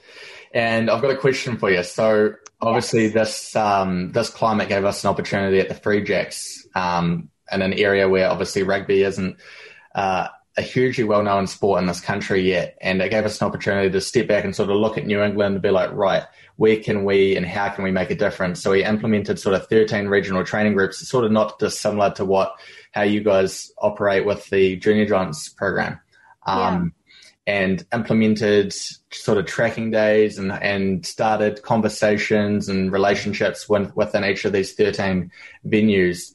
And 0.52 0.90
I've 0.90 1.02
got 1.02 1.10
a 1.10 1.16
question 1.16 1.56
for 1.56 1.70
you. 1.70 1.82
So 1.82 2.34
obviously 2.60 3.04
yes. 3.04 3.14
this 3.14 3.56
um, 3.56 4.12
this 4.12 4.30
climate 4.30 4.68
gave 4.68 4.84
us 4.84 5.04
an 5.04 5.10
opportunity 5.10 5.60
at 5.60 5.68
the 5.68 5.74
Free 5.74 6.02
Jacks 6.02 6.66
um, 6.74 7.30
in 7.50 7.62
an 7.62 7.74
area 7.74 8.08
where 8.08 8.30
obviously 8.30 8.62
rugby 8.62 9.02
isn't 9.02 9.36
uh, 9.94 10.28
a 10.56 10.62
hugely 10.62 11.04
well 11.04 11.22
known 11.22 11.46
sport 11.46 11.80
in 11.80 11.86
this 11.86 12.00
country 12.00 12.40
yet, 12.40 12.76
and 12.80 13.00
it 13.00 13.10
gave 13.10 13.24
us 13.24 13.40
an 13.40 13.46
opportunity 13.46 13.90
to 13.90 14.00
step 14.00 14.26
back 14.26 14.44
and 14.44 14.56
sort 14.56 14.70
of 14.70 14.76
look 14.76 14.98
at 14.98 15.06
New 15.06 15.22
England 15.22 15.54
and 15.54 15.62
be 15.62 15.70
like, 15.70 15.92
right, 15.92 16.24
where 16.56 16.80
can 16.80 17.04
we 17.04 17.36
and 17.36 17.46
how 17.46 17.68
can 17.68 17.84
we 17.84 17.90
make 17.90 18.10
a 18.10 18.14
difference? 18.14 18.60
So 18.60 18.72
we 18.72 18.84
implemented 18.84 19.38
sort 19.38 19.54
of 19.54 19.68
13 19.68 20.08
regional 20.08 20.44
training 20.44 20.74
groups, 20.74 21.06
sort 21.06 21.24
of 21.24 21.32
not 21.32 21.58
dissimilar 21.58 22.10
to 22.14 22.24
what 22.24 22.54
how 22.92 23.02
you 23.02 23.22
guys 23.22 23.70
operate 23.78 24.24
with 24.24 24.48
the 24.50 24.76
Junior 24.76 25.06
Giants 25.06 25.48
program. 25.50 26.00
Um, 26.46 26.94
and 27.48 27.86
implemented 27.94 28.74
sort 29.10 29.38
of 29.38 29.46
tracking 29.46 29.90
days 29.90 30.36
and, 30.36 30.52
and 30.52 31.06
started 31.06 31.62
conversations 31.62 32.68
and 32.68 32.92
relationships 32.92 33.66
with, 33.70 33.96
within 33.96 34.22
each 34.22 34.44
of 34.44 34.52
these 34.52 34.74
13 34.74 35.30
venues. 35.66 36.34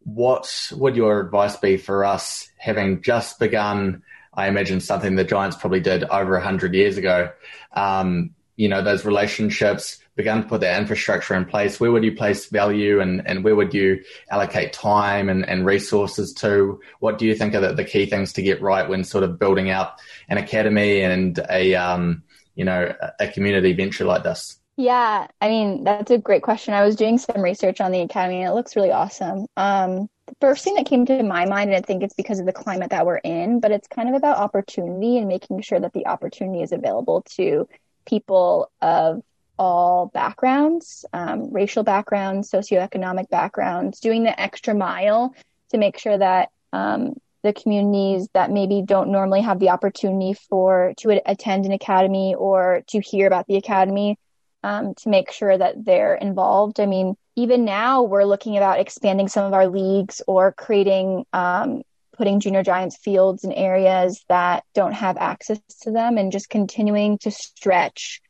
What 0.00 0.70
would 0.72 0.96
your 0.96 1.20
advice 1.20 1.56
be 1.56 1.78
for 1.78 2.04
us 2.04 2.50
having 2.58 3.00
just 3.00 3.38
begun? 3.38 4.02
I 4.34 4.48
imagine 4.48 4.80
something 4.80 5.16
the 5.16 5.24
Giants 5.24 5.56
probably 5.56 5.80
did 5.80 6.04
over 6.04 6.32
100 6.32 6.74
years 6.74 6.98
ago. 6.98 7.30
Um, 7.72 8.34
you 8.56 8.68
know, 8.68 8.82
those 8.82 9.06
relationships, 9.06 9.96
begun 10.20 10.42
to 10.42 10.48
put 10.48 10.60
that 10.60 10.78
infrastructure 10.78 11.34
in 11.34 11.46
place, 11.46 11.80
where 11.80 11.90
would 11.90 12.04
you 12.04 12.14
place 12.14 12.46
value 12.46 13.00
and, 13.00 13.26
and 13.26 13.42
where 13.42 13.56
would 13.56 13.72
you 13.72 14.02
allocate 14.30 14.72
time 14.72 15.28
and, 15.28 15.48
and 15.48 15.64
resources 15.64 16.32
to? 16.34 16.78
What 16.98 17.18
do 17.18 17.26
you 17.26 17.34
think 17.34 17.54
are 17.54 17.60
the, 17.60 17.72
the 17.72 17.84
key 17.84 18.04
things 18.06 18.34
to 18.34 18.42
get 18.42 18.60
right 18.60 18.86
when 18.88 19.02
sort 19.04 19.24
of 19.24 19.38
building 19.38 19.70
out 19.70 19.94
an 20.28 20.36
academy 20.36 21.00
and 21.00 21.38
a, 21.48 21.74
um, 21.74 22.22
you 22.54 22.64
know, 22.64 22.94
a 23.18 23.28
community 23.28 23.72
venture 23.72 24.04
like 24.04 24.22
this? 24.22 24.58
Yeah, 24.76 25.26
I 25.40 25.48
mean, 25.48 25.84
that's 25.84 26.10
a 26.10 26.18
great 26.18 26.42
question. 26.42 26.74
I 26.74 26.84
was 26.84 26.96
doing 26.96 27.18
some 27.18 27.42
research 27.42 27.80
on 27.80 27.92
the 27.92 28.00
academy 28.00 28.42
and 28.42 28.50
it 28.50 28.54
looks 28.54 28.76
really 28.76 28.92
awesome. 28.92 29.46
Um, 29.56 30.08
the 30.26 30.36
first 30.40 30.64
thing 30.64 30.74
that 30.74 30.86
came 30.86 31.06
to 31.06 31.22
my 31.22 31.46
mind, 31.46 31.70
and 31.70 31.76
I 31.76 31.86
think 31.86 32.02
it's 32.02 32.14
because 32.14 32.40
of 32.40 32.46
the 32.46 32.52
climate 32.52 32.90
that 32.90 33.06
we're 33.06 33.16
in, 33.16 33.60
but 33.60 33.72
it's 33.72 33.88
kind 33.88 34.08
of 34.08 34.14
about 34.14 34.38
opportunity 34.38 35.18
and 35.18 35.28
making 35.28 35.60
sure 35.62 35.80
that 35.80 35.92
the 35.92 36.06
opportunity 36.06 36.62
is 36.62 36.72
available 36.72 37.22
to 37.36 37.68
people 38.06 38.70
of 38.80 39.22
all 39.60 40.06
backgrounds, 40.06 41.04
um, 41.12 41.52
racial 41.52 41.82
backgrounds, 41.82 42.50
socioeconomic 42.50 43.28
backgrounds, 43.28 44.00
doing 44.00 44.24
the 44.24 44.40
extra 44.40 44.74
mile 44.74 45.34
to 45.68 45.76
make 45.76 45.98
sure 45.98 46.16
that 46.16 46.48
um, 46.72 47.12
the 47.42 47.52
communities 47.52 48.26
that 48.32 48.50
maybe 48.50 48.80
don't 48.80 49.12
normally 49.12 49.42
have 49.42 49.58
the 49.58 49.68
opportunity 49.68 50.32
for 50.32 50.94
to 50.96 51.20
attend 51.26 51.66
an 51.66 51.72
academy 51.72 52.34
or 52.34 52.82
to 52.86 53.00
hear 53.00 53.26
about 53.26 53.46
the 53.48 53.56
academy 53.56 54.18
um, 54.64 54.94
to 54.94 55.10
make 55.10 55.30
sure 55.30 55.56
that 55.56 55.84
they're 55.84 56.14
involved. 56.14 56.80
I 56.80 56.86
mean, 56.86 57.14
even 57.36 57.66
now 57.66 58.02
we're 58.02 58.24
looking 58.24 58.56
about 58.56 58.80
expanding 58.80 59.28
some 59.28 59.44
of 59.44 59.52
our 59.52 59.68
leagues 59.68 60.22
or 60.26 60.52
creating 60.52 61.26
um, 61.34 61.82
putting 62.16 62.40
junior 62.40 62.62
giants 62.62 62.96
fields 62.96 63.44
in 63.44 63.52
areas 63.52 64.24
that 64.30 64.64
don't 64.72 64.92
have 64.92 65.18
access 65.18 65.60
to 65.82 65.90
them 65.90 66.16
and 66.16 66.32
just 66.32 66.48
continuing 66.48 67.18
to 67.18 67.30
stretch 67.30 68.22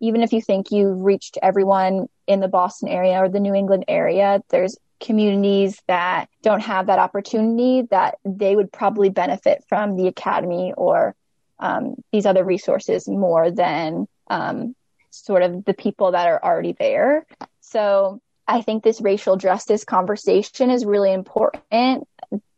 even 0.00 0.22
if 0.22 0.32
you 0.32 0.40
think 0.40 0.70
you've 0.70 1.00
reached 1.00 1.38
everyone 1.42 2.08
in 2.26 2.40
the 2.40 2.48
Boston 2.48 2.88
area 2.88 3.18
or 3.18 3.28
the 3.28 3.40
New 3.40 3.54
England 3.54 3.84
area, 3.88 4.42
there's 4.50 4.76
communities 5.00 5.80
that 5.86 6.28
don't 6.42 6.60
have 6.60 6.86
that 6.86 6.98
opportunity 6.98 7.82
that 7.90 8.18
they 8.24 8.56
would 8.56 8.72
probably 8.72 9.08
benefit 9.08 9.64
from 9.68 9.96
the 9.96 10.08
academy 10.08 10.72
or 10.76 11.14
um, 11.60 11.94
these 12.12 12.26
other 12.26 12.44
resources 12.44 13.08
more 13.08 13.50
than 13.50 14.06
um, 14.28 14.74
sort 15.10 15.42
of 15.42 15.64
the 15.64 15.74
people 15.74 16.12
that 16.12 16.26
are 16.26 16.42
already 16.42 16.72
there. 16.72 17.26
So 17.60 18.20
I 18.46 18.62
think 18.62 18.82
this 18.82 19.00
racial 19.00 19.36
justice 19.36 19.84
conversation 19.84 20.70
is 20.70 20.84
really 20.84 21.12
important 21.12 22.08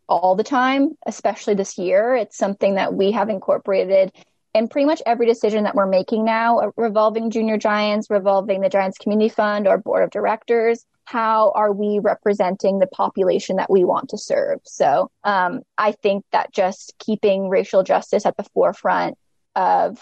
all 0.09 0.35
the 0.35 0.45
time, 0.45 0.97
especially 1.07 1.55
this 1.55 1.79
year. 1.79 2.15
It's 2.17 2.37
something 2.37 2.75
that 2.75 2.95
we 2.95 3.13
have 3.13 3.29
incorporated 3.29 4.13
in 4.55 4.69
pretty 4.69 4.87
much 4.87 5.03
every 5.07 5.27
decision 5.27 5.65
that 5.65 5.75
we're 5.75 5.87
making 5.87 6.25
now, 6.25 6.59
uh, 6.59 6.71
revolving 6.77 7.31
junior 7.31 7.57
giants, 7.57 8.11
revolving 8.11 8.61
the 8.61 8.69
Giants 8.69 8.99
Community 8.99 9.29
Fund 9.29 9.69
or 9.69 9.79
board 9.79 10.03
of 10.03 10.11
directors. 10.11 10.85
How 11.05 11.53
are 11.53 11.73
we 11.73 11.99
representing 11.99 12.79
the 12.79 12.87
population 12.87 13.57
that 13.57 13.71
we 13.71 13.85
want 13.85 14.11
to 14.11 14.19
serve? 14.19 14.61
So 14.65 15.11
um, 15.25 15.63
I 15.77 15.93
think 15.93 16.25
that 16.33 16.53
just 16.53 16.95
keeping 16.99 17.49
racial 17.49 17.83
justice 17.83 18.27
at 18.27 18.37
the 18.37 18.45
forefront 18.55 19.19
of 19.57 19.99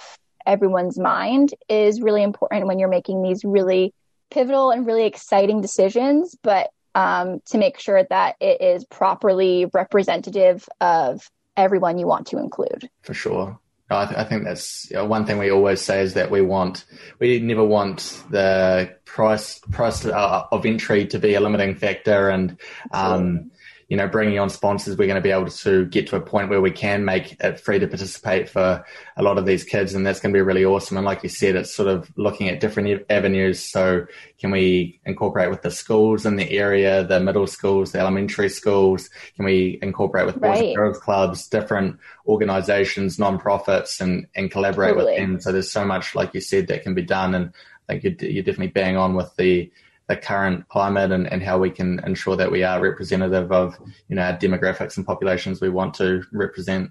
everyone's 0.46 0.98
mind 0.98 1.54
is 1.68 2.00
really 2.00 2.22
important 2.22 2.66
when 2.66 2.78
you're 2.78 2.88
making 2.88 3.22
these 3.22 3.44
really 3.44 3.94
pivotal 4.30 4.70
and 4.70 4.86
really 4.86 5.04
exciting 5.04 5.60
decisions, 5.60 6.36
but 6.42 6.70
um, 6.94 7.40
to 7.46 7.58
make 7.58 7.78
sure 7.78 8.02
that 8.10 8.36
it 8.40 8.60
is 8.60 8.84
properly 8.84 9.66
representative 9.72 10.68
of 10.80 11.30
everyone 11.56 11.98
you 11.98 12.06
want 12.06 12.26
to 12.28 12.38
include. 12.38 12.88
For 13.02 13.14
sure. 13.14 13.58
I, 13.90 14.04
th- 14.04 14.18
I, 14.18 14.24
think 14.24 14.44
that's 14.44 14.90
you 14.90 14.96
know, 14.96 15.06
one 15.06 15.24
thing 15.24 15.38
we 15.38 15.50
always 15.50 15.80
say 15.80 16.02
is 16.02 16.14
that 16.14 16.30
we 16.30 16.42
want 16.42 16.84
we 17.18 17.38
never 17.40 17.64
want 17.64 18.22
the 18.30 18.94
price 19.06 19.60
price 19.70 20.04
uh, 20.04 20.44
of 20.52 20.66
entry 20.66 21.06
to 21.06 21.18
be 21.18 21.34
a 21.34 21.40
limiting 21.40 21.74
factor, 21.74 22.28
and 22.28 22.58
um, 22.90 23.50
you 23.88 23.96
know, 23.96 24.06
bringing 24.06 24.38
on 24.38 24.50
sponsors, 24.50 24.98
we're 24.98 25.06
going 25.06 25.16
to 25.16 25.22
be 25.22 25.30
able 25.30 25.48
to 25.48 25.86
get 25.86 26.06
to 26.06 26.16
a 26.16 26.20
point 26.20 26.50
where 26.50 26.60
we 26.60 26.70
can 26.70 27.06
make 27.06 27.36
it 27.40 27.58
free 27.58 27.78
to 27.78 27.86
participate 27.86 28.46
for 28.46 28.84
a 29.16 29.22
lot 29.22 29.38
of 29.38 29.46
these 29.46 29.64
kids. 29.64 29.94
And 29.94 30.06
that's 30.06 30.20
going 30.20 30.30
to 30.30 30.36
be 30.36 30.42
really 30.42 30.64
awesome. 30.64 30.98
And 30.98 31.06
like 31.06 31.22
you 31.22 31.30
said, 31.30 31.56
it's 31.56 31.74
sort 31.74 31.88
of 31.88 32.10
looking 32.16 32.50
at 32.50 32.60
different 32.60 33.06
avenues. 33.08 33.64
So 33.64 34.06
can 34.38 34.50
we 34.50 35.00
incorporate 35.06 35.48
with 35.48 35.62
the 35.62 35.70
schools 35.70 36.26
in 36.26 36.36
the 36.36 36.50
area, 36.50 37.02
the 37.02 37.18
middle 37.18 37.46
schools, 37.46 37.92
the 37.92 37.98
elementary 38.00 38.50
schools? 38.50 39.08
Can 39.36 39.46
we 39.46 39.78
incorporate 39.80 40.26
with 40.26 40.34
boys 40.34 40.58
right. 40.58 40.64
and 40.64 40.76
girls 40.76 40.98
clubs, 40.98 41.48
different 41.48 41.98
organizations, 42.26 43.16
nonprofits 43.16 44.02
and, 44.02 44.26
and 44.34 44.50
collaborate 44.50 44.96
totally. 44.96 45.12
with 45.12 45.18
them? 45.18 45.40
So 45.40 45.50
there's 45.50 45.72
so 45.72 45.86
much, 45.86 46.14
like 46.14 46.34
you 46.34 46.42
said, 46.42 46.66
that 46.66 46.82
can 46.82 46.92
be 46.92 47.02
done. 47.02 47.34
And 47.34 47.54
I 47.88 47.98
think 47.98 48.20
you're, 48.20 48.30
you're 48.30 48.44
definitely 48.44 48.68
bang 48.68 48.98
on 48.98 49.14
with 49.14 49.34
the, 49.36 49.72
the 50.08 50.16
current 50.16 50.66
climate 50.68 51.12
and, 51.12 51.30
and 51.30 51.42
how 51.42 51.58
we 51.58 51.70
can 51.70 52.00
ensure 52.04 52.36
that 52.36 52.50
we 52.50 52.62
are 52.64 52.80
representative 52.80 53.52
of 53.52 53.76
you 54.08 54.16
know 54.16 54.22
our 54.22 54.36
demographics 54.36 54.96
and 54.96 55.06
populations 55.06 55.60
we 55.60 55.68
want 55.68 55.94
to 55.94 56.22
represent. 56.32 56.90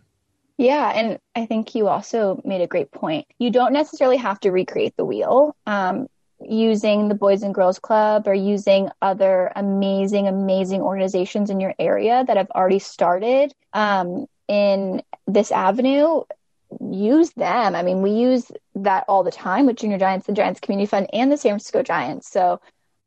Yeah, 0.57 0.91
and 0.95 1.19
I 1.35 1.45
think 1.45 1.75
you 1.75 1.87
also 1.87 2.41
made 2.43 2.61
a 2.61 2.67
great 2.67 2.91
point. 2.91 3.27
You 3.37 3.51
don't 3.51 3.73
necessarily 3.73 4.17
have 4.17 4.39
to 4.41 4.51
recreate 4.51 4.95
the 4.97 5.05
wheel. 5.05 5.55
Um, 5.67 6.07
using 6.39 7.07
the 7.07 7.15
Boys 7.15 7.43
and 7.43 7.53
Girls 7.53 7.79
Club 7.79 8.27
or 8.27 8.33
using 8.33 8.89
other 9.01 9.51
amazing, 9.55 10.27
amazing 10.27 10.81
organizations 10.81 11.49
in 11.49 11.59
your 11.59 11.73
area 11.79 12.23
that 12.27 12.37
have 12.37 12.49
already 12.51 12.79
started 12.79 13.53
um, 13.73 14.27
in 14.47 15.01
this 15.25 15.51
avenue, 15.51 16.21
use 16.91 17.31
them. 17.31 17.75
I 17.75 17.81
mean, 17.81 18.01
we 18.01 18.11
use 18.11 18.51
that 18.75 19.05
all 19.07 19.23
the 19.23 19.31
time 19.31 19.65
with 19.65 19.77
Junior 19.77 19.97
Giants, 19.97 20.27
the 20.27 20.33
Giants 20.33 20.59
Community 20.59 20.87
Fund, 20.87 21.07
and 21.13 21.31
the 21.31 21.37
San 21.37 21.51
Francisco 21.51 21.81
Giants. 21.81 22.29
So 22.29 22.59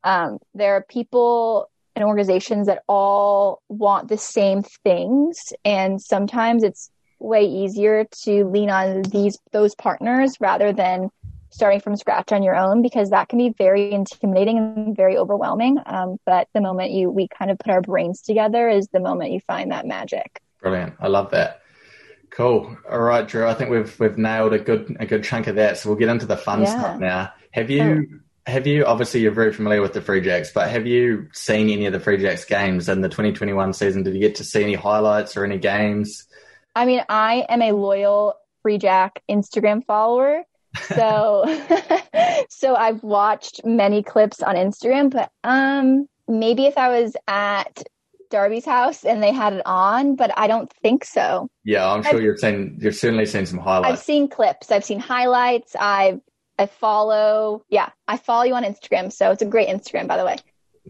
um, 0.05 0.39
there 0.55 0.75
are 0.77 0.83
people 0.83 1.71
and 1.97 2.05
organizations 2.05 2.67
that 2.67 2.83
all 2.89 3.63
want 3.69 4.09
the 4.09 4.17
same 4.17 4.63
things, 4.85 5.53
and 5.65 6.01
sometimes 6.01 6.63
it's 6.63 6.91
way 7.19 7.45
easier 7.45 8.07
to 8.23 8.45
lean 8.47 8.71
on 8.71 9.03
these 9.03 9.39
those 9.53 9.75
partners 9.75 10.37
rather 10.41 10.73
than 10.73 11.11
starting 11.51 11.81
from 11.81 11.97
scratch 11.97 12.33
on 12.33 12.43
your 12.43 12.55
own 12.55 12.81
because 12.81 13.11
that 13.11 13.29
can 13.29 13.39
be 13.39 13.53
very 13.59 13.93
intimidating 13.93 14.57
and 14.57 14.97
very 14.97 15.19
overwhelming. 15.19 15.79
Um, 15.85 16.17
but 16.25 16.49
the 16.55 16.61
moment 16.61 16.93
you 16.93 17.11
we 17.11 17.29
kind 17.29 17.51
of 17.51 17.59
put 17.59 17.71
our 17.71 17.83
brains 17.83 18.23
together 18.23 18.69
is 18.69 18.89
the 18.89 19.01
moment 19.01 19.33
you 19.33 19.41
find 19.41 19.73
that 19.73 19.87
magic. 19.87 20.41
Brilliant! 20.63 20.95
I 21.01 21.09
love 21.09 21.31
that. 21.33 21.61
Cool. 22.31 22.77
All 22.89 23.01
right, 23.01 23.27
Drew. 23.27 23.47
I 23.47 23.55
think 23.55 23.71
we've 23.71 23.99
we've 23.99 24.17
nailed 24.17 24.53
a 24.53 24.59
good 24.59 24.97
a 25.01 25.07
good 25.07 25.25
chunk 25.25 25.49
of 25.49 25.57
that. 25.57 25.79
So 25.79 25.91
we'll 25.91 25.99
get 25.99 26.09
into 26.09 26.27
the 26.27 26.37
fun 26.37 26.63
yeah. 26.63 26.79
stuff 26.79 27.01
now. 27.01 27.33
Have 27.51 27.71
you 27.71 28.21
have 28.47 28.67
you 28.67 28.85
obviously 28.85 29.21
you're 29.21 29.33
very 29.33 29.53
familiar 29.53 29.83
with 29.83 29.93
the 29.93 30.01
Free 30.01 30.21
Jacks, 30.21 30.51
but 30.53 30.71
have 30.71 30.87
you 30.87 31.29
seen 31.33 31.71
any 31.71 31.87
of 31.87 31.93
the 31.93 32.01
Free 32.01 32.17
Jacks 32.17 32.45
games 32.45 32.89
in 32.89 33.01
the 33.01 33.09
2021 33.09 33.73
season? 33.73 34.03
Did 34.03 34.15
you 34.15 34.21
get 34.21 34.37
to 34.37 34.45
see 34.45 34.63
any 34.63 34.75
highlights 34.75 35.37
or 35.37 35.45
any 35.45 35.59
games? 35.59 36.27
I 36.75 36.87
mean, 36.87 37.03
I 37.09 37.47
am 37.49 37.63
a 37.63 37.73
loyal 37.73 38.35
Free 38.63 38.79
Jack 38.79 39.23
Instagram 39.31 39.85
follower. 39.85 40.45
So 40.83 41.45
so 42.49 42.77
I've 42.77 43.03
watched 43.03 43.65
many 43.65 44.03
clips 44.03 44.43
on 44.43 44.55
Instagram, 44.55 45.11
but 45.11 45.31
um 45.45 46.09
maybe 46.29 46.67
if 46.67 46.79
I 46.79 46.89
was 47.01 47.17
at 47.27 47.83
Darby's 48.31 48.65
house 48.65 49.05
and 49.05 49.23
they 49.23 49.33
had 49.33 49.53
it 49.53 49.63
on, 49.67 50.15
but 50.15 50.31
I 50.39 50.47
don't 50.47 50.73
think 50.83 51.05
so. 51.05 51.49
Yeah, 51.65 51.91
I'm 51.91 52.03
sure 52.03 52.17
I've, 52.17 52.23
you've 52.23 52.39
seen 52.39 52.79
you've 52.81 52.95
certainly 52.95 53.27
seen 53.27 53.45
some 53.45 53.59
highlights. 53.59 53.93
I've 53.93 54.05
seen 54.05 54.29
clips, 54.29 54.71
I've 54.71 54.85
seen 54.85 55.01
highlights, 55.01 55.75
I've 55.79 56.21
I 56.61 56.67
follow, 56.67 57.65
yeah, 57.71 57.89
I 58.07 58.19
follow 58.19 58.43
you 58.43 58.55
on 58.55 58.65
Instagram. 58.65 59.11
So 59.11 59.31
it's 59.31 59.41
a 59.41 59.47
great 59.47 59.69
Instagram, 59.69 60.07
by 60.07 60.19
the 60.19 60.27
way. 60.27 60.37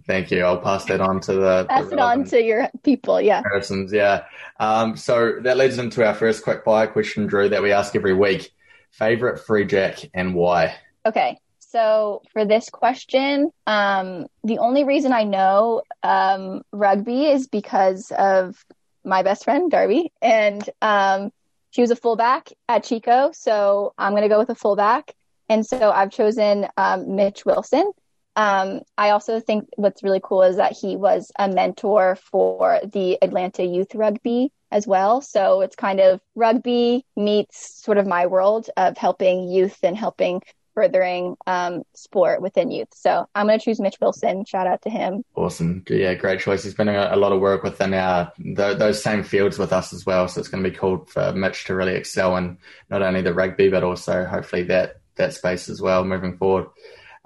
Thank 0.04 0.32
you. 0.32 0.42
I'll 0.42 0.58
pass 0.58 0.84
that 0.86 1.00
on 1.00 1.20
to 1.20 1.34
the 1.34 1.66
pass 1.68 1.86
the 1.86 1.92
it 1.92 1.98
on 2.00 2.24
to 2.24 2.42
your 2.42 2.68
people. 2.82 3.20
Yeah. 3.20 3.42
Persons. 3.42 3.92
Yeah. 3.92 4.24
Um, 4.58 4.96
so 4.96 5.38
that 5.42 5.56
leads 5.56 5.78
into 5.78 6.04
our 6.04 6.14
first 6.14 6.42
quick 6.42 6.64
fire 6.64 6.88
question, 6.88 7.28
Drew, 7.28 7.48
that 7.50 7.62
we 7.62 7.70
ask 7.70 7.94
every 7.94 8.14
week. 8.14 8.50
Favorite 8.90 9.38
free 9.38 9.64
jack 9.64 9.98
and 10.12 10.34
why? 10.34 10.74
Okay. 11.06 11.38
So 11.60 12.22
for 12.32 12.44
this 12.44 12.68
question, 12.68 13.52
um, 13.68 14.26
the 14.42 14.58
only 14.58 14.82
reason 14.82 15.12
I 15.12 15.22
know 15.22 15.82
um, 16.02 16.62
rugby 16.72 17.26
is 17.26 17.46
because 17.46 18.10
of 18.18 18.64
my 19.04 19.22
best 19.22 19.44
friend 19.44 19.70
Darby, 19.70 20.12
and 20.20 20.68
um, 20.82 21.30
she 21.70 21.80
was 21.80 21.92
a 21.92 21.96
fullback 21.96 22.48
at 22.68 22.82
Chico. 22.82 23.30
So 23.32 23.94
I'm 23.96 24.12
going 24.12 24.24
to 24.24 24.28
go 24.28 24.40
with 24.40 24.50
a 24.50 24.56
fullback. 24.56 25.14
And 25.50 25.66
so 25.66 25.90
I've 25.90 26.12
chosen 26.12 26.68
um, 26.76 27.16
Mitch 27.16 27.44
Wilson. 27.44 27.90
Um, 28.36 28.82
I 28.96 29.10
also 29.10 29.40
think 29.40 29.68
what's 29.76 30.04
really 30.04 30.20
cool 30.22 30.44
is 30.44 30.56
that 30.56 30.76
he 30.80 30.96
was 30.96 31.32
a 31.38 31.48
mentor 31.48 32.16
for 32.16 32.80
the 32.84 33.18
Atlanta 33.20 33.64
Youth 33.64 33.94
Rugby 33.94 34.52
as 34.70 34.86
well. 34.86 35.20
So 35.20 35.60
it's 35.62 35.74
kind 35.74 35.98
of 35.98 36.20
rugby 36.36 37.04
meets 37.16 37.82
sort 37.82 37.98
of 37.98 38.06
my 38.06 38.26
world 38.26 38.70
of 38.76 38.96
helping 38.96 39.48
youth 39.48 39.76
and 39.82 39.96
helping 39.96 40.40
furthering 40.72 41.36
um, 41.48 41.82
sport 41.94 42.40
within 42.40 42.70
youth. 42.70 42.88
So 42.94 43.26
I'm 43.34 43.48
going 43.48 43.58
to 43.58 43.64
choose 43.64 43.80
Mitch 43.80 43.96
Wilson. 44.00 44.44
Shout 44.44 44.68
out 44.68 44.82
to 44.82 44.90
him. 44.90 45.24
Awesome. 45.34 45.82
Yeah, 45.88 46.14
great 46.14 46.38
choice. 46.38 46.62
He's 46.62 46.74
been 46.74 46.86
doing 46.86 46.96
a, 46.96 47.16
lot 47.16 47.32
of 47.32 47.40
work 47.40 47.64
within 47.64 47.92
our, 47.92 48.32
the, 48.38 48.74
those 48.74 49.02
same 49.02 49.24
fields 49.24 49.58
with 49.58 49.72
us 49.72 49.92
as 49.92 50.06
well. 50.06 50.28
So 50.28 50.38
it's 50.38 50.48
going 50.48 50.62
to 50.62 50.70
be 50.70 50.76
cool 50.76 51.04
for 51.06 51.32
Mitch 51.32 51.64
to 51.64 51.74
really 51.74 51.96
excel 51.96 52.36
in 52.36 52.56
not 52.88 53.02
only 53.02 53.20
the 53.20 53.34
rugby, 53.34 53.68
but 53.68 53.82
also 53.82 54.24
hopefully 54.24 54.62
that 54.64 54.99
that 55.20 55.34
space 55.34 55.68
as 55.68 55.80
well 55.80 56.04
moving 56.04 56.36
forward. 56.36 56.66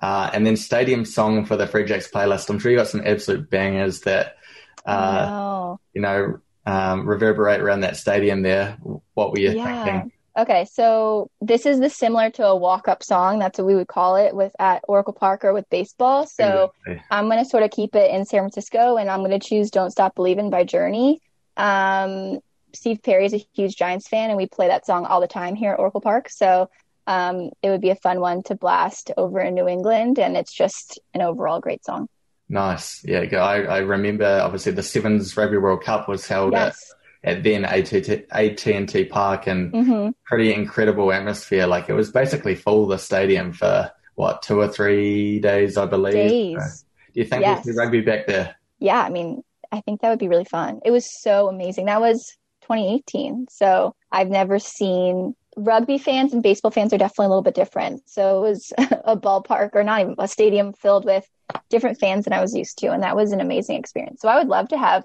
Uh, 0.03 0.31
and 0.35 0.47
then 0.47 0.57
stadium 0.57 1.05
song 1.05 1.47
for 1.47 1.57
the 1.57 1.67
Free 1.67 1.85
Jacks 1.85 2.11
playlist. 2.11 2.51
I'm 2.51 2.59
sure 2.59 2.71
you 2.71 2.77
got 2.77 2.89
some 2.89 3.03
absolute 3.05 3.49
bangers 3.49 4.01
that, 4.01 4.37
uh, 4.85 5.27
wow. 5.31 5.81
you 5.95 6.03
know, 6.03 6.41
um, 6.67 7.09
reverberate 7.09 7.61
around 7.61 7.81
that 7.81 7.97
stadium 7.97 8.43
there. 8.43 8.77
What 9.15 9.33
were 9.33 9.39
you 9.39 9.53
yeah. 9.53 9.85
thinking? 9.85 10.13
Okay, 10.37 10.65
so 10.65 11.31
this 11.41 11.65
is 11.65 11.79
the 11.79 11.89
similar 11.89 12.29
to 12.31 12.45
a 12.45 12.57
walk-up 12.57 13.05
song. 13.05 13.39
That's 13.39 13.57
what 13.59 13.69
we 13.69 13.77
would 13.77 13.87
call 13.87 14.17
it 14.17 14.35
with 14.35 14.53
at 14.59 14.83
Oracle 14.89 15.13
Park 15.13 15.45
or 15.45 15.53
with 15.53 15.71
baseball. 15.71 16.27
So 16.27 16.73
exactly. 16.87 17.07
I'm 17.11 17.27
going 17.27 17.39
to 17.43 17.49
sort 17.49 17.63
of 17.63 17.71
keep 17.71 17.95
it 17.95 18.11
in 18.11 18.25
San 18.25 18.41
Francisco, 18.41 18.97
and 18.97 19.09
I'm 19.09 19.21
going 19.21 19.31
to 19.31 19.39
choose 19.39 19.71
"Don't 19.71 19.93
Stop 19.93 20.17
Believing" 20.17 20.51
by 20.51 20.65
Journey. 20.65 21.23
Um, 21.57 22.41
Steve 22.73 23.01
Perry 23.05 23.27
is 23.27 23.35
a 23.35 23.47
huge 23.55 23.77
Giants 23.77 24.09
fan, 24.09 24.31
and 24.31 24.37
we 24.37 24.47
play 24.47 24.67
that 24.67 24.85
song 24.85 25.07
all 25.07 25.21
the 25.21 25.29
time 25.29 25.55
here 25.55 25.73
at 25.73 25.79
Oracle 25.79 26.01
Park. 26.01 26.29
So 26.29 26.69
um, 27.07 27.51
it 27.63 27.71
would 27.71 27.81
be 27.81 27.91
a 27.91 27.97
fun 27.97 28.21
one 28.21 28.43
to 28.45 28.55
blast 28.55 29.11
over 29.17 29.41
in 29.41 29.55
New 29.55 29.69
England, 29.69 30.19
and 30.19 30.37
it's 30.37 30.53
just 30.53 31.01
an 31.13 31.23
overall 31.23 31.61
great 31.61 31.85
song. 31.85 32.09
Nice, 32.49 33.05
yeah. 33.05 33.21
I, 33.21 33.63
I 33.63 33.79
remember 33.79 34.41
obviously 34.43 34.73
the 34.73 34.83
Sevens 34.83 35.37
Rugby 35.37 35.57
World 35.57 35.83
Cup 35.83 36.09
was 36.09 36.27
held 36.27 36.53
yes. 36.53 36.93
at, 37.23 37.39
at 37.39 37.43
then 37.43 37.65
AT&T 37.65 39.05
Park, 39.07 39.47
and 39.47 39.73
mm-hmm. 39.73 40.11
pretty 40.25 40.53
incredible 40.53 41.13
atmosphere. 41.13 41.67
Like 41.67 41.89
it 41.89 41.95
was 41.95 42.11
basically 42.11 42.55
full 42.55 42.87
the 42.87 42.99
stadium 42.99 43.53
for 43.53 43.91
what 44.15 44.43
two 44.43 44.61
or 44.61 44.69
three 44.69 45.41
days, 45.41 45.77
I 45.77 45.87
believe. 45.87 46.15
Days. 46.15 46.57
So, 46.59 46.87
do 47.15 47.21
you 47.21 47.27
think 47.27 47.43
yes. 47.43 47.65
we'll 47.65 47.75
see 47.75 47.79
rugby 47.79 48.01
back 48.01 48.27
there? 48.27 48.57
Yeah, 48.79 49.01
I 49.01 49.09
mean, 49.09 49.43
I 49.73 49.81
think 49.81 50.01
that 50.01 50.11
would 50.11 50.19
be 50.19 50.29
really 50.29 50.45
fun. 50.45 50.81
It 50.85 50.91
was 50.91 51.07
so 51.21 51.49
amazing. 51.49 51.87
That 51.87 52.01
was 52.01 52.37
2018. 52.65 53.47
So 53.51 53.95
I've 54.11 54.29
never 54.29 54.59
seen 54.59 55.35
rugby 55.57 55.99
fans 55.99 56.33
and 56.33 56.43
baseball 56.43 56.71
fans 56.71 56.93
are 56.93 56.99
definitely 56.99 57.27
a 57.27 57.29
little 57.29 57.43
bit 57.43 57.55
different. 57.55 58.09
So 58.09 58.39
it 58.39 58.49
was 58.49 58.73
a 58.79 59.17
ballpark 59.17 59.71
or 59.75 59.85
not 59.85 60.01
even 60.01 60.15
a 60.19 60.29
stadium 60.29 60.73
filled 60.73 61.05
with 61.05 61.27
different 61.71 61.99
fans 61.99 62.25
than 62.25 62.33
I 62.33 62.41
was 62.41 62.55
used 62.55 62.79
to. 62.79 62.91
And 62.91 63.03
that 63.03 63.17
was 63.17 63.33
an 63.33 63.41
amazing 63.41 63.77
experience. 63.79 64.21
So 64.21 64.29
I 64.29 64.39
would 64.39 64.49
love 64.49 64.69
to 64.69 64.79
have, 64.79 65.05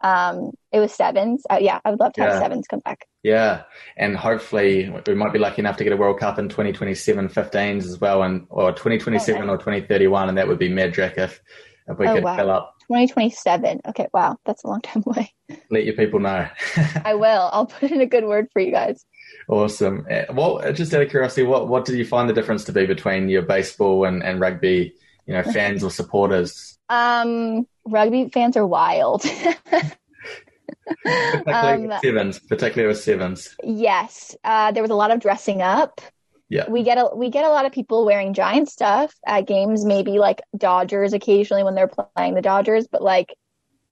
um, 0.00 0.52
it 0.72 0.80
was 0.80 0.92
sevens. 0.92 1.44
Uh, 1.50 1.58
yeah, 1.60 1.80
I 1.84 1.90
would 1.90 2.00
love 2.00 2.12
to 2.14 2.22
have 2.22 2.40
sevens 2.40 2.66
come 2.66 2.80
back. 2.80 3.06
Yeah. 3.22 3.62
And 3.96 4.16
hopefully 4.16 4.92
we 5.06 5.14
might 5.14 5.32
be 5.32 5.38
lucky 5.38 5.60
enough 5.60 5.76
to 5.78 5.84
get 5.84 5.92
a 5.92 5.96
World 5.96 6.18
Cup 6.18 6.38
in 6.38 6.48
2027 6.48 7.28
15s 7.28 7.84
as 7.84 8.00
well, 8.00 8.22
and 8.22 8.46
or 8.48 8.72
2027 8.72 9.48
or 9.48 9.56
2031. 9.56 10.28
And 10.28 10.38
that 10.38 10.48
would 10.48 10.58
be 10.58 10.68
magic 10.68 11.14
if, 11.18 11.40
if 11.86 11.98
we 11.98 12.06
oh, 12.06 12.14
could 12.14 12.24
wow. 12.24 12.36
fill 12.36 12.50
up 12.50 12.74
2027. 12.90 13.82
Okay, 13.86 14.08
wow, 14.12 14.36
that's 14.44 14.64
a 14.64 14.66
long 14.66 14.80
time 14.80 15.04
away. 15.06 15.32
Let 15.70 15.84
your 15.84 15.94
people 15.94 16.18
know. 16.18 16.48
I 17.04 17.14
will. 17.14 17.48
I'll 17.52 17.66
put 17.66 17.92
in 17.92 18.00
a 18.00 18.06
good 18.06 18.24
word 18.24 18.48
for 18.52 18.60
you 18.60 18.72
guys. 18.72 19.04
Awesome. 19.50 20.06
Eh, 20.08 20.26
well, 20.32 20.72
just 20.72 20.94
out 20.94 21.02
of 21.02 21.10
curiosity, 21.10 21.42
what 21.42 21.66
what 21.66 21.84
did 21.84 21.96
you 21.96 22.04
find 22.04 22.28
the 22.28 22.32
difference 22.32 22.62
to 22.64 22.72
be 22.72 22.86
between 22.86 23.28
your 23.28 23.42
baseball 23.42 24.04
and, 24.04 24.22
and 24.22 24.38
rugby, 24.38 24.94
you 25.26 25.34
know, 25.34 25.42
fans 25.42 25.82
or 25.82 25.90
supporters? 25.90 26.78
Um, 26.88 27.66
rugby 27.84 28.28
fans 28.32 28.56
are 28.56 28.66
wild. 28.66 29.22
particularly 31.04 31.84
um, 31.84 31.86
with 31.88 32.00
sevens, 32.00 32.38
particularly 32.38 32.88
with 32.88 33.02
sevens. 33.02 33.56
Yes, 33.64 34.36
uh, 34.44 34.70
there 34.70 34.84
was 34.84 34.90
a 34.90 34.94
lot 34.94 35.10
of 35.10 35.18
dressing 35.18 35.62
up. 35.62 36.00
Yeah, 36.48 36.70
we 36.70 36.84
get 36.84 36.98
a 36.98 37.10
we 37.12 37.28
get 37.28 37.44
a 37.44 37.48
lot 37.48 37.66
of 37.66 37.72
people 37.72 38.04
wearing 38.04 38.34
giant 38.34 38.68
stuff 38.68 39.12
at 39.26 39.48
games. 39.48 39.84
Maybe 39.84 40.20
like 40.20 40.42
Dodgers 40.56 41.12
occasionally 41.12 41.64
when 41.64 41.74
they're 41.74 41.90
playing 42.14 42.34
the 42.34 42.42
Dodgers, 42.42 42.86
but 42.86 43.02
like 43.02 43.34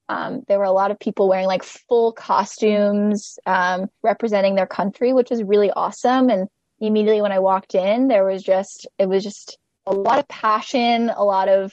um, 0.08 0.42
there 0.48 0.58
were 0.58 0.64
a 0.64 0.72
lot 0.72 0.90
of 0.90 0.98
people 0.98 1.28
wearing 1.28 1.46
like 1.46 1.62
full 1.62 2.12
costumes, 2.12 3.38
um, 3.46 3.88
representing 4.02 4.54
their 4.54 4.66
country, 4.66 5.12
which 5.12 5.30
was 5.30 5.42
really 5.42 5.70
awesome. 5.70 6.30
And 6.30 6.48
immediately 6.80 7.20
when 7.20 7.32
I 7.32 7.40
walked 7.40 7.74
in, 7.74 8.08
there 8.08 8.24
was 8.24 8.42
just 8.42 8.86
it 8.98 9.08
was 9.08 9.22
just 9.22 9.58
a 9.86 9.94
lot 9.94 10.18
of 10.18 10.28
passion, 10.28 11.10
a 11.10 11.24
lot 11.24 11.48
of 11.48 11.72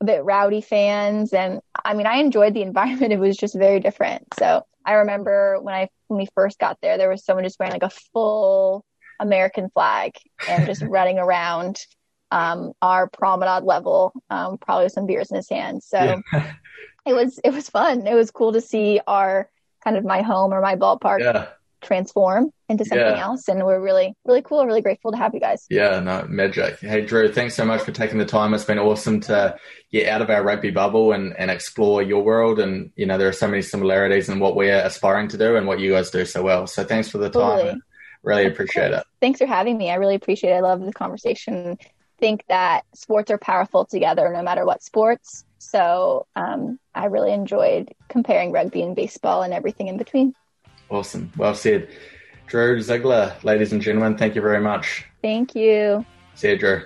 a 0.00 0.04
bit 0.04 0.24
rowdy 0.24 0.60
fans, 0.60 1.32
and 1.32 1.60
I 1.84 1.94
mean 1.94 2.06
I 2.06 2.16
enjoyed 2.16 2.54
the 2.54 2.62
environment. 2.62 3.12
It 3.12 3.20
was 3.20 3.36
just 3.36 3.54
very 3.54 3.80
different. 3.80 4.26
So 4.38 4.62
I 4.84 4.94
remember 4.94 5.58
when 5.60 5.74
I 5.74 5.88
when 6.08 6.18
we 6.18 6.28
first 6.34 6.58
got 6.58 6.78
there, 6.82 6.98
there 6.98 7.08
was 7.08 7.24
someone 7.24 7.44
just 7.44 7.58
wearing 7.58 7.72
like 7.72 7.82
a 7.82 7.90
full 7.90 8.84
American 9.20 9.70
flag 9.70 10.12
and 10.48 10.66
just 10.66 10.82
running 10.88 11.18
around 11.18 11.78
um, 12.32 12.72
our 12.82 13.08
promenade 13.08 13.62
level, 13.62 14.12
um, 14.30 14.58
probably 14.58 14.86
with 14.86 14.92
some 14.92 15.06
beers 15.06 15.30
in 15.30 15.36
his 15.36 15.48
hand. 15.48 15.84
So 15.84 16.20
yeah. 16.32 16.52
it 17.06 17.14
was 17.14 17.38
it 17.44 17.50
was 17.52 17.70
fun. 17.70 18.06
It 18.06 18.14
was 18.14 18.30
cool 18.30 18.52
to 18.52 18.60
see 18.60 19.00
our 19.06 19.48
kind 19.82 19.96
of 19.96 20.04
my 20.04 20.22
home 20.22 20.52
or 20.52 20.60
my 20.60 20.74
ballpark 20.74 21.20
yeah. 21.20 21.46
transform 21.80 22.50
into 22.68 22.84
something 22.84 23.06
yeah. 23.06 23.22
else, 23.22 23.48
and 23.48 23.64
we're 23.64 23.80
really 23.80 24.14
really 24.24 24.42
cool. 24.42 24.66
Really 24.66 24.82
grateful 24.82 25.12
to 25.12 25.16
have 25.16 25.32
you 25.32 25.40
guys. 25.40 25.66
Yeah, 25.70 26.00
no 26.00 26.26
magic. 26.28 26.80
Hey 26.80 27.06
Drew, 27.06 27.32
thanks 27.32 27.54
so 27.54 27.64
much 27.64 27.82
for 27.82 27.92
taking 27.92 28.18
the 28.18 28.26
time. 28.26 28.52
It's 28.52 28.64
been 28.64 28.80
awesome 28.80 29.20
to 29.22 29.56
get 29.92 30.08
out 30.08 30.20
of 30.20 30.30
our 30.30 30.42
rugby 30.42 30.72
bubble 30.72 31.12
and 31.12 31.34
and 31.38 31.50
explore 31.50 32.02
your 32.02 32.24
world. 32.24 32.58
And 32.58 32.90
you 32.96 33.06
know 33.06 33.16
there 33.16 33.28
are 33.28 33.32
so 33.32 33.48
many 33.48 33.62
similarities 33.62 34.28
in 34.28 34.40
what 34.40 34.56
we're 34.56 34.80
aspiring 34.80 35.28
to 35.28 35.38
do 35.38 35.56
and 35.56 35.66
what 35.66 35.78
you 35.78 35.92
guys 35.92 36.10
do 36.10 36.24
so 36.24 36.42
well. 36.42 36.66
So 36.66 36.84
thanks 36.84 37.08
for 37.08 37.18
the 37.18 37.30
time. 37.30 37.58
Totally. 37.58 37.80
Really 38.24 38.46
appreciate 38.46 38.90
it. 38.90 39.04
Thanks 39.20 39.38
for 39.38 39.46
having 39.46 39.78
me. 39.78 39.90
I 39.90 39.94
really 39.94 40.16
appreciate 40.16 40.50
it. 40.50 40.56
I 40.56 40.60
love 40.60 40.80
the 40.80 40.92
conversation. 40.92 41.78
Think 42.18 42.44
that 42.48 42.84
sports 42.92 43.30
are 43.30 43.38
powerful 43.38 43.84
together 43.84 44.32
no 44.32 44.42
matter 44.42 44.66
what 44.66 44.82
sports. 44.82 45.44
So 45.70 46.26
um, 46.36 46.78
I 46.94 47.06
really 47.06 47.32
enjoyed 47.32 47.92
comparing 48.08 48.52
rugby 48.52 48.82
and 48.82 48.94
baseball 48.94 49.42
and 49.42 49.52
everything 49.52 49.88
in 49.88 49.96
between. 49.96 50.34
Awesome. 50.88 51.32
Well 51.36 51.54
said. 51.54 51.88
Drew 52.46 52.80
Ziegler, 52.80 53.34
ladies 53.42 53.72
and 53.72 53.82
gentlemen, 53.82 54.16
thank 54.16 54.36
you 54.36 54.40
very 54.40 54.60
much. 54.60 55.04
Thank 55.20 55.56
you. 55.56 56.06
See 56.36 56.50
you, 56.50 56.58
Drew. 56.58 56.82